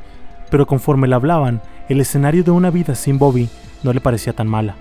pero 0.53 0.66
conforme 0.66 1.09
le 1.09 1.14
hablaban, 1.14 1.62
el 1.88 1.98
escenario 1.98 2.44
de 2.44 2.50
una 2.50 2.70
vida 2.70 2.94
sin 2.94 3.18
Bobby 3.18 3.48
no 3.82 3.94
le 3.94 4.03
parecía 4.03 4.34
tan 4.34 4.48
mala. 4.48 4.76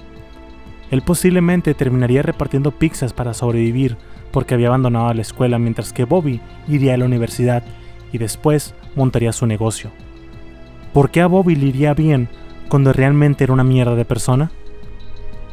Él 0.91 1.01
posiblemente 1.01 1.73
terminaría 1.73 2.21
repartiendo 2.21 2.71
pizzas 2.71 3.13
para 3.13 3.33
sobrevivir 3.33 3.95
porque 4.33 4.53
había 4.53 4.67
abandonado 4.67 5.13
la 5.13 5.21
escuela 5.21 5.59
mientras 5.59 5.93
que 5.93 6.03
Bobby 6.03 6.41
iría 6.67 6.95
a 6.95 6.97
la 6.97 7.05
universidad 7.05 7.63
y 8.11 8.17
después 8.17 8.75
montaría 8.97 9.31
su 9.31 9.45
negocio. 9.45 9.91
¿Por 10.93 11.09
qué 11.09 11.21
a 11.21 11.27
Bobby 11.27 11.55
le 11.55 11.67
iría 11.67 11.93
bien 11.93 12.27
cuando 12.67 12.91
realmente 12.91 13.45
era 13.45 13.53
una 13.53 13.63
mierda 13.63 13.95
de 13.95 14.03
persona? 14.03 14.51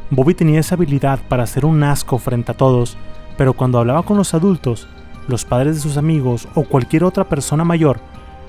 Bobby 0.09 0.33
tenía 0.33 0.59
esa 0.59 0.75
habilidad 0.75 1.21
para 1.29 1.43
hacer 1.43 1.65
un 1.65 1.81
asco 1.81 2.17
frente 2.17 2.51
a 2.51 2.57
todos, 2.57 2.97
pero 3.37 3.53
cuando 3.53 3.79
hablaba 3.79 4.03
con 4.03 4.17
los 4.17 4.33
adultos, 4.33 4.89
los 5.29 5.45
padres 5.45 5.75
de 5.75 5.81
sus 5.81 5.95
amigos 5.95 6.49
o 6.55 6.63
cualquier 6.63 7.05
otra 7.05 7.29
persona 7.29 7.63
mayor, 7.63 8.01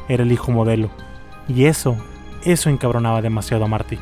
era 0.09 0.25
el 0.25 0.33
hijo 0.33 0.51
modelo. 0.51 0.91
Y 1.49 1.65
eso, 1.65 1.97
eso 2.45 2.71
encabronaba 2.71 3.23
demasiado 3.23 3.65
a 3.65 3.69
Marty. 3.69 3.99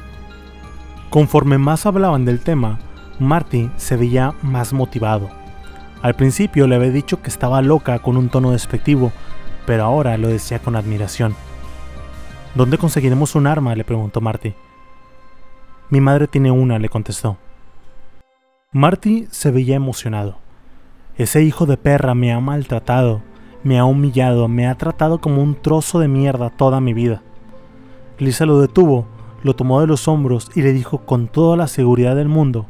Conforme 1.10 1.58
más 1.58 1.86
hablaban 1.86 2.24
del 2.24 2.40
tema, 2.40 2.78
Marty 3.18 3.70
se 3.76 3.96
veía 3.96 4.34
más 4.42 4.72
motivado. 4.72 5.30
Al 6.02 6.14
principio 6.14 6.66
le 6.66 6.76
había 6.76 6.90
dicho 6.90 7.20
que 7.22 7.28
estaba 7.28 7.62
loca 7.62 7.98
con 7.98 8.16
un 8.16 8.28
tono 8.28 8.52
despectivo, 8.52 9.10
pero 9.66 9.84
ahora 9.84 10.16
lo 10.18 10.28
decía 10.28 10.60
con 10.60 10.76
admiración. 10.76 11.34
¿Dónde 12.54 12.78
conseguiremos 12.78 13.34
un 13.34 13.46
arma? 13.46 13.74
le 13.74 13.84
preguntó 13.84 14.20
Marty. 14.20 14.54
Mi 15.90 16.00
madre 16.00 16.26
tiene 16.26 16.50
una, 16.50 16.78
le 16.78 16.88
contestó. 16.88 17.38
Marty 18.72 19.26
se 19.30 19.50
veía 19.50 19.76
emocionado. 19.76 20.36
Ese 21.16 21.42
hijo 21.42 21.66
de 21.66 21.76
perra 21.76 22.14
me 22.14 22.32
ha 22.32 22.40
maltratado, 22.40 23.22
me 23.64 23.78
ha 23.78 23.84
humillado, 23.84 24.46
me 24.46 24.68
ha 24.68 24.76
tratado 24.76 25.20
como 25.20 25.42
un 25.42 25.54
trozo 25.54 25.98
de 25.98 26.08
mierda 26.08 26.50
toda 26.50 26.80
mi 26.80 26.92
vida. 26.92 27.22
Lisa 28.18 28.46
lo 28.46 28.60
detuvo, 28.60 29.06
lo 29.42 29.54
tomó 29.54 29.80
de 29.80 29.86
los 29.86 30.08
hombros 30.08 30.50
y 30.54 30.62
le 30.62 30.72
dijo 30.72 30.98
con 30.98 31.28
toda 31.28 31.56
la 31.56 31.68
seguridad 31.68 32.16
del 32.16 32.28
mundo, 32.28 32.66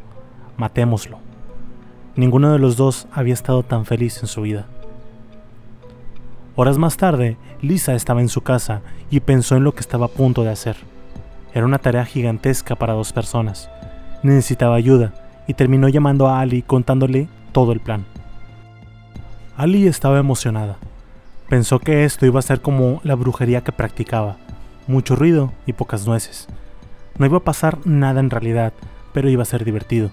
matémoslo. 0.57 1.19
Ninguno 2.17 2.53
de 2.53 2.59
los 2.59 2.77
dos 2.77 3.07
había 3.13 3.35
estado 3.35 3.63
tan 3.63 3.87
feliz 3.87 4.21
en 4.21 4.29
su 4.29 4.43
vida. 4.43 4.67
Horas 6.57 6.77
más 6.77 6.97
tarde, 6.97 7.37
Lisa 7.63 7.95
estaba 7.95 8.21
en 8.21 8.29
su 8.29 8.43
casa 8.43 8.83
y 9.11 9.21
pensó 9.21 9.57
en 9.57 9.65
lo 9.65 9.73
que 9.73 9.81
estaba 9.81 10.07
a 10.07 10.11
punto 10.11 10.43
de 10.43 10.51
hacer. 10.51 10.77
Era 11.55 11.65
una 11.65 11.79
tarea 11.79 12.05
gigantesca 12.05 12.75
para 12.75 12.93
dos 12.93 13.13
personas. 13.13 13.71
Necesitaba 14.23 14.75
ayuda 14.75 15.15
y 15.47 15.55
terminó 15.55 15.89
llamando 15.89 16.29
a 16.29 16.41
Ali 16.41 16.63
contándole 16.63 17.29
todo 17.53 17.73
el 17.73 17.81
plan. 17.81 18.05
Ali 19.57 19.87
estaba 19.87 20.19
emocionada. 20.19 20.77
Pensó 21.49 21.79
que 21.79 22.05
esto 22.05 22.27
iba 22.27 22.39
a 22.39 22.43
ser 22.43 22.61
como 22.61 23.01
la 23.05 23.15
brujería 23.15 23.63
que 23.63 23.73
practicaba, 23.73 24.37
mucho 24.89 25.15
ruido 25.15 25.53
y 25.67 25.75
pocas 25.75 26.07
nueces. 26.07 26.49
No 27.19 27.27
iba 27.27 27.39
a 27.39 27.45
pasar 27.45 27.79
nada 27.87 28.19
en 28.19 28.31
realidad, 28.31 28.73
pero 29.13 29.31
iba 29.31 29.43
a 29.43 29.47
ser 29.47 29.65
divertido. 29.65 30.11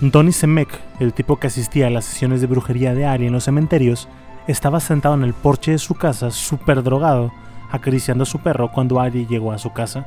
Donny 0.00 0.32
Semek, 0.32 0.68
el 1.00 1.12
tipo 1.12 1.38
que 1.38 1.48
asistía 1.48 1.88
a 1.88 1.90
las 1.90 2.06
sesiones 2.06 2.40
de 2.40 2.46
brujería 2.46 2.94
de 2.94 3.04
Ali 3.04 3.26
en 3.26 3.32
los 3.32 3.44
cementerios, 3.44 4.08
estaba 4.46 4.80
sentado 4.80 5.14
en 5.14 5.24
el 5.24 5.34
porche 5.34 5.72
de 5.72 5.78
su 5.78 5.94
casa, 5.94 6.30
súper 6.30 6.82
drogado, 6.82 7.32
acariciando 7.70 8.22
a 8.22 8.26
su 8.26 8.38
perro 8.38 8.72
cuando 8.72 9.00
Ali 9.00 9.26
llegó 9.26 9.52
a 9.52 9.58
su 9.58 9.72
casa. 9.72 10.06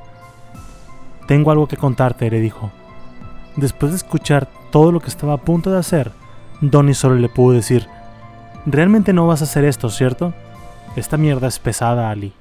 Tengo 1.27 1.51
algo 1.51 1.67
que 1.67 1.77
contarte, 1.77 2.31
le 2.31 2.39
dijo. 2.39 2.71
Después 3.55 3.91
de 3.91 3.97
escuchar 3.97 4.47
todo 4.71 4.91
lo 4.91 4.99
que 4.99 5.09
estaba 5.09 5.33
a 5.33 5.41
punto 5.41 5.71
de 5.71 5.79
hacer, 5.79 6.11
Donnie 6.61 6.93
solo 6.93 7.15
le 7.15 7.29
pudo 7.29 7.53
decir, 7.53 7.87
Realmente 8.69 9.13
no 9.13 9.25
vas 9.25 9.39
a 9.39 9.45
hacer 9.45 9.63
esto, 9.63 9.89
¿cierto? 9.89 10.33
Esta 10.97 11.15
mierda 11.15 11.47
es 11.47 11.57
pesada, 11.57 12.11
Ali. 12.11 12.33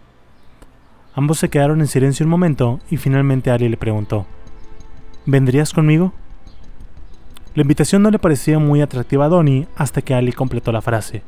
Ambos 1.16 1.38
se 1.38 1.48
quedaron 1.48 1.80
en 1.80 1.86
silencio 1.86 2.24
un 2.24 2.30
momento 2.30 2.78
y 2.90 2.98
finalmente 2.98 3.50
Ali 3.50 3.70
le 3.70 3.78
preguntó, 3.78 4.26
¿Vendrías 5.24 5.72
conmigo? 5.72 6.12
La 7.54 7.62
invitación 7.62 8.02
no 8.02 8.10
le 8.10 8.18
parecía 8.18 8.58
muy 8.58 8.82
atractiva 8.82 9.24
a 9.24 9.28
Donnie 9.30 9.66
hasta 9.76 10.02
que 10.02 10.12
Ali 10.12 10.34
completó 10.34 10.72
la 10.72 10.82
frase. 10.82 11.22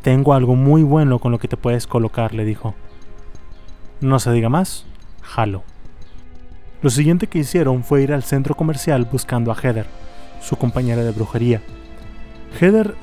Tengo 0.00 0.32
algo 0.32 0.54
muy 0.54 0.82
bueno 0.82 1.18
con 1.18 1.32
lo 1.32 1.38
que 1.38 1.48
te 1.48 1.58
puedes 1.58 1.86
colocar, 1.86 2.32
le 2.32 2.46
dijo. 2.46 2.74
No 4.00 4.18
se 4.18 4.32
diga 4.32 4.48
más, 4.48 4.86
jalo. 5.20 5.64
Lo 6.80 6.88
siguiente 6.88 7.26
que 7.26 7.40
hicieron 7.40 7.84
fue 7.84 8.00
ir 8.00 8.12
al 8.14 8.22
centro 8.22 8.54
comercial 8.54 9.06
buscando 9.12 9.52
a 9.52 9.54
Heather, 9.54 9.86
su 10.40 10.56
compañera 10.56 11.02
de 11.02 11.12
brujería. 11.12 11.60
Heather, 12.58 12.94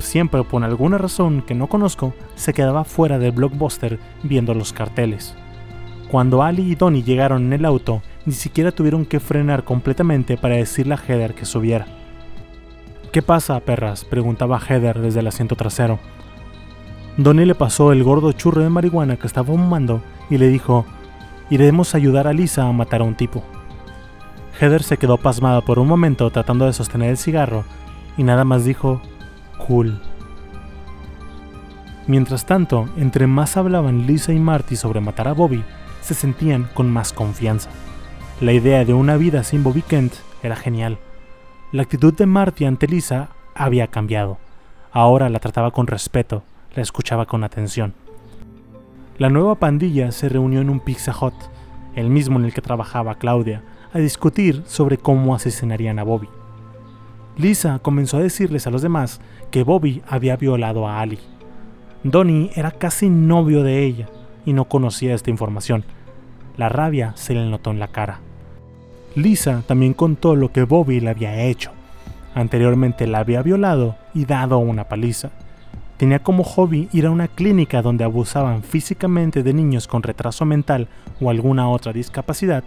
siempre 0.00 0.44
por 0.44 0.62
alguna 0.62 0.98
razón 0.98 1.40
que 1.40 1.54
no 1.54 1.66
conozco, 1.66 2.12
se 2.34 2.52
quedaba 2.52 2.84
fuera 2.84 3.18
del 3.18 3.32
blockbuster 3.32 3.98
viendo 4.22 4.52
los 4.52 4.74
carteles. 4.74 5.34
Cuando 6.10 6.42
Ali 6.42 6.62
y 6.62 6.74
Donnie 6.76 7.02
llegaron 7.02 7.46
en 7.46 7.52
el 7.52 7.64
auto, 7.64 8.02
ni 8.26 8.32
siquiera 8.32 8.70
tuvieron 8.70 9.04
que 9.04 9.20
frenar 9.20 9.64
completamente 9.64 10.36
para 10.36 10.56
decirle 10.56 10.94
a 10.94 10.98
Heather 10.98 11.34
que 11.34 11.44
subiera. 11.44 11.86
¿Qué 13.12 13.22
pasa, 13.22 13.58
perras? 13.60 14.04
preguntaba 14.04 14.60
Heather 14.60 15.00
desde 15.00 15.20
el 15.20 15.26
asiento 15.26 15.56
trasero. 15.56 15.98
Donnie 17.16 17.46
le 17.46 17.54
pasó 17.54 17.92
el 17.92 18.04
gordo 18.04 18.32
churro 18.32 18.62
de 18.62 18.68
marihuana 18.68 19.16
que 19.16 19.26
estaba 19.26 19.46
fumando 19.46 20.02
y 20.28 20.38
le 20.38 20.48
dijo, 20.48 20.84
iremos 21.50 21.94
a 21.94 21.98
ayudar 21.98 22.26
a 22.26 22.32
Lisa 22.32 22.68
a 22.68 22.72
matar 22.72 23.00
a 23.00 23.04
un 23.04 23.14
tipo. 23.14 23.42
Heather 24.60 24.82
se 24.82 24.98
quedó 24.98 25.16
pasmada 25.16 25.60
por 25.62 25.78
un 25.78 25.88
momento 25.88 26.30
tratando 26.30 26.66
de 26.66 26.72
sostener 26.72 27.10
el 27.10 27.16
cigarro 27.16 27.64
y 28.16 28.22
nada 28.22 28.44
más 28.44 28.64
dijo, 28.64 29.00
cool. 29.66 30.00
Mientras 32.06 32.46
tanto, 32.46 32.88
entre 32.96 33.26
más 33.26 33.56
hablaban 33.56 34.06
Lisa 34.06 34.32
y 34.32 34.38
Marty 34.38 34.76
sobre 34.76 35.00
matar 35.00 35.26
a 35.26 35.32
Bobby, 35.32 35.64
se 36.06 36.14
sentían 36.14 36.68
con 36.72 36.88
más 36.88 37.12
confianza. 37.12 37.68
La 38.40 38.52
idea 38.52 38.84
de 38.84 38.94
una 38.94 39.16
vida 39.16 39.42
sin 39.42 39.64
Bobby 39.64 39.82
Kent 39.82 40.14
era 40.40 40.54
genial. 40.54 40.98
La 41.72 41.82
actitud 41.82 42.14
de 42.14 42.26
Marty 42.26 42.64
ante 42.64 42.86
Lisa 42.86 43.30
había 43.56 43.88
cambiado. 43.88 44.38
Ahora 44.92 45.28
la 45.30 45.40
trataba 45.40 45.72
con 45.72 45.88
respeto, 45.88 46.44
la 46.76 46.82
escuchaba 46.82 47.26
con 47.26 47.42
atención. 47.42 47.94
La 49.18 49.30
nueva 49.30 49.56
pandilla 49.56 50.12
se 50.12 50.28
reunió 50.28 50.60
en 50.60 50.70
un 50.70 50.78
Pizza 50.78 51.12
Hut, 51.20 51.34
el 51.96 52.08
mismo 52.08 52.38
en 52.38 52.44
el 52.44 52.54
que 52.54 52.62
trabajaba 52.62 53.16
Claudia, 53.16 53.64
a 53.92 53.98
discutir 53.98 54.62
sobre 54.66 54.98
cómo 54.98 55.34
asesinarían 55.34 55.98
a 55.98 56.04
Bobby. 56.04 56.28
Lisa 57.36 57.80
comenzó 57.80 58.18
a 58.18 58.20
decirles 58.20 58.68
a 58.68 58.70
los 58.70 58.82
demás 58.82 59.20
que 59.50 59.64
Bobby 59.64 60.02
había 60.06 60.36
violado 60.36 60.86
a 60.86 61.00
Ali. 61.00 61.18
Donnie 62.04 62.52
era 62.54 62.70
casi 62.70 63.10
novio 63.10 63.64
de 63.64 63.82
ella 63.84 64.06
y 64.44 64.52
no 64.52 64.66
conocía 64.66 65.14
esta 65.14 65.30
información. 65.30 65.84
La 66.56 66.68
rabia 66.68 67.12
se 67.16 67.34
le 67.34 67.48
notó 67.48 67.70
en 67.70 67.78
la 67.78 67.88
cara. 67.88 68.20
Lisa 69.14 69.62
también 69.66 69.94
contó 69.94 70.36
lo 70.36 70.52
que 70.52 70.64
Bobby 70.64 71.00
le 71.00 71.10
había 71.10 71.42
hecho. 71.42 71.70
Anteriormente 72.34 73.06
la 73.06 73.20
había 73.20 73.42
violado 73.42 73.96
y 74.14 74.24
dado 74.24 74.58
una 74.58 74.84
paliza 74.84 75.30
tenía 75.96 76.18
como 76.18 76.44
hobby 76.44 76.88
ir 76.92 77.06
a 77.06 77.10
una 77.10 77.28
clínica 77.28 77.82
donde 77.82 78.04
abusaban 78.04 78.62
físicamente 78.62 79.42
de 79.42 79.54
niños 79.54 79.88
con 79.88 80.02
retraso 80.02 80.44
mental 80.44 80.88
o 81.20 81.30
alguna 81.30 81.68
otra 81.68 81.92
discapacidad, 81.92 82.64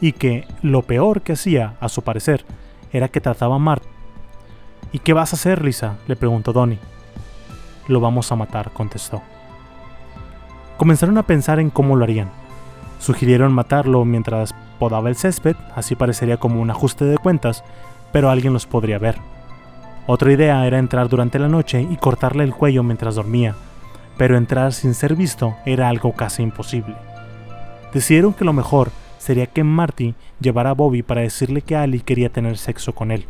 y 0.00 0.12
que 0.12 0.46
lo 0.62 0.82
peor 0.82 1.22
que 1.22 1.32
hacía, 1.32 1.76
a 1.80 1.88
su 1.88 2.02
parecer, 2.02 2.44
era 2.92 3.08
que 3.08 3.20
trataba 3.20 3.56
a 3.56 3.58
Mart. 3.58 3.84
¿Y 4.90 4.98
qué 4.98 5.12
vas 5.12 5.32
a 5.32 5.36
hacer, 5.36 5.62
Lisa? 5.64 5.96
le 6.06 6.16
preguntó 6.16 6.52
Donnie. 6.52 6.78
lo 7.88 8.00
vamos 8.00 8.30
a 8.32 8.36
matar, 8.36 8.72
contestó. 8.72 9.22
Comenzaron 10.76 11.18
a 11.18 11.26
pensar 11.26 11.60
en 11.60 11.70
cómo 11.70 11.94
lo 11.96 12.04
harían. 12.04 12.30
Sugirieron 13.02 13.52
matarlo 13.52 14.04
mientras 14.04 14.54
podaba 14.78 15.08
el 15.08 15.16
césped, 15.16 15.56
así 15.74 15.96
parecería 15.96 16.36
como 16.36 16.62
un 16.62 16.70
ajuste 16.70 17.04
de 17.04 17.18
cuentas, 17.18 17.64
pero 18.12 18.30
alguien 18.30 18.52
los 18.52 18.66
podría 18.66 19.00
ver. 19.00 19.16
Otra 20.06 20.32
idea 20.32 20.64
era 20.68 20.78
entrar 20.78 21.08
durante 21.08 21.40
la 21.40 21.48
noche 21.48 21.82
y 21.82 21.96
cortarle 21.96 22.44
el 22.44 22.54
cuello 22.54 22.84
mientras 22.84 23.16
dormía, 23.16 23.56
pero 24.16 24.36
entrar 24.36 24.72
sin 24.72 24.94
ser 24.94 25.16
visto 25.16 25.56
era 25.66 25.88
algo 25.88 26.12
casi 26.12 26.44
imposible. 26.44 26.94
Decidieron 27.92 28.34
que 28.34 28.44
lo 28.44 28.52
mejor 28.52 28.92
sería 29.18 29.46
que 29.46 29.64
Marty 29.64 30.14
llevara 30.40 30.70
a 30.70 30.74
Bobby 30.74 31.02
para 31.02 31.22
decirle 31.22 31.62
que 31.62 31.74
Ali 31.74 31.98
quería 31.98 32.28
tener 32.28 32.56
sexo 32.56 32.94
con 32.94 33.10
él. 33.10 33.26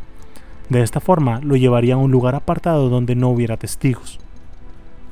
De 0.68 0.82
esta 0.82 1.00
forma 1.00 1.40
lo 1.40 1.56
llevaría 1.56 1.94
a 1.94 1.98
un 1.98 2.10
lugar 2.10 2.34
apartado 2.34 2.90
donde 2.90 3.14
no 3.14 3.30
hubiera 3.30 3.56
testigos. 3.56 4.20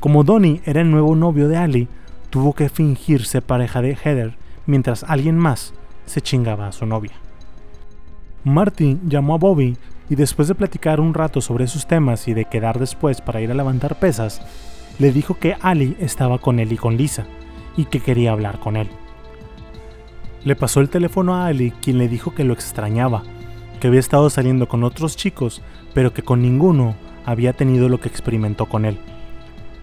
Como 0.00 0.22
Donnie 0.22 0.60
era 0.66 0.82
el 0.82 0.90
nuevo 0.90 1.16
novio 1.16 1.48
de 1.48 1.56
Ali, 1.56 1.88
tuvo 2.28 2.52
que 2.52 2.68
fingirse 2.68 3.40
pareja 3.40 3.80
de 3.80 3.96
Heather 3.96 4.34
mientras 4.70 5.04
alguien 5.04 5.36
más 5.36 5.74
se 6.06 6.20
chingaba 6.20 6.68
a 6.68 6.72
su 6.72 6.86
novia. 6.86 7.12
Marty 8.44 8.98
llamó 9.06 9.34
a 9.34 9.38
Bobby 9.38 9.76
y 10.08 10.14
después 10.14 10.48
de 10.48 10.54
platicar 10.54 11.00
un 11.00 11.12
rato 11.12 11.40
sobre 11.40 11.66
sus 11.66 11.86
temas 11.86 12.26
y 12.26 12.34
de 12.34 12.46
quedar 12.46 12.78
después 12.78 13.20
para 13.20 13.40
ir 13.40 13.50
a 13.50 13.54
levantar 13.54 13.98
pesas, 13.98 14.40
le 14.98 15.12
dijo 15.12 15.38
que 15.38 15.56
Ali 15.60 15.96
estaba 16.00 16.38
con 16.38 16.58
él 16.58 16.72
y 16.72 16.76
con 16.76 16.96
Lisa, 16.96 17.26
y 17.76 17.84
que 17.84 18.00
quería 18.00 18.32
hablar 18.32 18.58
con 18.58 18.76
él. 18.76 18.88
Le 20.44 20.56
pasó 20.56 20.80
el 20.80 20.88
teléfono 20.88 21.34
a 21.34 21.46
Ali, 21.46 21.70
quien 21.70 21.98
le 21.98 22.08
dijo 22.08 22.34
que 22.34 22.44
lo 22.44 22.54
extrañaba, 22.54 23.22
que 23.78 23.88
había 23.88 24.00
estado 24.00 24.30
saliendo 24.30 24.68
con 24.68 24.84
otros 24.84 25.16
chicos, 25.16 25.62
pero 25.94 26.12
que 26.12 26.22
con 26.22 26.42
ninguno 26.42 26.94
había 27.24 27.52
tenido 27.52 27.88
lo 27.88 28.00
que 28.00 28.08
experimentó 28.08 28.66
con 28.66 28.84
él. 28.84 28.98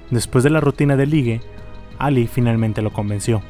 Después 0.09 0.43
de 0.43 0.49
la 0.49 0.61
rutina 0.61 0.95
de 0.95 1.05
ligue, 1.05 1.41
Ali 1.97 2.27
finalmente 2.27 2.81
lo 2.81 2.91
convenció. 2.91 3.41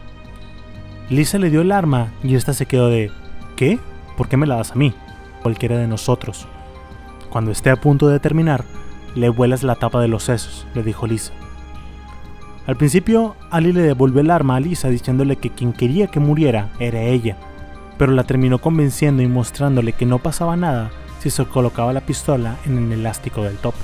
Lisa 1.10 1.38
le 1.38 1.50
dio 1.50 1.62
el 1.62 1.72
arma 1.72 2.10
y 2.22 2.36
esta 2.36 2.54
se 2.54 2.66
quedó 2.66 2.90
de 2.90 3.12
¿Qué? 3.56 3.80
¿Por 4.18 4.28
qué 4.28 4.36
me 4.36 4.46
la 4.46 4.58
das 4.58 4.72
a 4.72 4.76
mí? 4.76 4.94
Cualquiera 5.42 5.78
de 5.78 5.88
nosotros. 5.88 6.48
Cuando 7.30 7.52
esté 7.52 7.70
a 7.70 7.78
punto 7.78 8.10
de 8.10 8.20
terminar, 8.20 8.66
le 9.16 9.30
vuelas 9.30 9.64
la 9.64 9.76
tapa 9.76 10.02
de 10.02 10.10
los 10.10 10.24
sesos, 10.24 10.68
le 10.76 10.84
dijo 10.84 11.08
Lisa. 11.08 11.32
Al 12.66 12.76
principio, 12.76 13.38
Ali 13.50 13.72
le 13.72 13.82
devolvió 13.82 14.20
el 14.20 14.32
arma 14.32 14.58
a 14.58 14.60
Lisa 14.60 14.90
diciéndole 14.90 15.38
que 15.38 15.50
quien 15.50 15.72
quería 15.72 16.08
que 16.08 16.20
muriera 16.20 16.72
era 16.78 17.00
ella, 17.02 17.38
pero 17.98 18.12
la 18.12 18.26
terminó 18.26 18.60
convenciendo 18.60 19.24
y 19.24 19.28
mostrándole 19.28 19.94
que 19.94 20.06
no 20.06 20.20
pasaba 20.20 20.58
nada 20.58 20.92
si 21.20 21.30
se 21.30 21.46
colocaba 21.46 21.94
la 21.94 22.02
pistola 22.02 22.58
en 22.66 22.78
el 22.78 23.00
elástico 23.00 23.44
del 23.44 23.58
top. 23.58 23.76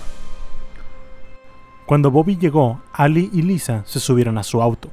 Cuando 1.86 2.12
Bobby 2.12 2.38
llegó, 2.38 2.82
Ali 2.92 3.30
y 3.32 3.44
Lisa 3.44 3.84
se 3.86 4.02
subieron 4.02 4.38
a 4.38 4.44
su 4.44 4.62
auto. 4.62 4.90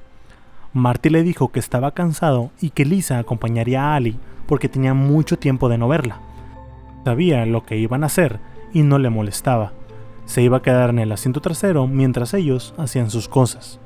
Marty 0.73 1.11
le 1.11 1.23
dijo 1.23 1.51
que 1.51 1.59
estaba 1.59 1.93
cansado 1.93 2.51
y 2.61 2.71
que 2.71 2.85
Lisa 2.85 3.19
acompañaría 3.19 3.87
a 3.87 3.97
Ali 3.97 4.19
porque 4.47 4.69
tenía 4.69 4.95
mucho 4.95 5.39
tiempo 5.39 5.69
de 5.69 5.79
no 5.79 5.89
verla. 5.89 6.21
Sabía 7.05 7.45
lo 7.47 7.65
que 7.65 7.77
iban 7.77 8.03
a 8.03 8.07
hacer 8.07 8.41
y 8.73 8.83
no 8.83 8.99
le 8.99 9.11
molestaba. 9.11 9.73
Se 10.27 10.43
iba 10.43 10.59
a 10.59 10.63
quedar 10.63 10.91
en 10.91 11.01
el 11.01 11.13
asiento 11.13 11.41
trasero 11.41 11.87
mientras 11.87 12.35
ellos 12.35 12.75
hacían 12.79 13.11
sus 13.11 13.29
cosas. 13.29 13.81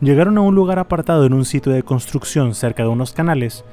Llegaron 0.00 0.36
a 0.36 0.42
un 0.42 0.54
lugar 0.54 0.78
apartado 0.78 1.24
en 1.24 1.32
un 1.32 1.44
sitio 1.44 1.72
de 1.72 1.84
construcción 1.84 2.54
cerca 2.54 2.82
de 2.82 2.88
unos 2.88 3.12
canales 3.12 3.64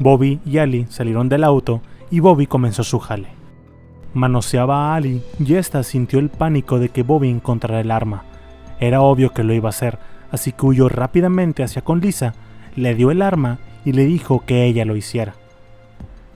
Bobby 0.00 0.40
y 0.44 0.58
Ali 0.58 0.86
salieron 0.90 1.28
del 1.28 1.42
auto 1.42 1.80
y 2.10 2.20
Bobby 2.20 2.46
comenzó 2.46 2.84
su 2.84 3.00
jale. 3.00 3.28
Manoseaba 4.14 4.92
a 4.92 4.96
Ali 4.96 5.22
y 5.38 5.54
ésta 5.54 5.82
sintió 5.82 6.18
el 6.18 6.28
pánico 6.30 6.78
de 6.78 6.88
que 6.88 7.02
Bobby 7.02 7.28
encontrara 7.28 7.80
el 7.80 7.90
arma. 7.90 8.24
Era 8.80 9.00
obvio 9.00 9.32
que 9.32 9.42
lo 9.42 9.54
iba 9.54 9.68
a 9.68 9.70
hacer, 9.70 9.98
así 10.30 10.52
que 10.52 10.66
huyó 10.66 10.88
rápidamente 10.88 11.62
hacia 11.62 11.82
con 11.82 12.00
Lisa, 12.00 12.34
le 12.76 12.94
dio 12.94 13.10
el 13.10 13.22
arma 13.22 13.58
y 13.84 13.92
le 13.92 14.04
dijo 14.04 14.44
que 14.44 14.64
ella 14.64 14.84
lo 14.84 14.96
hiciera. 14.96 15.34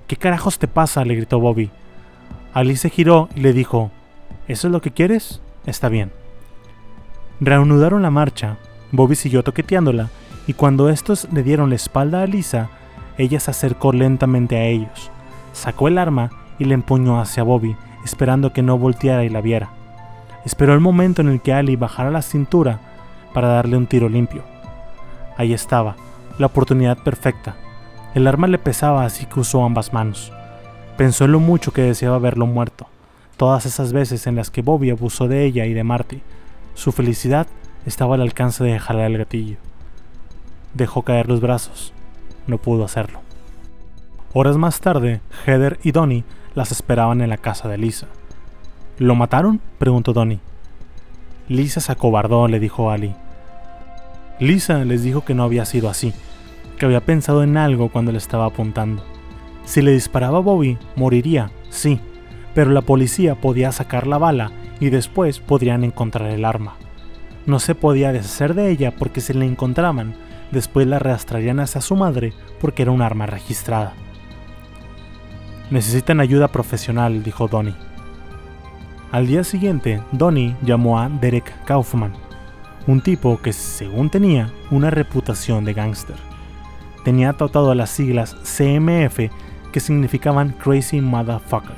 ¿Qué 0.07 0.16
carajos 0.16 0.59
te 0.59 0.68
pasa? 0.68 1.05
le 1.05 1.14
gritó 1.14 1.40
Bobby. 1.40 1.70
Ali 2.55 2.76
se 2.76 2.90
giró 2.90 3.28
y 3.34 3.40
le 3.40 3.53
dijo, 3.53 3.90
¿Eso 4.49 4.68
es 4.68 4.72
lo 4.72 4.80
que 4.80 4.90
quieres? 4.90 5.40
Está 5.66 5.88
bien. 5.88 6.12
Reanudaron 7.40 8.03
la 8.03 8.11
marcha, 8.11 8.59
Bobby 8.90 9.16
siguió 9.16 9.43
toqueteándola, 9.43 10.11
y 10.47 10.55
cuando 10.55 10.88
estos 10.88 11.28
le 11.32 11.43
dieron 11.43 11.70
la 11.70 11.76
espalda 11.76 12.22
a 12.22 12.26
Lisa, 12.26 12.68
ella 13.18 13.40
se 13.40 13.51
acercó 13.51 13.93
lentamente 13.93 14.57
a 14.57 14.64
ellos, 14.64 15.11
sacó 15.53 15.88
el 15.88 15.99
arma 15.99 16.30
y 16.59 16.64
le 16.64 16.74
empuñó 16.74 17.20
hacia 17.20 17.43
Bobby, 17.43 17.76
esperando 18.05 18.53
que 18.53 18.62
no 18.62 18.78
volteara 18.78 19.24
y 19.24 19.28
la 19.28 19.40
viera. 19.40 19.70
Esperó 20.45 20.74
el 20.74 20.80
momento 20.80 21.22
en 21.22 21.28
el 21.28 21.40
que 21.40 21.53
Ali 21.53 21.76
bajara 21.76 22.11
la 22.11 22.22
cintura 22.22 22.80
para 23.33 23.49
darle 23.49 23.76
un 23.76 23.87
tiro 23.87 24.09
limpio. 24.09 24.43
Ahí 25.37 25.53
estaba, 25.53 25.97
la 26.39 26.47
oportunidad 26.47 26.99
perfecta. 26.99 27.57
El 28.14 28.26
arma 28.26 28.47
le 28.47 28.59
pesaba 28.59 29.05
así 29.05 29.26
que 29.26 29.41
usó 29.41 29.64
ambas 29.64 29.93
manos. 29.93 30.33
Pensó 30.97 31.24
en 31.24 31.33
lo 31.33 31.41
mucho 31.41 31.72
que 31.72 31.83
deseaba 31.83 32.18
verlo 32.18 32.47
muerto, 32.47 32.87
todas 33.37 33.66
esas 33.66 33.93
veces 33.93 34.26
en 34.26 34.37
las 34.37 34.51
que 34.51 34.62
Bobby 34.62 34.91
abusó 34.91 35.28
de 35.28 35.45
ella 35.45 35.66
y 35.66 35.72
de 35.72 35.85
Marty. 35.85 36.22
Su 36.74 36.93
felicidad 36.93 37.47
estaba 37.87 38.14
al 38.14 38.22
alcance 38.22 38.62
de 38.62 38.78
jalar 38.78 39.11
el 39.11 39.18
gatillo. 39.18 39.57
Dejó 40.74 41.03
caer 41.03 41.28
los 41.28 41.41
brazos 41.41 41.93
no 42.47 42.59
pudo 42.59 42.85
hacerlo. 42.85 43.20
Horas 44.33 44.57
más 44.57 44.80
tarde, 44.80 45.20
Heather 45.47 45.78
y 45.83 45.93
Donnie 45.93 46.24
las 46.55 46.72
esperaban 46.72 47.20
en 47.20 47.30
la 47.30 47.37
casa 47.37 47.68
de 47.68 47.78
Lisa. 47.78 48.09
¿Lo 48.99 49.14
mataron? 49.14 49.61
preguntó 49.78 50.12
Donnie. 50.12 50.41
Lisa 51.49 51.80
se 51.80 51.93
acobardó, 51.93 52.49
le 52.49 52.61
dijo 52.61 52.90
Ali. 52.90 53.14
Lisa 54.38 54.84
les 54.84 55.03
dijo 55.03 55.24
que 55.24 55.34
no 55.34 55.45
había 55.45 55.64
sido 55.64 55.88
así, 55.88 56.12
que 56.78 56.86
había 56.86 57.01
pensado 57.01 57.43
en 57.43 57.57
algo 57.57 57.88
cuando 57.88 58.12
le 58.12 58.18
estaba 58.18 58.47
apuntando. 58.47 59.05
Si 59.64 59.82
le 59.82 59.93
disparaba 59.93 60.38
a 60.38 60.43
Bobby, 60.43 60.78
moriría, 60.97 61.51
sí, 61.70 62.01
pero 62.55 62.70
la 62.70 62.82
policía 62.82 63.36
podía 63.36 63.72
sacar 63.72 64.07
la 64.07 64.18
bala 64.18 64.51
y 64.80 64.90
después 64.90 65.38
podrían 65.38 65.84
encontrar 65.84 66.30
el 66.30 66.45
arma. 66.45 66.74
No 67.47 67.59
se 67.59 67.74
podía 67.74 68.12
deshacer 68.12 68.55
de 68.55 68.70
ella 68.70 68.93
porque 68.97 69.20
si 69.20 69.32
la 69.32 69.45
encontraban, 69.45 70.14
Después 70.53 70.86
la 70.86 70.97
arrastrarían 70.97 71.61
hacia 71.61 71.80
su 71.80 71.97
madre 71.97 72.34
porque 72.61 72.82
era 72.82 72.90
un 72.90 73.01
arma 73.01 73.24
registrada. 73.26 73.95
Necesitan 75.70 76.20
ayuda 76.20 76.49
profesional, 76.49 77.22
dijo 77.22 77.49
Donnie. 77.49 77.74
Al 79.12 79.26
día 79.26 79.44
siguiente, 79.44 80.02
Donnie 80.10 80.56
llamó 80.62 80.98
a 80.98 81.10
Derek 81.10 81.64
Kaufman, 81.66 82.14
un 82.86 83.02
tipo 83.02 83.38
que, 83.42 83.52
según 83.52 84.08
tenía, 84.08 84.50
una 84.70 84.88
reputación 84.88 85.66
de 85.66 85.74
gángster. 85.74 86.16
Tenía 87.04 87.34
tratado 87.34 87.74
las 87.74 87.90
siglas 87.90 88.34
CMF 88.42 89.30
que 89.70 89.80
significaban 89.80 90.54
Crazy 90.58 91.02
Motherfucker, 91.02 91.76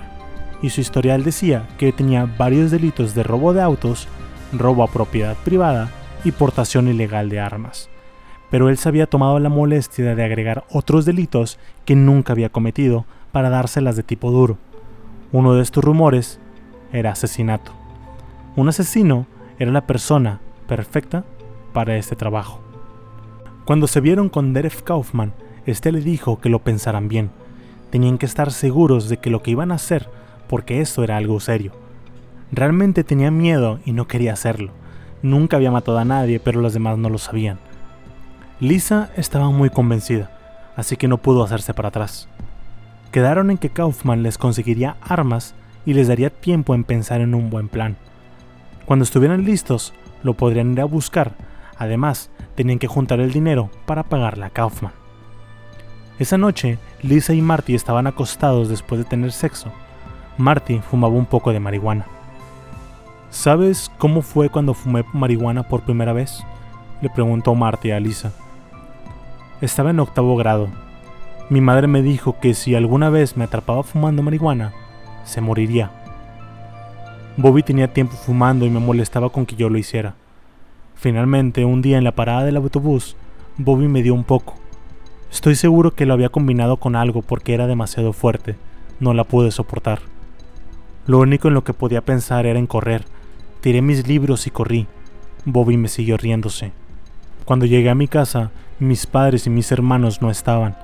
y 0.63 0.71
su 0.71 0.81
historial 0.81 1.25
decía 1.25 1.67
que 1.77 1.93
tenía 1.93 2.25
varios 2.39 2.71
delitos 2.71 3.17
de 3.17 3.25
robo 3.25 3.53
de 3.53 3.63
autos, 3.63 4.07
robo 4.53 4.85
a 4.85 4.87
propiedad 4.87 5.37
privada 5.45 5.91
y 6.25 6.31
portación 6.31 6.87
ilegal 6.87 7.29
de 7.31 7.41
armas 7.41 7.91
pero 8.55 8.69
él 8.69 8.79
se 8.79 8.89
había 8.89 9.09
tomado 9.09 9.41
la 9.41 9.49
molestia 9.49 10.15
de 10.15 10.23
agregar 10.23 10.63
otros 10.71 11.05
delitos 11.05 11.59
que 11.85 11.97
nunca 11.97 12.33
había 12.33 12.51
cometido 12.51 13.05
para 13.33 13.51
dárselas 13.51 13.97
de 13.97 14.05
tipo 14.05 14.31
duro. 14.31 14.59
Uno 15.33 15.55
de 15.55 15.63
estos 15.63 15.83
rumores 15.83 16.39
era 16.95 17.11
asesinato. 17.11 17.73
Un 18.57 18.69
asesino 18.69 19.27
era 19.59 19.71
la 19.73 19.87
persona 19.87 20.41
perfecta 20.67 21.25
para 21.75 21.97
este 21.97 22.17
trabajo. 22.17 22.61
Cuando 23.65 23.87
se 23.87 24.01
vieron 24.01 24.29
con 24.29 24.55
Derek 24.55 24.83
Kaufman, 24.85 25.35
este 25.67 25.93
le 25.93 26.01
dijo 26.01 26.41
que 26.41 26.49
lo 26.49 26.61
pensaran 26.61 27.09
bien. 27.09 27.31
Tenían 27.91 28.17
que 28.17 28.27
estar 28.27 28.53
seguros 28.53 29.09
de 29.09 29.19
que 29.19 29.31
lo 29.31 29.43
que 29.43 29.51
iban 29.51 29.73
a 29.73 29.77
hacer, 29.77 30.09
porque 30.49 30.81
esto 30.81 31.03
era 31.03 31.17
algo 31.17 31.41
serio. 31.41 31.73
Realmente 32.53 33.03
tenía 33.03 33.31
miedo 33.31 33.81
y 33.85 33.93
no 33.93 34.07
quería 34.07 34.33
hacerlo. 34.33 34.71
Nunca 35.23 35.57
había 35.57 35.71
matado 35.71 35.99
a 35.99 36.05
nadie, 36.05 36.39
pero 36.39 36.61
los 36.61 36.75
demás 36.75 36.97
no 36.99 37.09
lo 37.09 37.19
sabían. 37.19 37.59
Lisa 38.61 39.11
estaba 39.17 39.51
muy 39.51 39.71
convencida, 39.71 40.31
así 40.77 40.97
que 40.97 41.09
no 41.09 41.19
pudo 41.19 41.43
hacerse 41.43 41.75
para 41.75 41.89
atrás. 41.89 42.29
Quedaron 43.11 43.51
en 43.51 43.59
que 43.59 43.71
Kaufman 43.71 44.23
les 44.23 44.39
conseguiría 44.39 44.97
armas 45.01 45.55
y 45.87 45.95
les 45.95 46.09
daría 46.09 46.31
tiempo 46.31 46.75
en 46.75 46.85
pensar 46.85 47.21
en 47.21 47.35
un 47.35 47.51
buen 47.51 47.69
plan. 47.69 47.97
Cuando 48.87 49.05
estuvieran 49.05 49.45
listos, 49.45 49.93
lo 50.23 50.35
podrían 50.35 50.73
ir 50.73 50.81
a 50.81 50.85
buscar, 50.85 51.33
además 51.79 52.31
tenían 52.55 52.79
que 52.79 52.87
juntar 52.87 53.21
el 53.21 53.33
dinero 53.33 53.71
para 53.87 54.03
pagarle 54.03 54.47
a 54.47 54.51
Kaufman. 54.51 54.93
Esa 56.19 56.39
noche, 56.39 56.79
Lisa 57.03 57.35
y 57.35 57.43
Marty 57.43 57.75
estaban 57.75 58.07
acostados 58.07 58.69
después 58.69 58.99
de 58.99 59.05
tener 59.05 59.33
sexo. 59.33 59.73
Marty 60.39 60.79
fumaba 60.79 61.15
un 61.15 61.27
poco 61.27 61.53
de 61.53 61.61
marihuana. 61.61 62.07
¿Sabes 63.31 63.91
cómo 63.99 64.23
fue 64.23 64.49
cuando 64.49 64.75
fumé 64.75 65.05
marihuana 65.13 65.65
por 65.65 65.83
primera 65.83 66.13
vez? 66.13 66.45
Le 67.01 67.11
preguntó 67.11 67.55
Marty 67.57 67.91
a 67.91 67.99
Lisa. 67.99 68.33
Estaba 69.61 69.91
en 69.91 69.99
octavo 69.99 70.37
grado. 70.37 70.69
Mi 71.51 71.61
madre 71.61 71.89
me 71.89 72.01
dijo 72.01 72.39
que 72.41 72.55
si 72.55 72.75
alguna 72.77 73.11
vez 73.11 73.37
me 73.37 73.45
atrapaba 73.45 73.83
fumando 73.83 74.23
marihuana, 74.23 74.73
se 75.25 75.41
moriría. 75.41 75.91
Bobby 77.37 77.63
tenía 77.63 77.93
tiempo 77.93 78.15
fumando 78.17 78.65
y 78.65 78.71
me 78.71 78.81
molestaba 78.81 79.31
con 79.31 79.47
que 79.47 79.57
yo 79.57 79.69
lo 79.69 79.79
hiciera. 79.79 80.15
Finalmente, 80.95 81.65
un 81.65 81.83
día 81.83 81.99
en 81.99 82.05
la 82.05 82.13
parada 82.13 82.45
del 82.45 82.57
autobús, 82.57 83.17
Bobby 83.57 83.89
me 83.89 84.03
dio 84.03 84.15
un 84.15 84.25
poco. 84.25 84.55
Estoy 85.33 85.57
seguro 85.57 85.95
que 85.95 86.07
lo 86.07 86.15
había 86.15 86.29
combinado 86.29 86.77
con 86.77 86.95
algo 86.95 87.23
porque 87.23 87.55
era 87.55 87.67
demasiado 87.67 88.13
fuerte. 88.13 88.55
No 89.01 89.15
la 89.15 89.25
pude 89.25 89.51
soportar. 89.51 90.01
Lo 91.07 91.19
único 91.19 91.49
en 91.49 91.55
lo 91.55 91.65
que 91.65 91.75
podía 91.75 92.03
pensar 92.03 92.47
era 92.47 92.59
en 92.59 92.67
correr. 92.67 93.05
Tiré 93.61 93.83
mis 93.83 94.07
libros 94.07 94.47
y 94.47 94.51
corrí. 94.51 94.87
Bobby 95.45 95.77
me 95.77 95.89
siguió 95.89 96.17
riéndose. 96.17 96.73
Cuando 97.45 97.67
llegué 97.67 97.91
a 97.91 97.95
mi 97.95 98.09
casa, 98.09 98.53
mis 98.79 99.07
padres 99.07 99.47
y 99.47 99.51
mis 99.51 99.71
hermanos 99.73 100.23
no 100.23 100.31
estaban. 100.31 100.77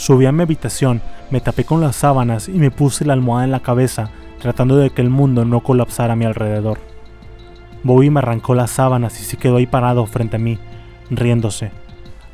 Subí 0.00 0.24
a 0.24 0.32
mi 0.32 0.42
habitación, 0.42 1.02
me 1.30 1.42
tapé 1.42 1.64
con 1.64 1.82
las 1.82 1.94
sábanas 1.94 2.48
y 2.48 2.52
me 2.52 2.70
puse 2.70 3.04
la 3.04 3.12
almohada 3.12 3.44
en 3.44 3.50
la 3.50 3.60
cabeza, 3.60 4.10
tratando 4.40 4.78
de 4.78 4.88
que 4.88 5.02
el 5.02 5.10
mundo 5.10 5.44
no 5.44 5.60
colapsara 5.60 6.14
a 6.14 6.16
mi 6.16 6.24
alrededor. 6.24 6.78
Bobby 7.82 8.08
me 8.08 8.20
arrancó 8.20 8.54
las 8.54 8.70
sábanas 8.70 9.20
y 9.20 9.24
se 9.24 9.36
quedó 9.36 9.58
ahí 9.58 9.66
parado 9.66 10.06
frente 10.06 10.36
a 10.36 10.38
mí, 10.38 10.58
riéndose. 11.10 11.70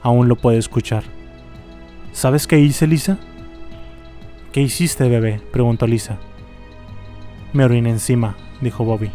Aún 0.01 0.29
lo 0.29 0.37
puedo 0.37 0.57
escuchar. 0.57 1.03
¿Sabes 2.13 2.47
qué 2.47 2.61
hice, 2.61 2.87
Lisa? 2.87 3.19
¿Qué 4.53 4.61
hiciste, 4.61 5.09
bebé? 5.09 5.41
preguntó 5.51 5.89
Lisa. 5.89 6.19
Me 7.53 7.65
oriné 7.65 7.91
encima, 7.91 8.37
dijo 8.61 8.85
Bobby. 8.85 9.11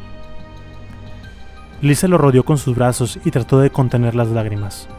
Lisa 1.81 2.09
lo 2.09 2.17
rodeó 2.17 2.43
con 2.43 2.57
sus 2.57 2.75
brazos 2.75 3.17
y 3.23 3.31
trató 3.31 3.61
de 3.61 3.69
contener 3.69 4.13
las 4.13 4.27
lágrimas. 4.27 4.89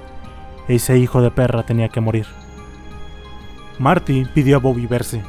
Ese 0.68 0.96
hijo 0.96 1.20
de 1.20 1.30
perra 1.30 1.66
tenía 1.66 1.90
que 1.90 2.00
morir. 2.00 2.24
Marty 3.78 4.26
pidió 4.34 4.56
a 4.56 4.60
Bobby 4.60 4.86
verse. 4.86 5.22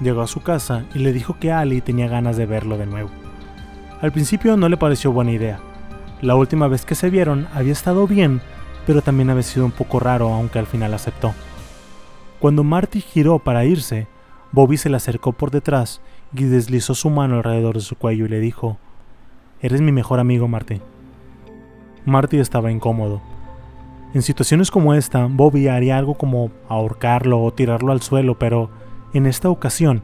Llegó 0.00 0.22
a 0.22 0.26
su 0.26 0.42
casa 0.42 0.84
y 0.94 0.98
le 0.98 1.12
dijo 1.12 1.38
que 1.38 1.52
Ali 1.52 1.80
tenía 1.80 2.08
ganas 2.08 2.36
de 2.36 2.46
verlo 2.46 2.76
de 2.76 2.86
nuevo. 2.86 3.10
Al 4.00 4.12
principio 4.12 4.56
no 4.56 4.68
le 4.68 4.76
pareció 4.76 5.12
buena 5.12 5.32
idea. 5.32 5.60
La 6.20 6.34
última 6.34 6.68
vez 6.68 6.84
que 6.84 6.94
se 6.94 7.10
vieron 7.10 7.48
había 7.54 7.72
estado 7.72 8.06
bien, 8.06 8.40
pero 8.86 9.02
también 9.02 9.30
había 9.30 9.42
sido 9.42 9.64
un 9.64 9.72
poco 9.72 10.00
raro, 10.00 10.32
aunque 10.32 10.58
al 10.58 10.66
final 10.66 10.92
aceptó. 10.94 11.34
Cuando 12.40 12.64
Marty 12.64 13.00
giró 13.00 13.38
para 13.38 13.64
irse, 13.64 14.08
Bobby 14.50 14.76
se 14.76 14.90
le 14.90 14.96
acercó 14.96 15.32
por 15.32 15.50
detrás 15.50 16.00
y 16.34 16.44
deslizó 16.44 16.94
su 16.94 17.08
mano 17.10 17.36
alrededor 17.36 17.76
de 17.76 17.80
su 17.80 17.96
cuello 17.96 18.26
y 18.26 18.28
le 18.28 18.40
dijo, 18.40 18.78
Eres 19.60 19.80
mi 19.80 19.92
mejor 19.92 20.18
amigo, 20.18 20.48
Marty. 20.48 20.80
Marty 22.04 22.38
estaba 22.38 22.72
incómodo. 22.72 23.22
En 24.14 24.20
situaciones 24.20 24.70
como 24.70 24.92
esta, 24.92 25.26
Bobby 25.26 25.68
haría 25.68 25.96
algo 25.96 26.14
como 26.14 26.50
ahorcarlo 26.68 27.42
o 27.42 27.52
tirarlo 27.52 27.92
al 27.92 28.02
suelo, 28.02 28.38
pero 28.38 28.70
en 29.14 29.26
esta 29.26 29.48
ocasión 29.48 30.02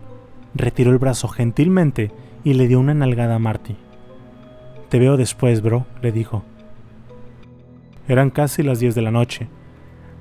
retiró 0.55 0.93
el 0.93 0.99
brazo 0.99 1.29
gentilmente 1.29 2.11
y 2.43 2.55
le 2.55 2.69
dio 2.69 2.81
una 2.81 2.95
nalgada 2.95 3.35
a 3.35 3.39
Marty. 3.39 3.77
Te 4.89 4.99
veo 4.99 5.19
después, 5.19 5.61
bro, 5.61 5.85
le 6.01 6.13
dijo. 6.13 6.43
Eran 8.09 8.31
casi 8.31 8.63
las 8.63 8.81
10 8.81 8.95
de 8.95 9.03
la 9.03 9.11
noche. 9.11 9.49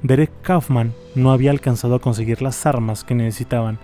Derek 0.04 0.32
Kaufman 0.42 0.94
no 1.16 1.32
había 1.32 1.52
alcanzado 1.52 1.96
a 1.96 2.02
conseguir 2.02 2.42
las 2.42 2.66
armas 2.66 3.06
que 3.06 3.16
necesitaban. 3.16 3.80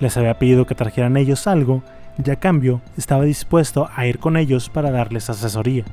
Les 0.00 0.16
había 0.16 0.38
pedido 0.38 0.66
que 0.66 0.74
trajeran 0.74 1.18
ellos 1.18 1.46
algo 1.46 1.82
y 2.24 2.30
a 2.30 2.36
cambio 2.36 2.80
estaba 2.96 3.24
dispuesto 3.24 3.90
a 3.94 4.06
ir 4.06 4.18
con 4.18 4.38
ellos 4.38 4.70
para 4.70 4.90
darles 4.90 5.28
asesoría. 5.28 5.84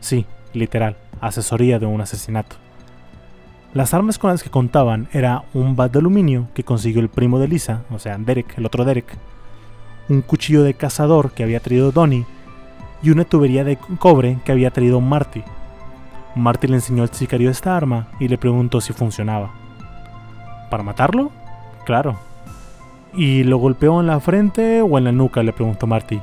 Sí, 0.00 0.24
literal, 0.54 0.96
asesoría 1.20 1.78
de 1.78 1.86
un 1.86 2.00
asesinato. 2.00 2.56
Las 3.74 3.94
armas 3.94 4.18
con 4.18 4.30
las 4.30 4.42
que 4.42 4.50
contaban 4.50 5.08
era 5.12 5.44
un 5.54 5.76
bat 5.76 5.92
de 5.92 5.98
aluminio 6.00 6.48
que 6.54 6.64
consiguió 6.64 7.00
el 7.00 7.08
primo 7.08 7.38
de 7.38 7.48
Lisa, 7.48 7.84
o 7.90 7.98
sea, 7.98 8.18
Derek, 8.18 8.58
el 8.58 8.66
otro 8.66 8.84
Derek, 8.84 9.16
un 10.08 10.20
cuchillo 10.20 10.62
de 10.62 10.74
cazador 10.74 11.32
que 11.32 11.42
había 11.42 11.60
traído 11.60 11.92
Donnie 11.92 12.26
y 13.02 13.10
una 13.10 13.24
tubería 13.24 13.64
de 13.64 13.78
cobre 13.98 14.38
que 14.44 14.52
había 14.52 14.70
traído 14.70 15.00
Marty. 15.00 15.42
Marty 16.34 16.66
le 16.66 16.74
enseñó 16.74 17.02
al 17.02 17.10
sicario 17.10 17.50
esta 17.50 17.76
arma 17.76 18.08
y 18.20 18.28
le 18.28 18.38
preguntó 18.38 18.80
si 18.80 18.92
funcionaba. 18.92 19.50
¿Para 20.70 20.82
matarlo? 20.82 21.30
Claro, 21.84 22.18
¿Y 23.14 23.44
lo 23.44 23.58
golpeó 23.58 24.00
en 24.00 24.06
la 24.06 24.20
frente 24.20 24.80
o 24.80 24.96
en 24.96 25.04
la 25.04 25.12
nuca? 25.12 25.42
le 25.42 25.52
preguntó 25.52 25.86
Marty. 25.86 26.20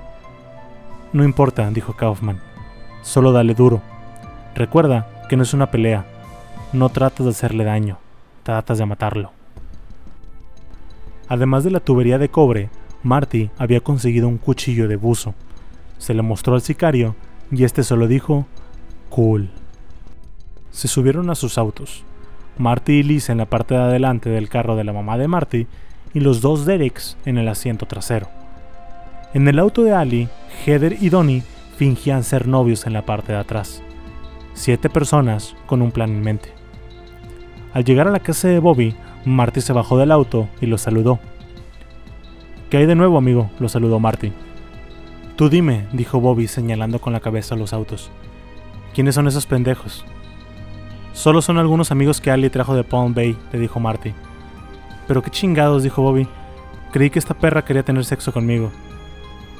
No 1.13 1.23
importa, 1.23 1.69
dijo 1.69 1.93
Kaufman. 1.93 2.39
Solo 3.03 3.31
dale 3.31 3.53
duro. 3.53 3.81
Recuerda 4.55 5.07
que 5.29 5.37
no 5.37 5.43
es 5.43 5.53
una 5.53 5.69
pelea. 5.69 6.05
No 6.71 6.89
tratas 6.89 7.25
de 7.25 7.31
hacerle 7.31 7.63
daño, 7.63 7.97
tratas 8.43 8.77
de 8.77 8.85
matarlo. 8.85 9.31
Además 11.27 11.63
de 11.63 11.71
la 11.71 11.79
tubería 11.79 12.19
de 12.19 12.29
cobre, 12.29 12.69
Marty 13.01 13.49
había 13.57 13.81
conseguido 13.81 14.27
un 14.27 14.37
cuchillo 14.37 14.87
de 14.87 14.95
buzo. 14.95 15.33
Se 15.97 16.13
le 16.13 16.21
mostró 16.21 16.53
al 16.53 16.61
sicario 16.61 17.15
y 17.51 17.63
este 17.63 17.83
solo 17.83 18.07
dijo, 18.07 18.45
cool. 19.09 19.49
Se 20.69 20.87
subieron 20.87 21.31
a 21.31 21.35
sus 21.35 21.57
autos. 21.57 22.03
Marty 22.59 22.99
y 22.99 23.03
Liz 23.03 23.29
en 23.29 23.39
la 23.39 23.45
parte 23.47 23.73
de 23.73 23.81
adelante 23.81 24.29
del 24.29 24.47
carro 24.47 24.75
de 24.75 24.83
la 24.83 24.93
mamá 24.93 25.17
de 25.17 25.27
Marty 25.27 25.65
y 26.13 26.19
los 26.19 26.39
dos 26.39 26.67
Dereks 26.67 27.17
en 27.25 27.39
el 27.39 27.47
asiento 27.47 27.87
trasero. 27.87 28.27
En 29.33 29.47
el 29.47 29.57
auto 29.57 29.83
de 29.83 29.93
Ali, 29.93 30.29
Heather 30.65 30.97
y 31.01 31.09
Donnie 31.09 31.41
fingían 31.77 32.23
ser 32.23 32.47
novios 32.47 32.85
en 32.85 32.93
la 32.93 33.07
parte 33.07 33.31
de 33.31 33.39
atrás. 33.39 33.81
Siete 34.53 34.89
personas 34.89 35.55
con 35.65 35.81
un 35.81 35.91
plan 35.91 36.09
en 36.09 36.21
mente. 36.21 36.58
Al 37.73 37.83
llegar 37.83 38.07
a 38.07 38.11
la 38.11 38.19
casa 38.19 38.47
de 38.47 38.59
Bobby, 38.59 38.95
Marty 39.25 39.61
se 39.61 39.73
bajó 39.73 39.97
del 39.97 40.11
auto 40.11 40.47
y 40.59 40.65
lo 40.65 40.77
saludó. 40.77 41.19
¿Qué 42.69 42.77
hay 42.77 42.85
de 42.85 42.95
nuevo, 42.95 43.17
amigo? 43.17 43.49
lo 43.59 43.69
saludó 43.69 43.99
Marty. 43.99 44.31
Tú 45.35 45.49
dime, 45.49 45.87
dijo 45.93 46.19
Bobby 46.19 46.47
señalando 46.47 46.99
con 46.99 47.13
la 47.13 47.19
cabeza 47.19 47.55
a 47.55 47.57
los 47.57 47.73
autos. 47.73 48.11
¿Quiénes 48.93 49.15
son 49.15 49.27
esos 49.27 49.45
pendejos? 49.45 50.05
Solo 51.13 51.41
son 51.41 51.57
algunos 51.57 51.91
amigos 51.91 52.21
que 52.21 52.31
Ali 52.31 52.49
trajo 52.49 52.75
de 52.75 52.83
Palm 52.83 53.13
Bay, 53.13 53.37
le 53.51 53.59
dijo 53.59 53.79
Marty. 53.79 54.13
Pero 55.07 55.21
qué 55.21 55.29
chingados, 55.29 55.83
dijo 55.83 56.01
Bobby. 56.01 56.27
Creí 56.91 57.09
que 57.09 57.19
esta 57.19 57.33
perra 57.33 57.65
quería 57.65 57.83
tener 57.83 58.03
sexo 58.03 58.31
conmigo. 58.31 58.71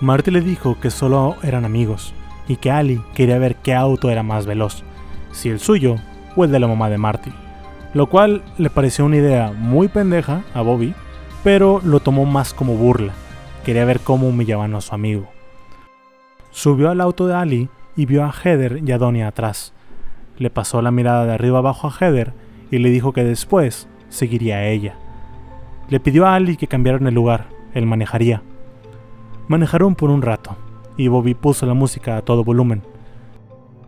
Marty 0.01 0.31
le 0.31 0.41
dijo 0.41 0.79
que 0.79 0.89
solo 0.89 1.35
eran 1.43 1.65
amigos 1.65 2.13
y 2.47 2.55
que 2.55 2.71
Ali 2.71 3.01
quería 3.13 3.37
ver 3.37 3.55
qué 3.55 3.75
auto 3.75 4.09
era 4.09 4.23
más 4.23 4.45
veloz, 4.45 4.83
si 5.31 5.49
el 5.49 5.59
suyo 5.59 5.97
o 6.35 6.43
el 6.43 6.51
de 6.51 6.59
la 6.59 6.67
mamá 6.67 6.89
de 6.89 6.97
Marty. 6.97 7.31
Lo 7.93 8.07
cual 8.07 8.43
le 8.57 8.69
pareció 8.69 9.05
una 9.05 9.17
idea 9.17 9.51
muy 9.51 9.87
pendeja 9.87 10.43
a 10.53 10.61
Bobby, 10.61 10.93
pero 11.43 11.81
lo 11.83 11.99
tomó 11.99 12.25
más 12.25 12.53
como 12.53 12.75
burla. 12.75 13.13
Quería 13.65 13.85
ver 13.85 13.99
cómo 14.01 14.27
humillaban 14.27 14.75
a 14.75 14.81
su 14.81 14.93
amigo. 14.93 15.27
Subió 16.51 16.89
al 16.89 17.01
auto 17.01 17.27
de 17.27 17.35
Ali 17.35 17.69
y 17.95 18.05
vio 18.05 18.23
a 18.23 18.31
Heather 18.31 18.81
y 18.85 18.91
a 18.91 18.97
Donnie 18.97 19.23
atrás. 19.23 19.73
Le 20.37 20.49
pasó 20.49 20.81
la 20.81 20.91
mirada 20.91 21.25
de 21.25 21.33
arriba 21.33 21.59
abajo 21.59 21.87
a 21.87 21.91
Heather 21.91 22.33
y 22.71 22.77
le 22.77 22.89
dijo 22.89 23.11
que 23.11 23.23
después 23.23 23.87
seguiría 24.09 24.57
a 24.57 24.67
ella. 24.67 24.95
Le 25.89 25.99
pidió 25.99 26.27
a 26.27 26.35
Ali 26.35 26.57
que 26.57 26.67
cambiaran 26.67 27.07
el 27.07 27.15
lugar, 27.15 27.47
él 27.73 27.85
manejaría. 27.85 28.43
Manejaron 29.47 29.95
por 29.95 30.11
un 30.11 30.21
rato, 30.21 30.55
y 30.97 31.07
Bobby 31.07 31.33
puso 31.33 31.65
la 31.65 31.73
música 31.73 32.17
a 32.17 32.21
todo 32.21 32.43
volumen. 32.43 32.83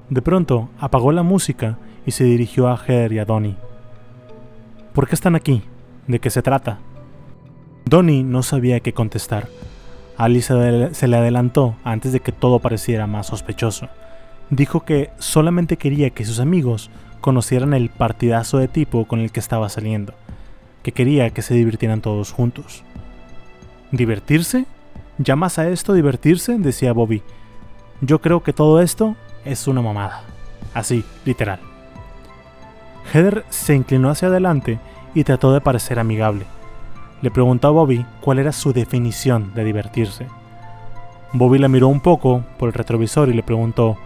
De 0.10 0.22
pronto, 0.22 0.70
apagó 0.80 1.12
la 1.12 1.24
música 1.24 1.78
y 2.06 2.12
se 2.12 2.24
dirigió 2.24 2.68
a 2.68 2.78
Heather 2.78 3.14
y 3.14 3.20
a 3.20 3.26
Donnie. 3.26 3.58
¿Por 4.94 5.08
qué 5.08 5.16
están 5.16 5.36
aquí? 5.36 5.64
¿De 6.08 6.20
qué 6.20 6.30
se 6.30 6.42
trata? 6.42 6.80
Donnie 7.86 8.24
no 8.24 8.44
sabía 8.44 8.80
qué 8.80 8.94
contestar. 8.94 9.48
Ali 10.18 10.42
se, 10.42 10.94
se 10.94 11.08
le 11.08 11.18
adelantó 11.18 11.76
antes 11.84 12.12
de 12.12 12.20
que 12.20 12.32
todo 12.32 12.60
pareciera 12.60 13.08
más 13.08 13.28
sospechoso. 13.28 13.90
Dijo 14.50 14.82
que 14.82 15.10
solamente 15.18 15.78
quería 15.78 16.10
que 16.10 16.26
sus 16.26 16.40
amigos 16.40 16.90
conocieran 17.22 17.74
el 17.74 17.90
partidazo 17.90 18.58
de 18.58 18.68
tipo 18.68 19.06
con 19.06 19.20
el 19.20 19.32
que 19.32 19.40
estaba 19.40 19.70
saliendo 19.70 20.14
que 20.84 20.92
quería 20.92 21.30
que 21.30 21.42
se 21.42 21.54
divirtieran 21.54 22.02
todos 22.02 22.32
juntos. 22.32 22.84
¿Divertirse? 23.92 24.66
¿Llamas 25.18 25.60
a 25.60 25.70
esto 25.70 25.94
divertirse? 25.94 26.58
decía 26.58 26.94
Bobby. 26.94 27.22
Yo 28.02 28.20
creo 28.20 28.42
que 28.42 28.54
todo 28.54 28.82
esto 28.82 29.16
es 29.46 29.68
una 29.68 29.82
mamada. 29.82 30.24
Así, 30.74 31.04
literal. 31.26 31.60
Heather 33.12 33.46
se 33.50 33.76
inclinó 33.76 34.10
hacia 34.10 34.30
adelante 34.30 34.80
y 35.14 35.24
trató 35.24 35.52
de 35.54 35.62
parecer 35.62 36.00
amigable. 36.00 36.46
Le 37.22 37.30
preguntó 37.30 37.68
a 37.68 37.72
Bobby 37.72 38.06
cuál 38.22 38.40
era 38.40 38.52
su 38.52 38.74
definición 38.74 39.54
de 39.54 39.64
divertirse. 39.64 40.28
Bobby 41.34 41.60
la 41.60 41.68
miró 41.68 41.88
un 41.88 42.00
poco 42.00 42.44
por 42.58 42.70
el 42.70 42.74
retrovisor 42.74 43.30
y 43.30 43.34
le 43.34 43.44
preguntó, 43.44 43.98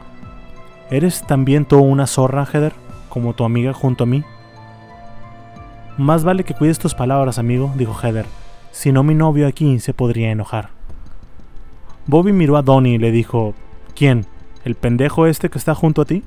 ¿Eres 0.89 1.25
también 1.25 1.65
tú 1.65 1.79
una 1.79 2.07
zorra, 2.07 2.45
Heather, 2.45 2.73
como 3.09 3.33
tu 3.33 3.43
amiga 3.43 3.73
junto 3.73 4.03
a 4.03 4.07
mí? 4.07 4.23
Más 5.97 6.23
vale 6.23 6.43
que 6.43 6.53
cuides 6.53 6.77
tus 6.77 6.93
palabras, 6.93 7.39
amigo, 7.39 7.71
dijo 7.75 7.95
Heather. 7.99 8.25
Si 8.71 8.91
no, 8.91 9.03
mi 9.03 9.15
novio 9.15 9.47
aquí 9.47 9.79
se 9.79 9.93
podría 9.93 10.31
enojar. 10.31 10.69
Bobby 12.07 12.33
miró 12.33 12.57
a 12.57 12.61
Donnie 12.61 12.95
y 12.95 12.97
le 12.97 13.11
dijo, 13.11 13.55
¿Quién? 13.95 14.25
¿El 14.65 14.75
pendejo 14.75 15.25
este 15.25 15.49
que 15.49 15.57
está 15.57 15.73
junto 15.73 16.01
a 16.01 16.05
ti? 16.05 16.23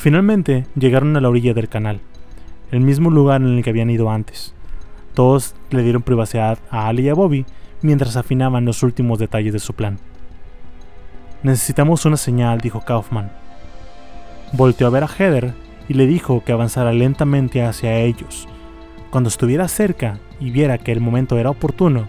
Finalmente 0.00 0.64
llegaron 0.76 1.14
a 1.14 1.20
la 1.20 1.28
orilla 1.28 1.52
del 1.52 1.68
canal, 1.68 2.00
el 2.70 2.80
mismo 2.80 3.10
lugar 3.10 3.42
en 3.42 3.58
el 3.58 3.62
que 3.62 3.68
habían 3.68 3.90
ido 3.90 4.10
antes. 4.10 4.54
Todos 5.12 5.54
le 5.68 5.82
dieron 5.82 6.00
privacidad 6.00 6.58
a 6.70 6.88
Ali 6.88 7.02
y 7.02 7.10
a 7.10 7.14
Bobby 7.14 7.44
mientras 7.82 8.16
afinaban 8.16 8.64
los 8.64 8.82
últimos 8.82 9.18
detalles 9.18 9.52
de 9.52 9.58
su 9.58 9.74
plan. 9.74 9.98
Necesitamos 11.42 12.06
una 12.06 12.16
señal, 12.16 12.62
dijo 12.62 12.80
Kaufman. 12.80 13.30
Volteó 14.54 14.86
a 14.86 14.90
ver 14.90 15.04
a 15.04 15.06
Heather 15.06 15.52
y 15.86 15.92
le 15.92 16.06
dijo 16.06 16.44
que 16.44 16.52
avanzara 16.52 16.94
lentamente 16.94 17.62
hacia 17.62 17.98
ellos. 17.98 18.48
Cuando 19.10 19.28
estuviera 19.28 19.68
cerca 19.68 20.18
y 20.40 20.50
viera 20.50 20.78
que 20.78 20.92
el 20.92 21.02
momento 21.02 21.36
era 21.36 21.50
oportuno, 21.50 22.06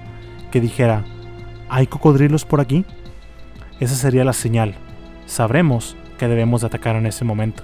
que 0.49 0.61
dijera, 0.61 1.03
¿hay 1.67 1.87
cocodrilos 1.87 2.45
por 2.45 2.61
aquí? 2.61 2.85
Esa 3.81 3.95
sería 3.95 4.23
la 4.23 4.31
señal. 4.31 4.75
Sabremos 5.25 5.97
que 6.17 6.29
debemos 6.29 6.63
atacar 6.63 6.95
en 6.95 7.05
ese 7.05 7.25
momento. 7.25 7.63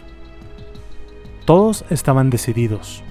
Todos 1.48 1.86
estaban 1.89 2.30
decididos. 2.30 3.02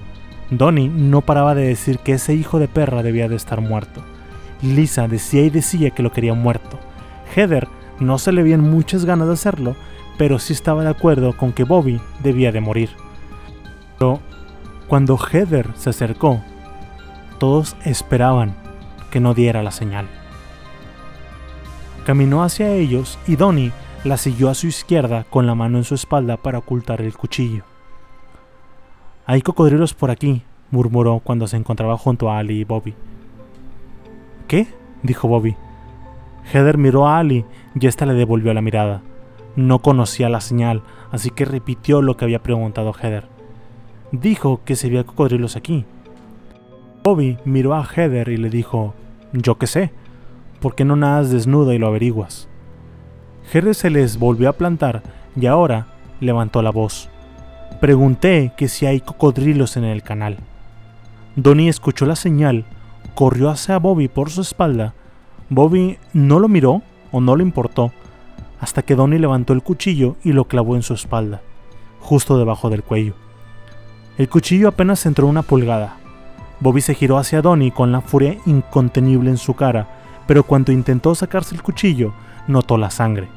Donnie 0.51 0.89
no 0.89 1.21
paraba 1.21 1.55
de 1.55 1.65
decir 1.65 1.97
que 1.97 2.13
ese 2.13 2.35
hijo 2.35 2.59
de 2.59 2.67
perra 2.67 3.01
debía 3.01 3.27
de 3.27 3.35
estar 3.35 3.61
muerto. 3.61 4.03
Lisa 4.61 5.07
decía 5.07 5.41
y 5.41 5.49
decía 5.49 5.89
que 5.89 6.03
lo 6.03 6.11
quería 6.11 6.35
muerto. 6.35 6.77
Heather 7.35 7.67
no 7.99 8.19
se 8.19 8.31
le 8.31 8.43
veían 8.43 8.61
muchas 8.61 9.05
ganas 9.05 9.25
de 9.25 9.33
hacerlo, 9.33 9.75
pero 10.19 10.37
sí 10.37 10.53
estaba 10.53 10.83
de 10.83 10.91
acuerdo 10.91 11.35
con 11.35 11.51
que 11.51 11.63
Bobby 11.63 11.99
debía 12.21 12.51
de 12.51 12.61
morir. 12.61 12.91
Pero 13.97 14.19
cuando 14.87 15.17
Heather 15.17 15.71
se 15.73 15.89
acercó, 15.89 16.39
todos 17.39 17.75
esperaban 17.85 18.53
que 19.09 19.19
no 19.19 19.33
diera 19.33 19.63
la 19.63 19.71
señal. 19.71 20.05
Caminó 22.05 22.43
hacia 22.43 22.71
ellos 22.71 23.17
y 23.25 23.35
Donnie 23.35 23.71
la 24.03 24.17
siguió 24.17 24.51
a 24.51 24.53
su 24.53 24.67
izquierda 24.67 25.25
con 25.27 25.47
la 25.47 25.55
mano 25.55 25.79
en 25.79 25.85
su 25.85 25.95
espalda 25.95 26.37
para 26.37 26.59
ocultar 26.59 27.01
el 27.01 27.17
cuchillo. 27.17 27.63
Hay 29.29 29.41
cocodrilos 29.41 29.93
por 29.93 30.09
aquí, 30.09 30.41
murmuró 30.71 31.19
cuando 31.19 31.47
se 31.47 31.57
encontraba 31.57 31.97
junto 31.97 32.31
a 32.31 32.37
Ali 32.37 32.61
y 32.61 32.63
Bobby. 32.63 32.93
¿Qué? 34.47 34.67
dijo 35.03 35.27
Bobby. 35.27 35.57
Heather 36.45 36.77
miró 36.77 37.09
a 37.09 37.19
Ali 37.19 37.43
y 37.77 37.87
ésta 37.87 38.05
le 38.05 38.13
devolvió 38.13 38.53
la 38.53 38.61
mirada. 38.61 39.01
No 39.57 39.79
conocía 39.79 40.29
la 40.29 40.39
señal, 40.39 40.81
así 41.11 41.29
que 41.29 41.43
repitió 41.43 42.01
lo 42.01 42.15
que 42.15 42.23
había 42.23 42.41
preguntado 42.41 42.93
Heather. 42.93 43.27
Dijo 44.13 44.61
que 44.63 44.77
se 44.77 44.87
veía 44.87 45.03
cocodrilos 45.03 45.57
aquí. 45.57 45.83
Bobby 47.03 47.37
miró 47.43 47.75
a 47.75 47.83
Heather 47.83 48.29
y 48.29 48.37
le 48.37 48.49
dijo, 48.49 48.93
yo 49.33 49.57
qué 49.57 49.67
sé, 49.67 49.91
¿por 50.61 50.73
qué 50.73 50.85
no 50.85 50.95
nadas 50.95 51.31
desnuda 51.31 51.75
y 51.75 51.79
lo 51.79 51.87
averiguas? 51.87 52.47
Heather 53.51 53.75
se 53.75 53.89
les 53.89 54.19
volvió 54.19 54.47
a 54.47 54.53
plantar 54.53 55.03
y 55.35 55.47
ahora 55.47 55.87
levantó 56.21 56.61
la 56.61 56.69
voz. 56.69 57.09
Pregunté 57.79 58.53
que 58.57 58.69
si 58.69 58.87
hay 58.87 59.01
cocodrilos 59.01 59.77
en 59.77 59.83
el 59.83 60.01
canal. 60.01 60.37
Donnie 61.35 61.69
escuchó 61.69 62.07
la 62.07 62.15
señal, 62.15 62.65
corrió 63.13 63.51
hacia 63.51 63.77
Bobby 63.77 64.07
por 64.07 64.31
su 64.31 64.41
espalda. 64.41 64.95
Bobby 65.51 65.99
no 66.11 66.39
lo 66.39 66.47
miró 66.47 66.81
o 67.11 67.21
no 67.21 67.35
le 67.35 67.43
importó, 67.43 67.91
hasta 68.59 68.81
que 68.81 68.95
Donnie 68.95 69.19
levantó 69.19 69.53
el 69.53 69.61
cuchillo 69.61 70.15
y 70.23 70.33
lo 70.33 70.45
clavó 70.45 70.75
en 70.75 70.81
su 70.81 70.95
espalda, 70.95 71.41
justo 71.99 72.39
debajo 72.39 72.71
del 72.71 72.81
cuello. 72.81 73.13
El 74.17 74.27
cuchillo 74.27 74.69
apenas 74.69 75.05
entró 75.05 75.27
una 75.27 75.43
pulgada. 75.43 75.97
Bobby 76.59 76.81
se 76.81 76.95
giró 76.95 77.19
hacia 77.19 77.43
Donnie 77.43 77.71
con 77.71 77.91
la 77.91 78.01
furia 78.01 78.37
incontenible 78.47 79.29
en 79.29 79.37
su 79.37 79.53
cara, 79.53 79.87
pero 80.25 80.41
cuando 80.41 80.71
intentó 80.71 81.13
sacarse 81.13 81.53
el 81.53 81.61
cuchillo, 81.61 82.11
notó 82.47 82.79
la 82.79 82.89
sangre. 82.89 83.27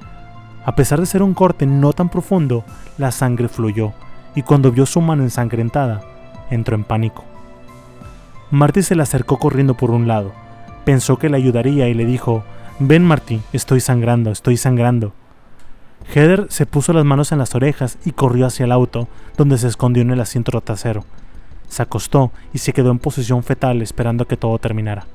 A 0.64 0.74
pesar 0.74 0.98
de 0.98 1.04
ser 1.04 1.22
un 1.22 1.34
corte 1.34 1.66
no 1.66 1.92
tan 1.92 2.08
profundo, 2.08 2.64
la 2.96 3.10
sangre 3.10 3.48
fluyó 3.48 3.92
y 4.34 4.42
cuando 4.42 4.72
vio 4.72 4.86
su 4.86 5.00
mano 5.00 5.22
ensangrentada, 5.22 6.02
entró 6.50 6.74
en 6.76 6.84
pánico. 6.84 7.24
Marty 8.50 8.82
se 8.82 8.96
le 8.96 9.02
acercó 9.02 9.38
corriendo 9.38 9.74
por 9.74 9.90
un 9.90 10.08
lado. 10.08 10.32
Pensó 10.84 11.18
que 11.18 11.28
le 11.28 11.36
ayudaría 11.36 11.88
y 11.88 11.94
le 11.94 12.04
dijo, 12.04 12.42
Ven 12.78 13.04
Marty, 13.04 13.40
estoy 13.52 13.80
sangrando, 13.80 14.30
estoy 14.30 14.56
sangrando. 14.56 15.12
Heather 16.12 16.46
se 16.48 16.66
puso 16.66 16.92
las 16.92 17.04
manos 17.04 17.30
en 17.30 17.38
las 17.38 17.54
orejas 17.54 17.98
y 18.04 18.12
corrió 18.12 18.46
hacia 18.46 18.64
el 18.64 18.72
auto, 18.72 19.06
donde 19.36 19.58
se 19.58 19.68
escondió 19.68 20.02
en 20.02 20.10
el 20.10 20.20
asiento 20.20 20.60
trasero. 20.60 21.04
Se 21.68 21.82
acostó 21.82 22.32
y 22.52 22.58
se 22.58 22.72
quedó 22.72 22.90
en 22.90 22.98
posición 22.98 23.44
fetal 23.44 23.82
esperando 23.82 24.26
que 24.26 24.36
todo 24.36 24.58
terminara. 24.58 25.06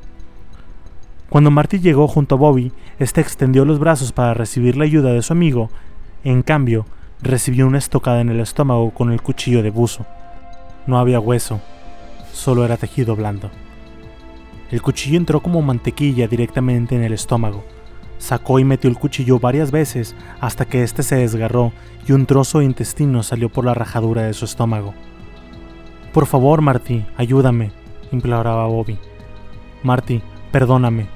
Cuando 1.29 1.51
Marty 1.51 1.79
llegó 1.79 2.07
junto 2.07 2.35
a 2.35 2.37
Bobby, 2.37 2.71
este 2.99 3.19
extendió 3.19 3.65
los 3.65 3.79
brazos 3.79 4.13
para 4.13 4.33
recibir 4.33 4.77
la 4.77 4.85
ayuda 4.85 5.11
de 5.11 5.21
su 5.21 5.33
amigo. 5.33 5.69
En 6.23 6.43
cambio, 6.43 6.85
recibió 7.21 7.67
una 7.67 7.77
estocada 7.77 8.21
en 8.21 8.29
el 8.29 8.39
estómago 8.39 8.91
con 8.91 9.11
el 9.11 9.21
cuchillo 9.21 9.63
de 9.63 9.69
buzo. 9.69 10.05
No 10.87 10.99
había 10.99 11.19
hueso, 11.19 11.59
solo 12.31 12.65
era 12.65 12.77
tejido 12.77 13.15
blando. 13.15 13.49
El 14.71 14.81
cuchillo 14.81 15.17
entró 15.17 15.41
como 15.41 15.61
mantequilla 15.61 16.27
directamente 16.27 16.95
en 16.95 17.03
el 17.03 17.13
estómago. 17.13 17.63
Sacó 18.17 18.59
y 18.59 18.63
metió 18.63 18.89
el 18.89 18.97
cuchillo 18.97 19.39
varias 19.39 19.71
veces 19.71 20.15
hasta 20.39 20.65
que 20.65 20.83
éste 20.83 21.03
se 21.03 21.15
desgarró 21.15 21.71
y 22.07 22.13
un 22.13 22.25
trozo 22.25 22.59
de 22.59 22.65
intestino 22.65 23.23
salió 23.23 23.49
por 23.49 23.65
la 23.65 23.73
rajadura 23.73 24.23
de 24.23 24.33
su 24.33 24.45
estómago. 24.45 24.93
Por 26.13 26.25
favor, 26.25 26.61
Marty, 26.61 27.05
ayúdame, 27.17 27.71
imploraba 28.11 28.67
Bobby. 28.67 28.97
Marty, 29.83 30.21
perdóname. 30.51 31.07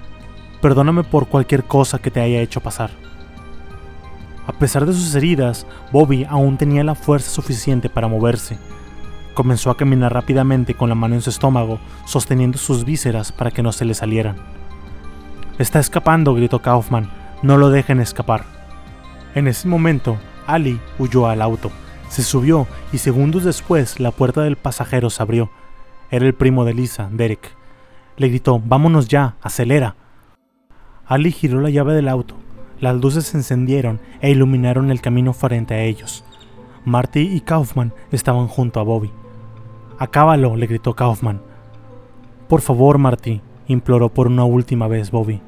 Perdóname 0.62 1.04
por 1.04 1.28
cualquier 1.28 1.64
cosa 1.64 2.00
que 2.00 2.12
te 2.12 2.20
haya 2.20 2.42
hecho 2.42 2.60
pasar. 2.60 2.92
A 4.50 4.52
pesar 4.52 4.88
de 4.88 4.94
sus 4.94 5.14
heridas, 5.14 5.68
Bobby 5.92 6.26
aún 6.28 6.58
tenía 6.58 6.84
la 6.84 6.96
fuerza 6.96 7.30
suficiente 7.30 7.88
para 7.88 8.08
moverse. 8.08 8.58
Comenzó 9.36 9.70
a 9.70 9.78
caminar 9.78 10.12
rápidamente 10.12 10.74
con 10.74 10.90
la 10.90 10.96
mano 10.96 11.14
en 11.14 11.22
su 11.22 11.30
estómago, 11.30 11.78
sosteniendo 12.06 12.58
sus 12.58 12.84
vísceras 12.84 13.32
para 13.32 13.52
que 13.52 13.62
no 13.62 13.72
se 13.72 13.86
le 13.86 13.94
salieran. 13.94 14.38
Está 15.60 15.80
escapando, 15.80 16.34
gritó 16.34 16.64
Kaufman. 16.64 17.12
No 17.44 17.58
lo 17.58 17.70
dejen 17.70 18.00
escapar. 18.00 18.44
En 19.36 19.48
ese 19.48 19.68
momento, 19.68 20.18
Ali 20.48 20.80
huyó 20.98 21.28
al 21.28 21.44
auto, 21.44 21.70
se 22.08 22.24
subió 22.24 22.66
y 22.92 22.98
segundos 22.98 23.44
después 23.44 24.00
la 24.00 24.10
puerta 24.10 24.42
del 24.42 24.56
pasajero 24.56 25.12
se 25.12 25.22
abrió. 25.22 25.52
Era 26.10 26.26
el 26.26 26.34
primo 26.34 26.66
de 26.66 26.74
Lisa, 26.74 27.08
Derek. 27.12 27.56
Le 28.18 28.30
gritó, 28.30 28.60
vámonos 28.60 29.08
ya, 29.08 29.36
acelera. 29.44 29.96
Ali 31.06 31.32
giró 31.32 31.62
la 31.62 31.70
llave 31.70 31.94
del 31.94 32.08
auto, 32.08 32.36
las 32.82 32.96
luces 32.96 33.26
se 33.26 33.38
encendieron 33.38 34.00
e 34.22 34.32
iluminaron 34.32 34.92
el 34.92 35.02
camino 35.02 35.34
frente 35.34 35.74
a 35.74 35.82
ellos. 35.84 36.24
Marty 36.86 37.20
y 37.20 37.42
Kaufman 37.42 37.94
estaban 38.12 38.48
junto 38.48 38.80
a 38.80 38.84
Bobby. 38.84 39.12
Acábalo, 39.98 40.56
le 40.56 40.68
gritó 40.68 40.96
Kaufman. 40.96 41.42
Por 42.48 42.62
favor, 42.62 42.98
Marty, 42.98 43.42
imploró 43.68 44.10
por 44.10 44.28
una 44.28 44.46
última 44.46 44.88
vez 44.88 45.12
Bobby. 45.12 45.42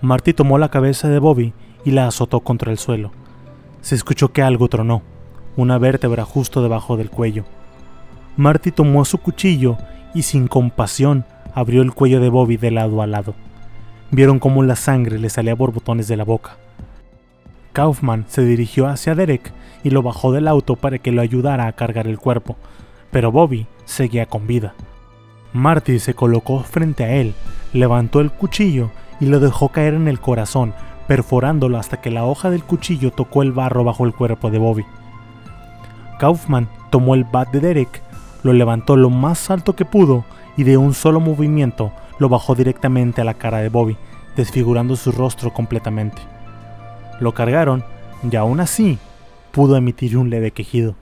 Marty 0.00 0.32
tomó 0.32 0.58
la 0.58 0.70
cabeza 0.70 1.08
de 1.08 1.18
Bobby 1.18 1.52
y 1.84 1.90
la 1.90 2.06
azotó 2.06 2.40
contra 2.40 2.72
el 2.72 2.78
suelo. 2.78 3.10
Se 3.80 3.94
escuchó 3.94 4.32
que 4.32 4.42
algo 4.42 4.68
tronó, 4.68 5.02
una 5.56 5.78
vértebra 5.78 6.24
justo 6.24 6.62
debajo 6.62 6.96
del 6.96 7.10
cuello. 7.10 7.44
Marty 8.36 8.72
tomó 8.72 9.04
su 9.04 9.18
cuchillo 9.18 9.76
y 10.14 10.22
sin 10.22 10.48
compasión 10.48 11.24
abrió 11.54 11.82
el 11.82 11.92
cuello 11.92 12.20
de 12.20 12.28
Bobby 12.28 12.56
de 12.56 12.70
lado 12.70 13.02
a 13.02 13.06
lado 13.06 13.34
vieron 14.10 14.38
cómo 14.38 14.62
la 14.62 14.76
sangre 14.76 15.18
le 15.18 15.30
salía 15.30 15.56
por 15.56 15.72
botones 15.72 16.08
de 16.08 16.16
la 16.16 16.24
boca. 16.24 16.56
Kaufman 17.72 18.24
se 18.28 18.44
dirigió 18.44 18.88
hacia 18.88 19.14
Derek 19.14 19.52
y 19.84 19.90
lo 19.90 20.02
bajó 20.02 20.32
del 20.32 20.48
auto 20.48 20.76
para 20.76 20.98
que 20.98 21.12
lo 21.12 21.22
ayudara 21.22 21.66
a 21.66 21.72
cargar 21.72 22.06
el 22.06 22.18
cuerpo, 22.18 22.56
pero 23.10 23.30
Bobby 23.30 23.66
seguía 23.84 24.26
con 24.26 24.46
vida. 24.46 24.74
Marty 25.52 25.98
se 25.98 26.14
colocó 26.14 26.60
frente 26.60 27.04
a 27.04 27.12
él, 27.14 27.34
levantó 27.72 28.20
el 28.20 28.30
cuchillo 28.30 28.90
y 29.20 29.26
lo 29.26 29.40
dejó 29.40 29.68
caer 29.70 29.94
en 29.94 30.08
el 30.08 30.20
corazón, 30.20 30.74
perforándolo 31.06 31.78
hasta 31.78 32.00
que 32.00 32.10
la 32.10 32.24
hoja 32.24 32.50
del 32.50 32.64
cuchillo 32.64 33.10
tocó 33.12 33.42
el 33.42 33.52
barro 33.52 33.84
bajo 33.84 34.04
el 34.04 34.14
cuerpo 34.14 34.50
de 34.50 34.58
Bobby. 34.58 34.84
Kaufman 36.18 36.68
tomó 36.90 37.14
el 37.14 37.24
bat 37.24 37.50
de 37.50 37.60
Derek, 37.60 38.02
lo 38.42 38.52
levantó 38.52 38.96
lo 38.96 39.10
más 39.10 39.50
alto 39.50 39.74
que 39.74 39.84
pudo 39.84 40.24
y 40.56 40.64
de 40.64 40.76
un 40.76 40.94
solo 40.94 41.20
movimiento 41.20 41.92
lo 42.18 42.28
bajó 42.28 42.54
directamente 42.54 43.20
a 43.20 43.24
la 43.24 43.34
cara 43.34 43.58
de 43.58 43.68
Bobby, 43.68 43.96
desfigurando 44.36 44.96
su 44.96 45.12
rostro 45.12 45.52
completamente. 45.52 46.20
Lo 47.20 47.32
cargaron 47.32 47.84
y 48.30 48.36
aún 48.36 48.60
así 48.60 48.98
pudo 49.52 49.76
emitir 49.76 50.16
un 50.16 50.30
leve 50.30 50.50
quejido. 50.50 50.94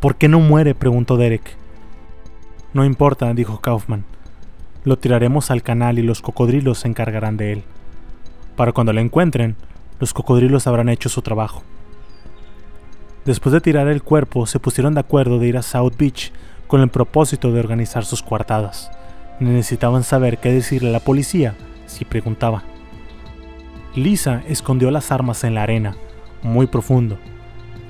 ¿Por 0.00 0.16
qué 0.16 0.28
no 0.28 0.40
muere? 0.40 0.74
preguntó 0.74 1.16
Derek. 1.16 1.56
No 2.72 2.84
importa, 2.84 3.32
dijo 3.34 3.60
Kaufman. 3.60 4.04
Lo 4.84 4.98
tiraremos 4.98 5.50
al 5.50 5.62
canal 5.62 5.98
y 5.98 6.02
los 6.02 6.22
cocodrilos 6.22 6.78
se 6.78 6.88
encargarán 6.88 7.36
de 7.36 7.52
él. 7.52 7.64
Para 8.56 8.72
cuando 8.72 8.92
lo 8.92 9.00
encuentren, 9.00 9.56
los 10.00 10.12
cocodrilos 10.12 10.66
habrán 10.66 10.88
hecho 10.88 11.08
su 11.08 11.22
trabajo. 11.22 11.62
Después 13.24 13.52
de 13.52 13.60
tirar 13.60 13.88
el 13.88 14.02
cuerpo, 14.02 14.46
se 14.46 14.60
pusieron 14.60 14.94
de 14.94 15.00
acuerdo 15.00 15.38
de 15.38 15.48
ir 15.48 15.56
a 15.56 15.62
South 15.62 15.94
Beach 15.98 16.32
con 16.66 16.80
el 16.80 16.88
propósito 16.88 17.52
de 17.52 17.60
organizar 17.60 18.04
sus 18.04 18.22
coartadas. 18.22 18.90
Necesitaban 19.40 20.02
saber 20.02 20.38
qué 20.38 20.52
decirle 20.52 20.88
a 20.88 20.92
la 20.92 21.00
policía 21.00 21.54
si 21.86 22.04
preguntaba. 22.04 22.64
Lisa 23.94 24.42
escondió 24.48 24.90
las 24.90 25.12
armas 25.12 25.44
en 25.44 25.54
la 25.54 25.62
arena, 25.62 25.96
muy 26.42 26.66
profundo. 26.66 27.18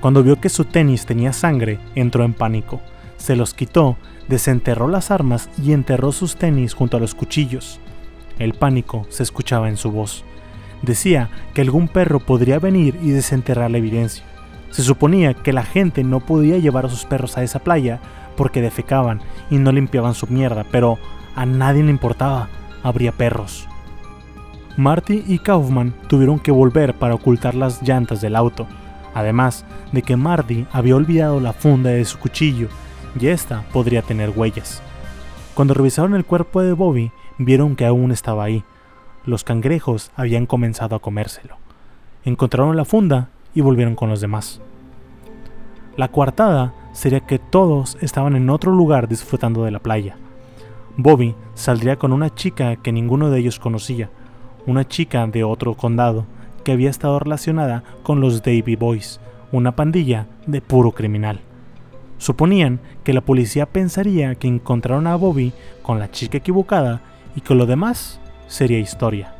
Cuando 0.01 0.23
vio 0.23 0.39
que 0.39 0.49
su 0.49 0.65
tenis 0.65 1.05
tenía 1.05 1.33
sangre, 1.33 1.79
entró 1.95 2.23
en 2.23 2.33
pánico. 2.33 2.81
Se 3.17 3.35
los 3.35 3.53
quitó, 3.53 3.97
desenterró 4.27 4.87
las 4.87 5.11
armas 5.11 5.49
y 5.61 5.73
enterró 5.73 6.11
sus 6.11 6.35
tenis 6.37 6.73
junto 6.73 6.97
a 6.97 6.99
los 6.99 7.15
cuchillos. 7.15 7.79
El 8.37 8.53
pánico 8.53 9.05
se 9.09 9.23
escuchaba 9.23 9.67
en 9.67 9.75
su 9.75 9.91
voz. 9.91 10.23
Decía 10.81 11.29
que 11.53 11.61
algún 11.61 11.89
perro 11.89 12.19
podría 12.19 12.59
venir 12.59 12.97
y 13.01 13.09
desenterrar 13.09 13.69
la 13.69 13.79
evidencia. 13.79 14.23
Se 14.69 14.83
suponía 14.83 15.33
que 15.33 15.51
la 15.51 15.63
gente 15.63 16.03
no 16.03 16.21
podía 16.21 16.57
llevar 16.57 16.85
a 16.85 16.89
sus 16.89 17.05
perros 17.05 17.37
a 17.37 17.43
esa 17.43 17.59
playa 17.59 17.99
porque 18.37 18.61
defecaban 18.61 19.19
y 19.49 19.57
no 19.57 19.71
limpiaban 19.73 20.13
su 20.13 20.27
mierda, 20.27 20.65
pero 20.71 20.97
a 21.35 21.45
nadie 21.45 21.83
le 21.83 21.91
importaba, 21.91 22.49
habría 22.83 23.11
perros. 23.11 23.67
Marty 24.77 25.23
y 25.27 25.39
Kaufman 25.39 25.93
tuvieron 26.07 26.39
que 26.39 26.51
volver 26.51 26.93
para 26.93 27.15
ocultar 27.15 27.55
las 27.55 27.81
llantas 27.81 28.21
del 28.21 28.35
auto, 28.35 28.67
además 29.13 29.65
de 29.91 30.01
que 30.01 30.15
Marty 30.15 30.65
había 30.71 30.95
olvidado 30.95 31.39
la 31.39 31.53
funda 31.53 31.89
de 31.89 32.05
su 32.05 32.17
cuchillo 32.17 32.69
y 33.19 33.27
esta 33.27 33.63
podría 33.73 34.01
tener 34.01 34.29
huellas. 34.29 34.81
Cuando 35.53 35.73
revisaron 35.73 36.15
el 36.15 36.25
cuerpo 36.25 36.61
de 36.61 36.73
Bobby, 36.73 37.11
vieron 37.37 37.75
que 37.75 37.85
aún 37.85 38.11
estaba 38.11 38.43
ahí. 38.43 38.63
Los 39.25 39.43
cangrejos 39.43 40.11
habían 40.15 40.45
comenzado 40.45 40.95
a 40.95 40.99
comérselo. 40.99 41.57
Encontraron 42.23 42.77
la 42.77 42.85
funda 42.85 43.29
y 43.53 43.61
volvieron 43.61 43.95
con 43.95 44.09
los 44.09 44.21
demás. 44.21 44.61
La 45.97 46.07
coartada 46.07 46.73
sería 46.93 47.19
que 47.19 47.39
todos 47.39 47.97
estaban 47.99 48.35
en 48.35 48.49
otro 48.49 48.71
lugar 48.71 49.09
disfrutando 49.09 49.65
de 49.65 49.71
la 49.71 49.79
playa. 49.79 50.15
Bobby 50.97 51.35
saldría 51.53 51.97
con 51.97 52.13
una 52.13 52.33
chica 52.33 52.75
que 52.75 52.91
ninguno 52.91 53.29
de 53.29 53.39
ellos 53.39 53.59
conocía, 53.59 54.09
una 54.65 54.87
chica 54.87 55.25
de 55.27 55.43
otro 55.43 55.75
condado 55.75 56.25
que 56.63 56.71
había 56.71 56.89
estado 56.89 57.19
relacionada 57.19 57.83
con 58.03 58.21
los 58.21 58.43
Davy 58.43 58.75
Boys, 58.75 59.19
una 59.51 59.75
pandilla 59.75 60.27
de 60.45 60.61
puro 60.61 60.91
criminal. 60.91 61.39
Suponían 62.17 62.81
que 63.03 63.13
la 63.13 63.21
policía 63.21 63.65
pensaría 63.65 64.35
que 64.35 64.47
encontraron 64.47 65.07
a 65.07 65.15
Bobby 65.15 65.53
con 65.81 65.99
la 65.99 66.11
chica 66.11 66.37
equivocada 66.37 67.01
y 67.35 67.41
que 67.41 67.55
lo 67.55 67.65
demás 67.65 68.19
sería 68.47 68.79
historia. 68.79 69.33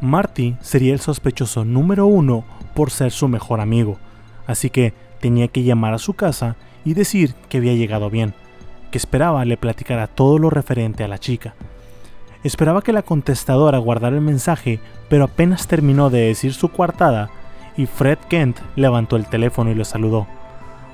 Marty 0.00 0.56
sería 0.60 0.92
el 0.92 1.00
sospechoso 1.00 1.64
número 1.64 2.06
uno 2.06 2.44
por 2.74 2.90
ser 2.90 3.12
su 3.12 3.28
mejor 3.28 3.60
amigo, 3.60 3.98
así 4.46 4.68
que 4.68 4.92
tenía 5.20 5.48
que 5.48 5.62
llamar 5.62 5.94
a 5.94 5.98
su 5.98 6.14
casa 6.14 6.56
y 6.84 6.94
decir 6.94 7.34
que 7.48 7.58
había 7.58 7.74
llegado 7.74 8.10
bien, 8.10 8.34
que 8.94 8.98
esperaba 8.98 9.44
le 9.44 9.56
platicara 9.56 10.06
todo 10.06 10.38
lo 10.38 10.50
referente 10.50 11.02
a 11.02 11.08
la 11.08 11.18
chica. 11.18 11.56
Esperaba 12.44 12.80
que 12.80 12.92
la 12.92 13.02
contestadora 13.02 13.78
guardara 13.78 14.14
el 14.14 14.22
mensaje, 14.22 14.78
pero 15.08 15.24
apenas 15.24 15.66
terminó 15.66 16.10
de 16.10 16.20
decir 16.20 16.54
su 16.54 16.68
coartada 16.68 17.28
y 17.76 17.86
Fred 17.86 18.18
Kent 18.28 18.60
levantó 18.76 19.16
el 19.16 19.26
teléfono 19.26 19.72
y 19.72 19.74
lo 19.74 19.84
saludó. 19.84 20.28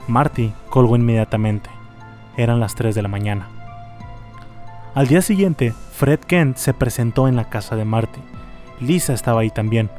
Marty 0.09 0.51
colgó 0.70 0.96
inmediatamente. 0.96 1.68
Eran 2.38 2.59
las 2.59 2.74
3 2.74 2.94
de 2.94 3.03
la 3.03 3.09
mañana. 3.09 3.48
Al 4.94 5.07
día 5.07 5.20
siguiente, 5.20 5.74
Fred 5.92 6.20
Kent 6.20 6.57
se 6.57 6.72
presentó 6.72 7.28
en 7.28 7.36
la 7.36 7.51
casa 7.51 7.76
de 7.76 7.84
Marty. 7.84 8.22
Lisa 8.80 9.12
estaba 9.12 9.42
ahí 9.42 9.51
también. 9.51 9.90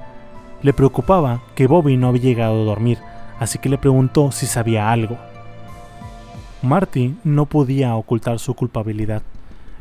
Le 0.63 0.73
preocupaba 0.73 1.41
que 1.53 1.67
Bobby 1.67 1.97
no 1.97 2.07
había 2.07 2.23
llegado 2.23 2.63
a 2.63 2.65
dormir, 2.65 2.97
así 3.39 3.59
que 3.59 3.69
le 3.69 3.77
preguntó 3.77 4.31
si 4.31 4.47
sabía 4.47 4.91
algo. 4.91 5.19
Marty 6.61 7.15
no 7.23 7.47
podía 7.47 7.95
ocultar 7.95 8.37
su 8.37 8.53
culpabilidad. 8.53 9.23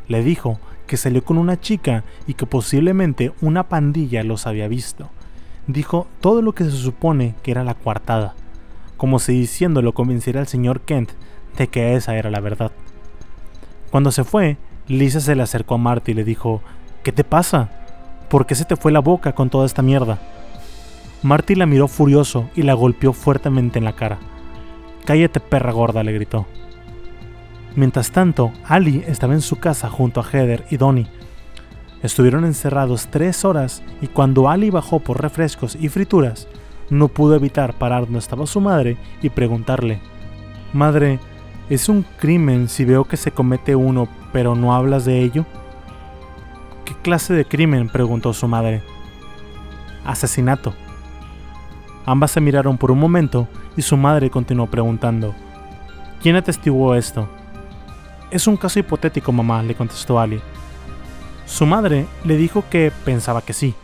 Le 0.07 0.23
dijo 0.23 0.59
que 0.87 0.97
salió 0.97 1.23
con 1.23 1.37
una 1.37 1.59
chica 1.59 2.03
y 2.25 2.33
que 2.33 2.47
posiblemente 2.47 3.33
una 3.39 3.69
pandilla 3.69 4.23
los 4.23 4.47
había 4.47 4.67
visto. 4.67 5.09
Dijo 5.67 6.07
todo 6.21 6.41
lo 6.41 6.53
que 6.53 6.63
se 6.63 6.71
supone 6.71 7.35
que 7.43 7.51
era 7.51 7.63
la 7.63 7.75
coartada, 7.75 8.33
como 8.97 9.19
si 9.19 9.33
diciéndolo 9.33 9.93
convenciera 9.93 10.39
al 10.39 10.47
señor 10.47 10.81
Kent 10.81 11.11
de 11.55 11.67
que 11.67 11.95
esa 11.95 12.15
era 12.15 12.31
la 12.31 12.39
verdad. 12.39 12.71
Cuando 13.91 14.11
se 14.11 14.23
fue, 14.23 14.57
Lisa 14.87 15.19
se 15.19 15.35
le 15.35 15.43
acercó 15.43 15.75
a 15.75 15.77
Marty 15.77 16.11
y 16.11 16.15
le 16.15 16.23
dijo, 16.23 16.61
¿qué 17.03 17.11
te 17.11 17.23
pasa? 17.23 17.69
¿Por 18.27 18.47
qué 18.47 18.55
se 18.55 18.65
te 18.65 18.75
fue 18.75 18.91
la 18.91 19.01
boca 19.01 19.33
con 19.33 19.49
toda 19.51 19.67
esta 19.67 19.83
mierda? 19.83 20.19
Marty 21.21 21.53
la 21.53 21.67
miró 21.67 21.87
furioso 21.87 22.49
y 22.55 22.63
la 22.63 22.73
golpeó 22.73 23.13
fuertemente 23.13 23.77
en 23.77 23.85
la 23.85 23.93
cara. 23.93 24.17
Cállate 25.05 25.39
perra 25.39 25.71
gorda, 25.71 26.03
le 26.03 26.13
gritó. 26.13 26.47
Mientras 27.75 28.11
tanto, 28.11 28.51
Ali 28.65 29.03
estaba 29.07 29.33
en 29.33 29.41
su 29.41 29.57
casa 29.57 29.89
junto 29.89 30.19
a 30.19 30.23
Heather 30.23 30.65
y 30.69 30.77
Donnie. 30.77 31.07
Estuvieron 32.03 32.45
encerrados 32.45 33.07
tres 33.09 33.45
horas 33.45 33.81
y 34.01 34.07
cuando 34.07 34.49
Ali 34.49 34.69
bajó 34.69 34.99
por 34.99 35.21
refrescos 35.21 35.77
y 35.79 35.87
frituras, 35.87 36.47
no 36.89 37.07
pudo 37.07 37.35
evitar 37.35 37.73
parar 37.73 38.03
donde 38.03 38.19
estaba 38.19 38.45
su 38.45 38.59
madre 38.59 38.97
y 39.21 39.29
preguntarle, 39.29 39.99
Madre, 40.73 41.19
¿es 41.69 41.87
un 41.87 42.03
crimen 42.17 42.67
si 42.67 42.83
veo 42.83 43.05
que 43.05 43.17
se 43.17 43.31
comete 43.31 43.75
uno 43.75 44.07
pero 44.33 44.55
no 44.55 44.73
hablas 44.73 45.05
de 45.05 45.21
ello? 45.21 45.45
¿Qué 46.83 46.93
clase 47.01 47.33
de 47.33 47.45
crimen? 47.45 47.87
preguntó 47.87 48.33
su 48.33 48.47
madre. 48.47 48.81
Asesinato. 50.05 50.73
Ambas 52.05 52.31
se 52.31 52.41
miraron 52.41 52.77
por 52.77 52.91
un 52.91 52.99
momento 52.99 53.47
y 53.77 53.81
su 53.83 53.95
madre 53.95 54.29
continuó 54.29 54.67
preguntando, 54.67 55.33
¿Quién 56.21 56.35
atestiguó 56.35 56.95
esto? 56.95 57.29
Es 58.31 58.47
un 58.47 58.55
caso 58.55 58.79
hipotético, 58.79 59.33
mamá, 59.33 59.61
le 59.61 59.75
contestó 59.75 60.17
Ali. 60.17 60.39
Su 61.45 61.65
madre 61.65 62.05
le 62.23 62.37
dijo 62.37 62.63
que 62.69 62.89
pensaba 63.03 63.41
que 63.41 63.51
sí, 63.51 63.75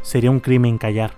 sería 0.00 0.30
un 0.30 0.38
crimen 0.38 0.78
callar. 0.78 1.10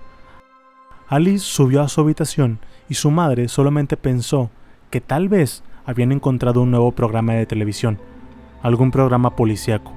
Ali 1.06 1.38
subió 1.38 1.82
a 1.82 1.88
su 1.88 2.00
habitación 2.00 2.60
y 2.88 2.94
su 2.94 3.10
madre 3.10 3.48
solamente 3.48 3.98
pensó 3.98 4.50
que 4.88 5.02
tal 5.02 5.28
vez 5.28 5.62
habían 5.84 6.12
encontrado 6.12 6.62
un 6.62 6.70
nuevo 6.70 6.92
programa 6.92 7.34
de 7.34 7.44
televisión, 7.44 7.98
algún 8.62 8.90
programa 8.90 9.36
policíaco. 9.36 9.92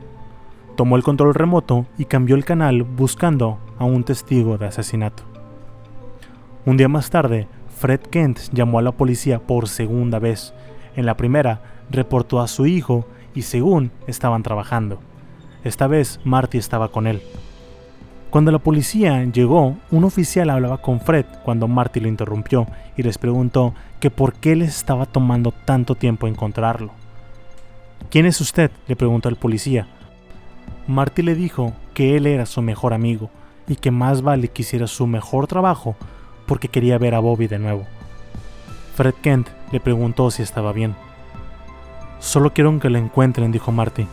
Tomó 0.75 0.97
el 0.97 1.03
control 1.03 1.33
remoto 1.33 1.85
y 1.97 2.05
cambió 2.05 2.35
el 2.35 2.43
canal 2.43 2.83
buscando 2.83 3.59
a 3.79 3.85
un 3.85 4.03
testigo 4.03 4.57
de 4.57 4.67
asesinato. 4.67 5.23
Un 6.65 6.75
día 6.75 6.89
más 6.89 7.09
tarde, 7.09 7.47
Fred 7.77 8.01
Kent 8.01 8.39
llamó 8.51 8.79
a 8.79 8.81
la 8.81 8.91
policía 8.91 9.39
por 9.39 9.69
segunda 9.69 10.19
vez. 10.19 10.53
En 10.97 11.05
la 11.05 11.15
primera, 11.15 11.61
reportó 11.91 12.41
a 12.41 12.47
su 12.47 12.65
hijo 12.65 13.05
y 13.35 13.43
según 13.43 13.91
estaban 14.07 14.43
trabajando. 14.43 14.99
Esta 15.63 15.87
vez, 15.87 16.19
Marty 16.23 16.57
estaba 16.57 16.89
con 16.89 17.07
él. 17.07 17.21
Cuando 18.29 18.51
la 18.51 18.59
policía 18.59 19.23
llegó, 19.25 19.75
un 19.91 20.03
oficial 20.05 20.49
hablaba 20.49 20.81
con 20.81 21.01
Fred 21.01 21.25
cuando 21.43 21.67
Marty 21.67 21.99
lo 21.99 22.07
interrumpió 22.07 22.65
y 22.95 23.03
les 23.03 23.17
preguntó 23.17 23.73
que 23.99 24.09
por 24.09 24.33
qué 24.33 24.55
les 24.55 24.69
estaba 24.69 25.05
tomando 25.05 25.51
tanto 25.51 25.95
tiempo 25.95 26.27
encontrarlo. 26.27 26.91
¿Quién 28.09 28.25
es 28.25 28.39
usted? 28.39 28.71
le 28.87 28.95
preguntó 28.95 29.27
el 29.27 29.35
policía. 29.35 29.87
Marty 30.87 31.21
le 31.21 31.35
dijo 31.35 31.73
que 31.93 32.15
él 32.15 32.25
era 32.25 32.45
su 32.45 32.61
mejor 32.61 32.93
amigo 32.93 33.29
y 33.67 33.75
que 33.75 33.91
más 33.91 34.21
vale 34.21 34.47
que 34.47 34.61
hiciera 34.63 34.87
su 34.87 35.07
mejor 35.07 35.47
trabajo 35.47 35.95
porque 36.45 36.69
quería 36.69 36.97
ver 36.97 37.15
a 37.15 37.19
Bobby 37.19 37.47
de 37.47 37.59
nuevo. 37.59 37.85
Fred 38.95 39.13
Kent 39.21 39.49
le 39.71 39.79
preguntó 39.79 40.31
si 40.31 40.41
estaba 40.41 40.73
bien. 40.73 40.95
Solo 42.21 42.53
quiero 42.53 42.79
que 42.79 42.91
lo 42.91 42.99
encuentren, 42.99 43.51
dijo 43.51 43.71
Marty. 43.71 44.05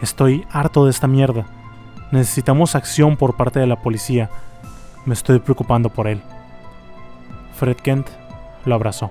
Estoy 0.00 0.46
harto 0.52 0.84
de 0.84 0.92
esta 0.92 1.08
mierda. 1.08 1.46
Necesitamos 2.12 2.76
acción 2.76 3.16
por 3.16 3.34
parte 3.36 3.58
de 3.58 3.66
la 3.66 3.82
policía. 3.82 4.30
Me 5.04 5.14
estoy 5.14 5.40
preocupando 5.40 5.88
por 5.88 6.06
él. 6.06 6.22
Fred 7.56 7.76
Kent 7.78 8.06
lo 8.64 8.76
abrazó. 8.76 9.10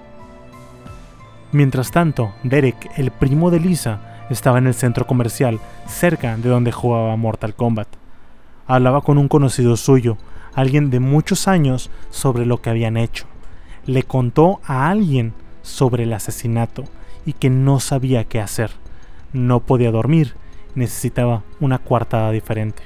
Mientras 1.51 1.91
tanto, 1.91 2.31
Derek, 2.43 2.89
el 2.95 3.11
primo 3.11 3.51
de 3.51 3.59
Lisa, 3.59 3.99
estaba 4.29 4.57
en 4.57 4.67
el 4.67 4.73
centro 4.73 5.05
comercial, 5.05 5.59
cerca 5.85 6.37
de 6.37 6.47
donde 6.47 6.71
jugaba 6.71 7.17
Mortal 7.17 7.55
Kombat. 7.55 7.89
Hablaba 8.67 9.01
con 9.01 9.17
un 9.17 9.27
conocido 9.27 9.75
suyo, 9.75 10.15
alguien 10.55 10.89
de 10.91 11.01
muchos 11.01 11.49
años 11.49 11.91
sobre 12.09 12.45
lo 12.45 12.61
que 12.61 12.69
habían 12.69 12.95
hecho. 12.95 13.25
Le 13.85 14.03
contó 14.03 14.61
a 14.65 14.89
alguien 14.89 15.33
sobre 15.61 16.03
el 16.03 16.13
asesinato 16.13 16.85
y 17.29 17.33
que 17.33 17.51
no 17.51 17.79
sabía 17.79 18.23
qué 18.23 18.41
hacer. 18.41 18.71
No 19.33 19.59
podía 19.59 19.91
dormir, 19.91 20.33
necesitaba 20.73 21.43
una 21.59 21.77
coartada 21.77 22.31
diferente. 22.31 22.81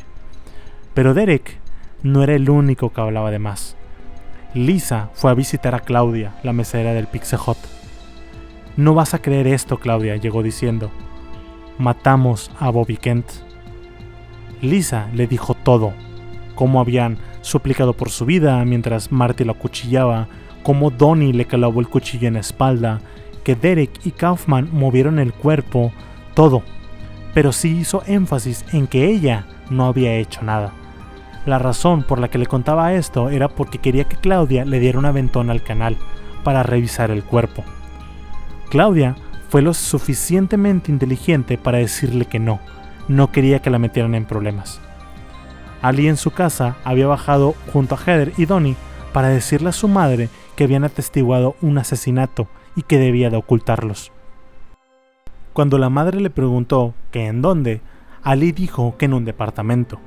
Pero 0.93 1.13
Derek 1.13 1.59
no 2.01 2.23
era 2.23 2.35
el 2.35 2.49
único 2.49 2.91
que 2.91 2.99
hablaba 2.99 3.31
de 3.31 3.39
más. 3.39 3.77
Lisa 4.53 5.11
fue 5.13 5.31
a 5.31 5.33
visitar 5.33 5.75
a 5.75 5.79
Claudia, 5.79 6.35
la 6.43 6.51
mesera 6.51 6.91
del 6.91 7.07
Pixie 7.07 7.37
Hut. 7.37 7.55
No 8.75 8.93
vas 8.93 9.13
a 9.13 9.21
creer 9.21 9.47
esto, 9.47 9.77
Claudia, 9.79 10.17
llegó 10.17 10.43
diciendo. 10.43 10.91
Matamos 11.77 12.51
a 12.59 12.69
Bobby 12.69 12.97
Kent. 12.97 13.25
Lisa 14.61 15.07
le 15.13 15.25
dijo 15.25 15.53
todo, 15.53 15.93
cómo 16.55 16.81
habían 16.81 17.17
suplicado 17.39 17.93
por 17.93 18.09
su 18.09 18.25
vida 18.25 18.65
mientras 18.65 19.09
Marty 19.09 19.45
lo 19.45 19.53
acuchillaba, 19.53 20.27
cómo 20.63 20.91
Donnie 20.91 21.31
le 21.31 21.45
clavó 21.45 21.79
el 21.79 21.87
cuchillo 21.87 22.27
en 22.27 22.33
la 22.33 22.41
espalda, 22.41 22.99
que 23.43 23.55
Derek 23.55 23.91
y 24.05 24.11
Kaufman 24.11 24.69
movieron 24.71 25.19
el 25.19 25.33
cuerpo, 25.33 25.91
todo. 26.33 26.63
Pero 27.33 27.51
sí 27.51 27.77
hizo 27.77 28.03
énfasis 28.05 28.65
en 28.73 28.87
que 28.87 29.07
ella 29.07 29.45
no 29.69 29.85
había 29.85 30.15
hecho 30.15 30.41
nada. 30.43 30.73
La 31.45 31.59
razón 31.59 32.03
por 32.03 32.19
la 32.19 32.29
que 32.29 32.37
le 32.37 32.45
contaba 32.45 32.93
esto 32.93 33.29
era 33.29 33.49
porque 33.49 33.79
quería 33.79 34.05
que 34.05 34.15
Claudia 34.15 34.63
le 34.65 34.79
diera 34.79 34.99
una 34.99 35.11
ventona 35.11 35.51
al 35.51 35.63
canal 35.63 35.97
para 36.43 36.63
revisar 36.63 37.11
el 37.11 37.23
cuerpo. 37.23 37.63
Claudia 38.69 39.15
fue 39.49 39.61
lo 39.61 39.73
suficientemente 39.73 40.91
inteligente 40.91 41.57
para 41.57 41.79
decirle 41.79 42.25
que 42.25 42.39
no, 42.39 42.59
no 43.07 43.31
quería 43.31 43.59
que 43.59 43.69
la 43.69 43.79
metieran 43.79 44.15
en 44.15 44.25
problemas. 44.25 44.79
Ali 45.81 46.07
en 46.07 46.17
su 46.17 46.31
casa 46.31 46.77
había 46.85 47.07
bajado 47.07 47.55
junto 47.73 47.95
a 47.95 47.97
Heather 47.97 48.31
y 48.37 48.45
Donnie 48.45 48.77
para 49.11 49.27
decirle 49.27 49.69
a 49.69 49.73
su 49.73 49.89
madre 49.89 50.29
que 50.55 50.63
habían 50.63 50.85
atestiguado 50.85 51.55
un 51.61 51.77
asesinato 51.77 52.47
y 52.75 52.83
que 52.83 52.97
debía 52.97 53.29
de 53.29 53.37
ocultarlos. 53.37 54.11
Cuando 55.53 55.77
la 55.77 55.89
madre 55.89 56.19
le 56.19 56.29
preguntó 56.29 56.93
que 57.11 57.27
en 57.27 57.41
dónde, 57.41 57.81
Ali 58.23 58.51
dijo 58.51 58.95
que 58.97 59.05
en 59.05 59.13
un 59.13 59.25
departamento. 59.25 59.99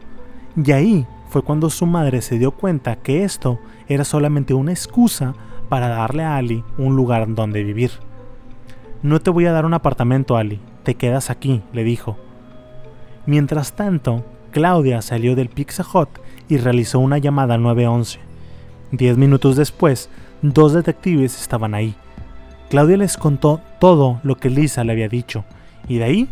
Y 0.56 0.72
ahí 0.72 1.06
fue 1.28 1.42
cuando 1.42 1.70
su 1.70 1.86
madre 1.86 2.22
se 2.22 2.38
dio 2.38 2.50
cuenta 2.52 2.96
que 2.96 3.24
esto 3.24 3.60
era 3.88 4.04
solamente 4.04 4.54
una 4.54 4.72
excusa 4.72 5.34
para 5.68 5.88
darle 5.88 6.24
a 6.24 6.36
Ali 6.36 6.64
un 6.78 6.96
lugar 6.96 7.32
donde 7.34 7.62
vivir. 7.62 7.90
No 9.02 9.20
te 9.20 9.30
voy 9.30 9.46
a 9.46 9.52
dar 9.52 9.66
un 9.66 9.74
apartamento, 9.74 10.36
Ali, 10.36 10.60
te 10.82 10.94
quedas 10.94 11.30
aquí, 11.30 11.62
le 11.72 11.84
dijo. 11.84 12.16
Mientras 13.26 13.74
tanto, 13.74 14.24
Claudia 14.50 15.02
salió 15.02 15.36
del 15.36 15.48
Pizza 15.48 15.84
Hut 15.92 16.08
y 16.48 16.56
realizó 16.56 16.98
una 16.98 17.18
llamada 17.18 17.54
al 17.54 17.62
911. 17.62 18.18
Diez 18.92 19.16
minutos 19.16 19.56
después, 19.56 20.08
dos 20.42 20.72
detectives 20.72 21.40
estaban 21.40 21.74
ahí. 21.74 21.94
Claudia 22.68 22.96
les 22.96 23.16
contó 23.16 23.60
todo 23.78 24.20
lo 24.24 24.36
que 24.36 24.50
Lisa 24.50 24.82
le 24.82 24.92
había 24.92 25.08
dicho, 25.08 25.44
y 25.88 25.98
de 25.98 26.04
ahí 26.04 26.28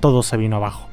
todo 0.00 0.22
se 0.22 0.36
vino 0.36 0.56
abajo. 0.56 0.88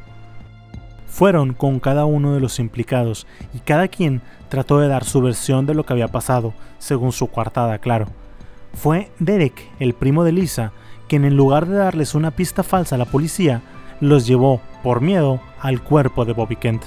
Fueron 1.07 1.53
con 1.53 1.79
cada 1.79 2.05
uno 2.05 2.33
de 2.33 2.39
los 2.39 2.59
implicados 2.59 3.27
y 3.53 3.59
cada 3.59 3.87
quien 3.87 4.21
trató 4.47 4.79
de 4.79 4.87
dar 4.87 5.03
su 5.03 5.21
versión 5.21 5.65
de 5.65 5.73
lo 5.73 5.85
que 5.85 5.93
había 5.93 6.07
pasado, 6.07 6.53
según 6.77 7.11
su 7.11 7.27
coartada, 7.27 7.77
claro. 7.79 8.07
Fue 8.73 9.11
Derek, 9.19 9.69
el 9.79 9.93
primo 9.93 10.23
de 10.23 10.31
Lisa, 10.31 10.71
quien 11.07 11.25
en 11.25 11.35
lugar 11.35 11.67
de 11.67 11.75
darles 11.75 12.15
una 12.15 12.31
pista 12.31 12.63
falsa 12.63 12.95
a 12.95 12.97
la 12.97 13.05
policía, 13.05 13.61
los 13.99 14.25
llevó, 14.25 14.61
por 14.83 15.01
miedo, 15.01 15.39
al 15.61 15.81
cuerpo 15.81 16.25
de 16.25 16.33
Bobby 16.33 16.55
Kent. 16.55 16.83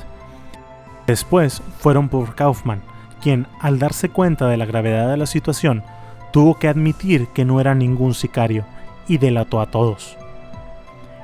Después 1.07 1.63
fueron 1.79 2.09
por 2.09 2.35
Kaufman, 2.35 2.83
quien, 3.21 3.47
al 3.61 3.79
darse 3.79 4.09
cuenta 4.09 4.49
de 4.49 4.57
la 4.57 4.67
gravedad 4.67 5.11
de 5.11 5.17
la 5.17 5.27
situación, 5.27 5.83
tuvo 6.33 6.59
que 6.59 6.69
admitir 6.69 7.29
que 7.29 7.45
no 7.45 7.61
era 7.61 7.75
ningún 7.75 8.15
sicario 8.15 8.65
y 9.07 9.19
delató 9.19 9.61
a 9.61 9.67
todos. 9.67 10.17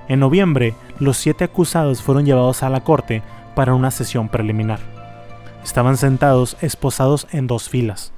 En 0.06 0.20
noviembre, 0.20 0.74
los 1.00 1.16
siete 1.16 1.44
acusados 1.44 2.02
fueron 2.02 2.24
llevados 2.24 2.62
a 2.62 2.70
la 2.70 2.82
corte 2.82 3.22
para 3.54 3.74
una 3.74 3.90
sesión 3.90 4.28
preliminar. 4.28 4.80
Estaban 5.64 5.96
sentados 5.96 6.56
esposados 6.60 7.26
en 7.32 7.46
dos 7.46 7.68
filas. 7.68 8.12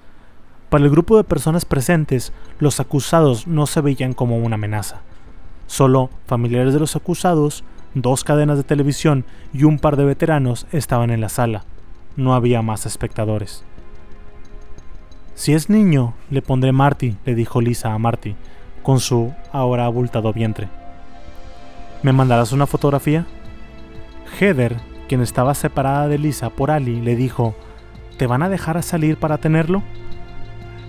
Para 0.68 0.84
el 0.84 0.90
grupo 0.90 1.16
de 1.16 1.24
personas 1.24 1.64
presentes, 1.64 2.32
los 2.58 2.78
acusados 2.78 3.46
no 3.46 3.66
se 3.66 3.80
veían 3.80 4.12
como 4.12 4.38
una 4.38 4.54
amenaza. 4.54 5.00
Solo 5.66 6.10
familiares 6.26 6.74
de 6.74 6.80
los 6.80 6.94
acusados, 6.94 7.64
dos 7.94 8.22
cadenas 8.22 8.56
de 8.56 8.64
televisión 8.64 9.24
y 9.52 9.64
un 9.64 9.78
par 9.78 9.96
de 9.96 10.04
veteranos 10.04 10.66
estaban 10.70 11.10
en 11.10 11.20
la 11.20 11.28
sala. 11.28 11.64
No 12.16 12.34
había 12.34 12.62
más 12.62 12.86
espectadores. 12.86 13.64
Si 15.34 15.54
es 15.54 15.70
niño, 15.70 16.14
le 16.30 16.42
pondré 16.42 16.72
Marty, 16.72 17.16
le 17.24 17.34
dijo 17.34 17.60
Lisa 17.60 17.92
a 17.92 17.98
Marty, 17.98 18.36
con 18.82 19.00
su 19.00 19.32
ahora 19.52 19.86
abultado 19.86 20.32
vientre. 20.32 20.68
¿Me 22.02 22.12
mandarás 22.12 22.52
una 22.52 22.66
fotografía? 22.66 23.26
Heather, 24.38 24.76
quien 25.08 25.20
estaba 25.20 25.54
separada 25.54 26.08
de 26.08 26.18
Lisa 26.18 26.50
por 26.50 26.70
Ali, 26.70 27.00
le 27.00 27.16
dijo, 27.16 27.54
¿te 28.16 28.26
van 28.26 28.42
a 28.42 28.48
dejar 28.48 28.82
salir 28.82 29.16
para 29.16 29.38
tenerlo? 29.38 29.82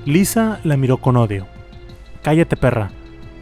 Lisa 0.05 0.59
la 0.63 0.77
miró 0.77 0.97
con 0.97 1.17
odio. 1.17 1.47
Cállate, 2.21 2.57
perra, 2.57 2.91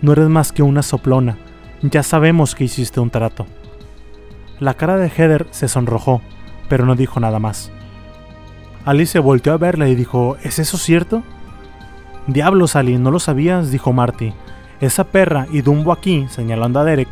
no 0.02 0.14
eres 0.14 0.30
más 0.30 0.52
que 0.52 0.64
una 0.64 0.84
soplona, 0.84 1.38
ya 1.82 2.04
sabemos 2.04 2.56
que 2.56 2.66
hiciste 2.66 3.00
un 3.00 3.10
trato. 3.10 3.46
La 4.60 4.74
cara 4.74 4.98
de 4.98 5.10
Heather 5.10 5.48
se 5.52 5.68
sonrojó, 5.68 6.22
pero 6.68 6.86
no 6.86 6.96
dijo 6.96 7.20
nada 7.20 7.40
más. 7.40 7.72
Alice 8.90 9.20
volteó 9.20 9.54
a 9.54 9.58
verla 9.58 9.88
y 9.88 9.94
dijo, 9.94 10.36
¿Es 10.42 10.58
eso 10.58 10.76
cierto? 10.80 11.22
Diablos, 12.26 12.76
Ali, 12.76 12.98
¿no 12.98 13.12
lo 13.12 13.20
sabías? 13.20 13.70
dijo 13.70 13.94
Marty. 13.94 14.34
Esa 14.82 15.04
perra 15.04 15.46
y 15.52 15.62
Dumbo 15.62 15.92
aquí, 15.92 16.26
señalando 16.28 16.80
a 16.80 16.84
Derek. 16.84 17.10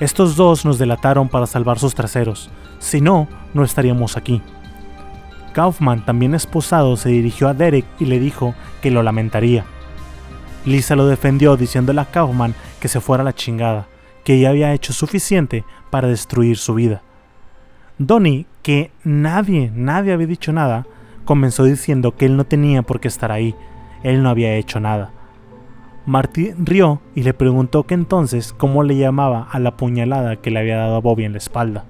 Estos 0.00 0.34
dos 0.34 0.64
nos 0.64 0.78
delataron 0.78 1.28
para 1.28 1.46
salvar 1.46 1.78
sus 1.78 1.94
traseros. 1.94 2.50
Si 2.80 3.00
no, 3.00 3.28
no 3.54 3.62
estaríamos 3.62 4.16
aquí. 4.16 4.42
Kaufman, 5.52 6.04
también 6.04 6.34
esposado, 6.34 6.96
se 6.96 7.10
dirigió 7.10 7.46
a 7.46 7.54
Derek 7.54 7.86
y 8.00 8.06
le 8.06 8.18
dijo 8.18 8.56
que 8.82 8.90
lo 8.90 9.04
lamentaría. 9.04 9.64
Lisa 10.64 10.96
lo 10.96 11.06
defendió 11.06 11.56
diciéndole 11.56 12.00
a 12.00 12.06
Kaufman 12.06 12.56
que 12.80 12.88
se 12.88 13.00
fuera 13.00 13.22
a 13.22 13.26
la 13.26 13.32
chingada, 13.32 13.86
que 14.24 14.34
ella 14.34 14.48
había 14.48 14.74
hecho 14.74 14.92
suficiente 14.92 15.64
para 15.88 16.08
destruir 16.08 16.56
su 16.56 16.74
vida. 16.74 17.02
Donnie, 17.96 18.46
que 18.62 18.90
nadie, 19.04 19.70
nadie 19.72 20.12
había 20.12 20.26
dicho 20.26 20.52
nada, 20.52 20.84
comenzó 21.26 21.64
diciendo 21.64 22.16
que 22.16 22.24
él 22.24 22.38
no 22.38 22.44
tenía 22.44 22.80
por 22.80 23.00
qué 23.00 23.08
estar 23.08 23.30
ahí, 23.30 23.54
él 24.02 24.22
no 24.22 24.30
había 24.30 24.54
hecho 24.54 24.80
nada. 24.80 25.10
Marty 26.06 26.52
rió 26.56 27.02
y 27.14 27.24
le 27.24 27.34
preguntó 27.34 27.82
que 27.82 27.94
entonces 27.94 28.54
cómo 28.56 28.84
le 28.84 28.96
llamaba 28.96 29.46
a 29.50 29.58
la 29.58 29.76
puñalada 29.76 30.36
que 30.36 30.50
le 30.50 30.60
había 30.60 30.76
dado 30.78 30.96
a 30.96 31.00
Bobby 31.00 31.24
en 31.24 31.32
la 31.32 31.38
espalda. 31.38 31.84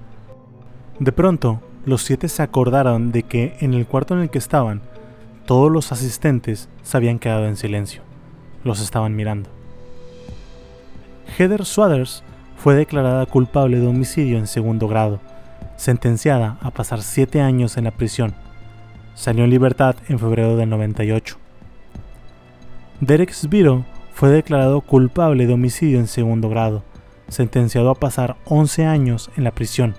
De 0.99 1.11
pronto, 1.11 1.61
los 1.85 2.01
siete 2.01 2.27
se 2.27 2.41
acordaron 2.41 3.11
de 3.11 3.23
que 3.23 3.55
en 3.59 3.75
el 3.75 3.85
cuarto 3.85 4.15
en 4.15 4.21
el 4.21 4.29
que 4.31 4.39
estaban, 4.39 4.81
todos 5.45 5.71
los 5.71 5.91
asistentes 5.91 6.67
se 6.81 6.97
habían 6.97 7.19
quedado 7.19 7.45
en 7.45 7.55
silencio. 7.55 8.01
Los 8.63 8.81
estaban 8.81 9.15
mirando. 9.15 9.49
Heather 11.37 11.63
Swathers 11.63 12.23
fue 12.57 12.73
declarada 12.73 13.27
culpable 13.27 13.79
de 13.79 13.87
homicidio 13.87 14.39
en 14.39 14.47
segundo 14.47 14.87
grado, 14.87 15.19
sentenciada 15.75 16.57
a 16.61 16.71
pasar 16.71 17.03
siete 17.03 17.39
años 17.39 17.77
en 17.77 17.83
la 17.83 17.91
prisión 17.91 18.33
Salió 19.17 19.45
en 19.45 19.49
libertad 19.49 19.95
en 20.09 20.19
febrero 20.19 20.55
del 20.57 20.69
98. 20.69 21.37
Derek 23.01 23.31
Sviro 23.31 23.83
fue 24.13 24.29
declarado 24.29 24.79
culpable 24.81 25.47
de 25.47 25.53
homicidio 25.53 25.97
en 25.97 26.05
segundo 26.05 26.49
grado, 26.49 26.83
sentenciado 27.27 27.89
a 27.89 27.95
pasar 27.95 28.35
11 28.45 28.85
años 28.85 29.31
en 29.35 29.43
la 29.43 29.49
prisión. 29.49 29.95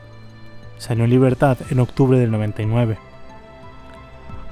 Salió 0.76 1.02
en 1.02 1.10
libertad 1.10 1.58
en 1.68 1.80
octubre 1.80 2.16
del 2.16 2.30
99. 2.30 2.96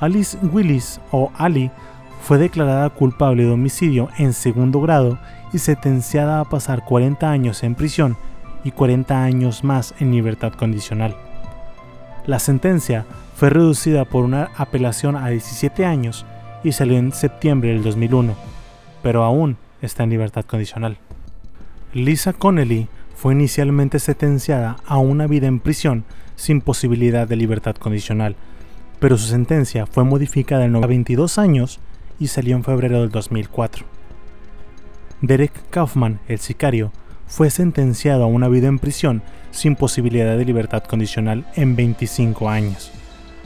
Alice 0.01 0.37
Willis, 0.43 1.01
o 1.13 1.31
Ali, 1.37 1.71
fue 2.23 2.37
declarada 2.37 2.91
culpable 2.91 3.45
de 3.45 3.53
homicidio 3.53 4.09
en 4.19 4.33
segundo 4.33 4.81
grado 4.81 5.17
y 5.53 5.59
sentenciada 5.59 6.41
a 6.41 6.45
pasar 6.45 6.85
40 6.85 7.31
años 7.31 7.63
en 7.63 7.77
prisión 7.77 8.17
y 8.65 8.73
40 8.73 9.23
años 9.23 9.63
más 9.63 9.95
en 10.01 10.11
libertad 10.11 10.55
condicional. 10.55 11.15
La 12.27 12.41
sentencia 12.41 13.07
fue 13.37 13.51
reducida 13.51 14.07
por 14.07 14.25
una 14.25 14.51
apelación 14.57 15.15
a 15.15 15.29
17 15.29 15.85
años 15.85 16.25
y 16.65 16.73
salió 16.73 16.97
en 16.97 17.13
septiembre 17.13 17.69
del 17.69 17.83
2001, 17.83 18.35
pero 19.03 19.25
aún 19.25 19.59
está 19.83 20.05
en 20.05 20.11
libertad 20.11 20.47
condicional. 20.47 20.97
Lisa 21.93 22.33
Connelly 22.33 22.89
fue 23.15 23.35
inicialmente 23.35 23.99
sentenciada 23.99 24.79
a 24.87 24.97
una 24.97 25.27
vida 25.27 25.49
en 25.49 25.61
prisión 25.61 26.05
sin 26.35 26.63
posibilidad 26.63 27.29
de 27.29 27.37
libertad 27.37 27.77
condicional, 27.77 28.37
pero 29.01 29.19
su 29.19 29.27
sentencia 29.27 29.85
fue 29.85 30.05
modificada 30.05 30.65
en 30.65 30.81
22 30.81 31.37
años 31.37 31.79
y 32.19 32.29
salió 32.29 32.57
en 32.57 32.65
febrero 32.65 33.01
del 33.01 33.11
2004. 33.11 33.85
Derek 35.21 35.53
Kaufman, 35.69 36.21
el 36.27 36.39
sicario, 36.39 36.91
fue 37.27 37.51
sentenciado 37.51 38.25
a 38.25 38.29
una 38.29 38.49
vida 38.49 38.69
en 38.69 38.79
prisión 38.79 39.23
sin 39.51 39.77
posibilidad 39.77 40.39
de 40.39 40.45
libertad 40.47 40.85
condicional 40.85 41.45
en 41.55 41.77
25 41.77 42.49
años. 42.49 42.93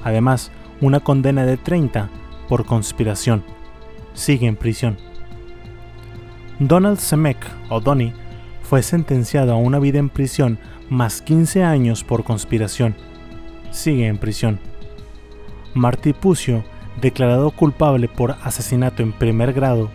Además, 0.04 0.50
una 0.80 1.00
condena 1.00 1.44
de 1.44 1.56
30 1.56 2.08
por 2.48 2.64
conspiración. 2.64 3.42
Sigue 4.14 4.46
en 4.46 4.56
prisión. 4.56 4.96
Donald 6.58 6.98
Semek, 6.98 7.38
o 7.68 7.80
Donnie, 7.80 8.12
fue 8.62 8.82
sentenciado 8.82 9.52
a 9.52 9.56
una 9.56 9.78
vida 9.78 9.98
en 9.98 10.10
prisión 10.10 10.58
más 10.88 11.22
15 11.22 11.62
años 11.64 12.04
por 12.04 12.24
conspiración. 12.24 12.94
Sigue 13.70 14.06
en 14.06 14.18
prisión. 14.18 14.58
Marty 15.74 16.12
Pucio, 16.12 16.64
declarado 17.00 17.50
culpable 17.50 18.08
por 18.08 18.36
asesinato 18.42 19.02
en 19.02 19.12
primer 19.12 19.52
grado, 19.52 19.90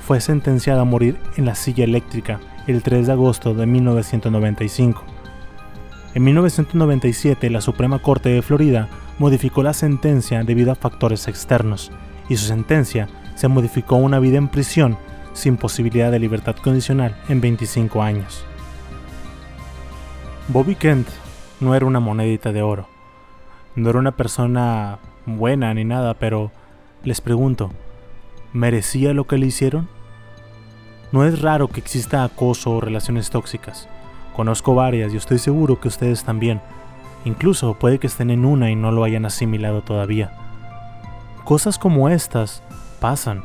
fue 0.00 0.20
sentenciado 0.20 0.80
a 0.80 0.84
morir 0.84 1.16
en 1.36 1.44
la 1.44 1.54
silla 1.54 1.84
eléctrica 1.84 2.40
el 2.66 2.82
3 2.82 3.06
de 3.06 3.12
agosto 3.12 3.54
de 3.54 3.66
1995. 3.66 5.04
En 6.14 6.24
1997, 6.24 7.48
la 7.50 7.60
Suprema 7.60 8.00
Corte 8.00 8.30
de 8.30 8.42
Florida 8.42 8.88
modificó 9.20 9.62
la 9.62 9.74
sentencia 9.74 10.42
debido 10.44 10.72
a 10.72 10.76
factores 10.76 11.28
externos, 11.28 11.92
y 12.30 12.38
su 12.38 12.46
sentencia 12.46 13.06
se 13.34 13.48
modificó 13.48 13.96
a 13.96 13.98
una 13.98 14.18
vida 14.18 14.38
en 14.38 14.48
prisión 14.48 14.96
sin 15.34 15.58
posibilidad 15.58 16.10
de 16.10 16.18
libertad 16.18 16.56
condicional 16.56 17.14
en 17.28 17.42
25 17.42 18.02
años. 18.02 18.46
Bobby 20.48 20.74
Kent 20.74 21.06
no 21.60 21.74
era 21.74 21.84
una 21.84 22.00
monedita 22.00 22.50
de 22.50 22.62
oro, 22.62 22.88
no 23.76 23.90
era 23.90 23.98
una 23.98 24.16
persona 24.16 25.00
buena 25.26 25.74
ni 25.74 25.84
nada, 25.84 26.14
pero 26.14 26.50
les 27.04 27.20
pregunto, 27.20 27.70
¿merecía 28.54 29.12
lo 29.12 29.26
que 29.26 29.36
le 29.36 29.48
hicieron? 29.48 29.86
No 31.12 31.26
es 31.26 31.42
raro 31.42 31.68
que 31.68 31.80
exista 31.80 32.24
acoso 32.24 32.70
o 32.70 32.80
relaciones 32.80 33.28
tóxicas. 33.28 33.86
Conozco 34.34 34.74
varias 34.74 35.12
y 35.12 35.18
estoy 35.18 35.38
seguro 35.38 35.78
que 35.78 35.88
ustedes 35.88 36.24
también 36.24 36.62
Incluso 37.24 37.74
puede 37.74 37.98
que 37.98 38.06
estén 38.06 38.30
en 38.30 38.44
una 38.44 38.70
y 38.70 38.76
no 38.76 38.92
lo 38.92 39.04
hayan 39.04 39.26
asimilado 39.26 39.82
todavía. 39.82 40.32
Cosas 41.44 41.78
como 41.78 42.08
estas 42.08 42.62
pasan, 43.00 43.42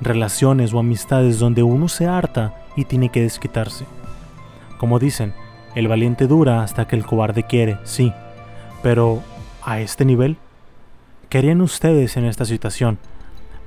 relaciones 0.00 0.72
o 0.72 0.78
amistades 0.78 1.38
donde 1.38 1.62
uno 1.62 1.88
se 1.88 2.06
harta 2.06 2.54
y 2.76 2.84
tiene 2.84 3.10
que 3.10 3.22
desquitarse. 3.22 3.84
Como 4.78 4.98
dicen, 4.98 5.34
el 5.74 5.88
valiente 5.88 6.26
dura 6.26 6.62
hasta 6.62 6.86
que 6.86 6.96
el 6.96 7.04
cobarde 7.04 7.42
quiere, 7.44 7.78
sí, 7.84 8.12
pero 8.82 9.22
¿a 9.62 9.80
este 9.80 10.04
nivel? 10.04 10.36
¿Qué 11.28 11.38
harían 11.38 11.60
ustedes 11.60 12.16
en 12.16 12.24
esta 12.24 12.44
situación? 12.44 12.98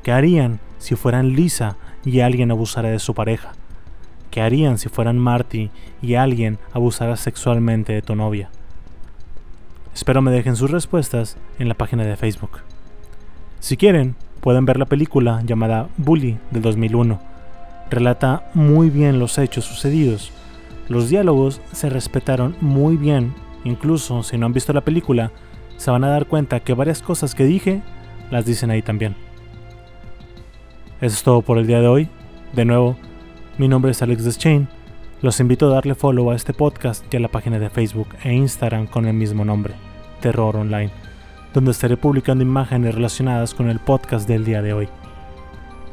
¿Qué 0.02 0.12
harían 0.12 0.60
si 0.80 0.96
fueran 0.96 1.34
Lisa 1.34 1.78
y 2.04 2.20
alguien 2.20 2.52
abusara 2.52 2.90
de 2.90 3.00
su 3.00 3.14
pareja? 3.14 3.54
¿Qué 4.32 4.42
harían 4.42 4.78
si 4.78 4.90
fueran 4.90 5.20
Marty 5.20 5.70
y 6.02 6.16
alguien 6.16 6.58
abusara 6.74 7.16
sexualmente 7.16 7.94
de 7.94 8.02
tu 8.02 8.16
novia? 8.16 8.50
Espero 9.94 10.22
me 10.22 10.32
dejen 10.32 10.56
sus 10.56 10.72
respuestas 10.72 11.38
en 11.60 11.70
la 11.70 11.76
página 11.76 12.03
de 12.03 12.15
Facebook. 12.18 12.61
Si 13.60 13.78
quieren, 13.78 14.15
pueden 14.41 14.65
ver 14.65 14.78
la 14.78 14.86
película 14.86 15.41
llamada 15.45 15.88
Bully 15.98 16.38
del 16.52 16.64
2001. 16.64 17.20
Relata 17.90 18.49
muy 18.53 18.90
bien 18.90 19.20
los 19.20 19.38
hechos 19.38 19.65
sucedidos. 19.65 20.32
Los 20.90 21.10
diálogos 21.10 21.61
se 21.72 21.90
respetaron 21.90 22.56
muy 22.60 22.98
bien, 22.98 23.36
incluso 23.64 24.24
si 24.24 24.38
no 24.38 24.48
han 24.48 24.53
visto 24.53 24.74
la 24.74 24.82
película, 24.82 25.32
se 25.78 25.91
van 25.91 26.03
a 26.03 26.10
dar 26.10 26.26
cuenta 26.26 26.60
que 26.60 26.74
varias 26.74 27.02
cosas 27.02 27.36
que 27.36 27.45
dije 27.45 27.82
las 28.32 28.45
dicen 28.45 28.72
ahí 28.72 28.82
también. 28.82 29.15
Eso 31.02 31.15
es 31.15 31.24
todo 31.24 31.41
por 31.41 31.57
el 31.57 31.68
día 31.68 31.82
de 31.82 31.88
hoy. 31.88 32.10
De 32.53 32.65
nuevo, 32.65 32.98
mi 33.57 33.68
nombre 33.68 33.91
es 33.91 34.02
Alex 34.02 34.24
Deschain. 34.24 34.68
Los 35.24 35.40
invito 35.40 35.68
a 35.68 35.76
darle 35.76 35.95
follow 35.95 36.32
a 36.32 36.36
este 36.36 36.54
podcast 36.54 37.06
y 37.10 37.16
a 37.16 37.20
la 37.22 37.30
página 37.30 37.58
de 37.58 37.70
Facebook 37.70 38.10
e 38.26 38.34
Instagram 38.34 38.88
con 38.88 39.06
el 39.06 39.14
mismo 39.14 39.45
nombre, 39.45 39.74
Terror 40.20 40.58
Online, 40.58 40.91
donde 41.54 41.72
estaré 41.72 41.95
publicando 41.95 42.44
imágenes 42.44 42.94
relacionadas 42.94 43.54
con 43.54 43.70
el 43.70 43.80
podcast 43.80 44.28
del 44.28 44.44
día 44.44 44.62
de 44.62 44.74
hoy. 44.74 44.90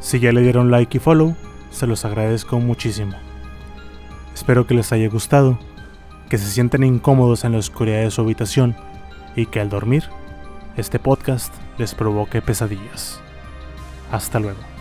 Si 0.00 0.18
ya 0.18 0.32
le 0.32 0.42
dieron 0.42 0.72
like 0.72 0.96
y 0.96 1.00
follow, 1.00 1.36
se 1.70 1.86
los 1.86 2.04
agradezco 2.04 2.58
muchísimo. 2.58 3.12
Espero 4.34 4.66
que 4.66 4.74
les 4.74 4.90
haya 4.90 5.08
gustado, 5.08 5.60
que 6.28 6.36
se 6.36 6.50
sienten 6.50 6.82
incómodos 6.82 7.44
en 7.44 7.52
la 7.52 7.58
oscuridad 7.58 8.02
de 8.02 8.10
su 8.10 8.22
habitación 8.22 8.74
y 9.36 9.46
que 9.46 9.60
al 9.60 9.68
dormir, 9.68 10.02
este 10.76 10.98
podcast 10.98 11.54
les 11.78 11.94
provoque 11.94 12.42
pesadillas. 12.42 13.20
Hasta 14.10 14.40
luego. 14.40 14.79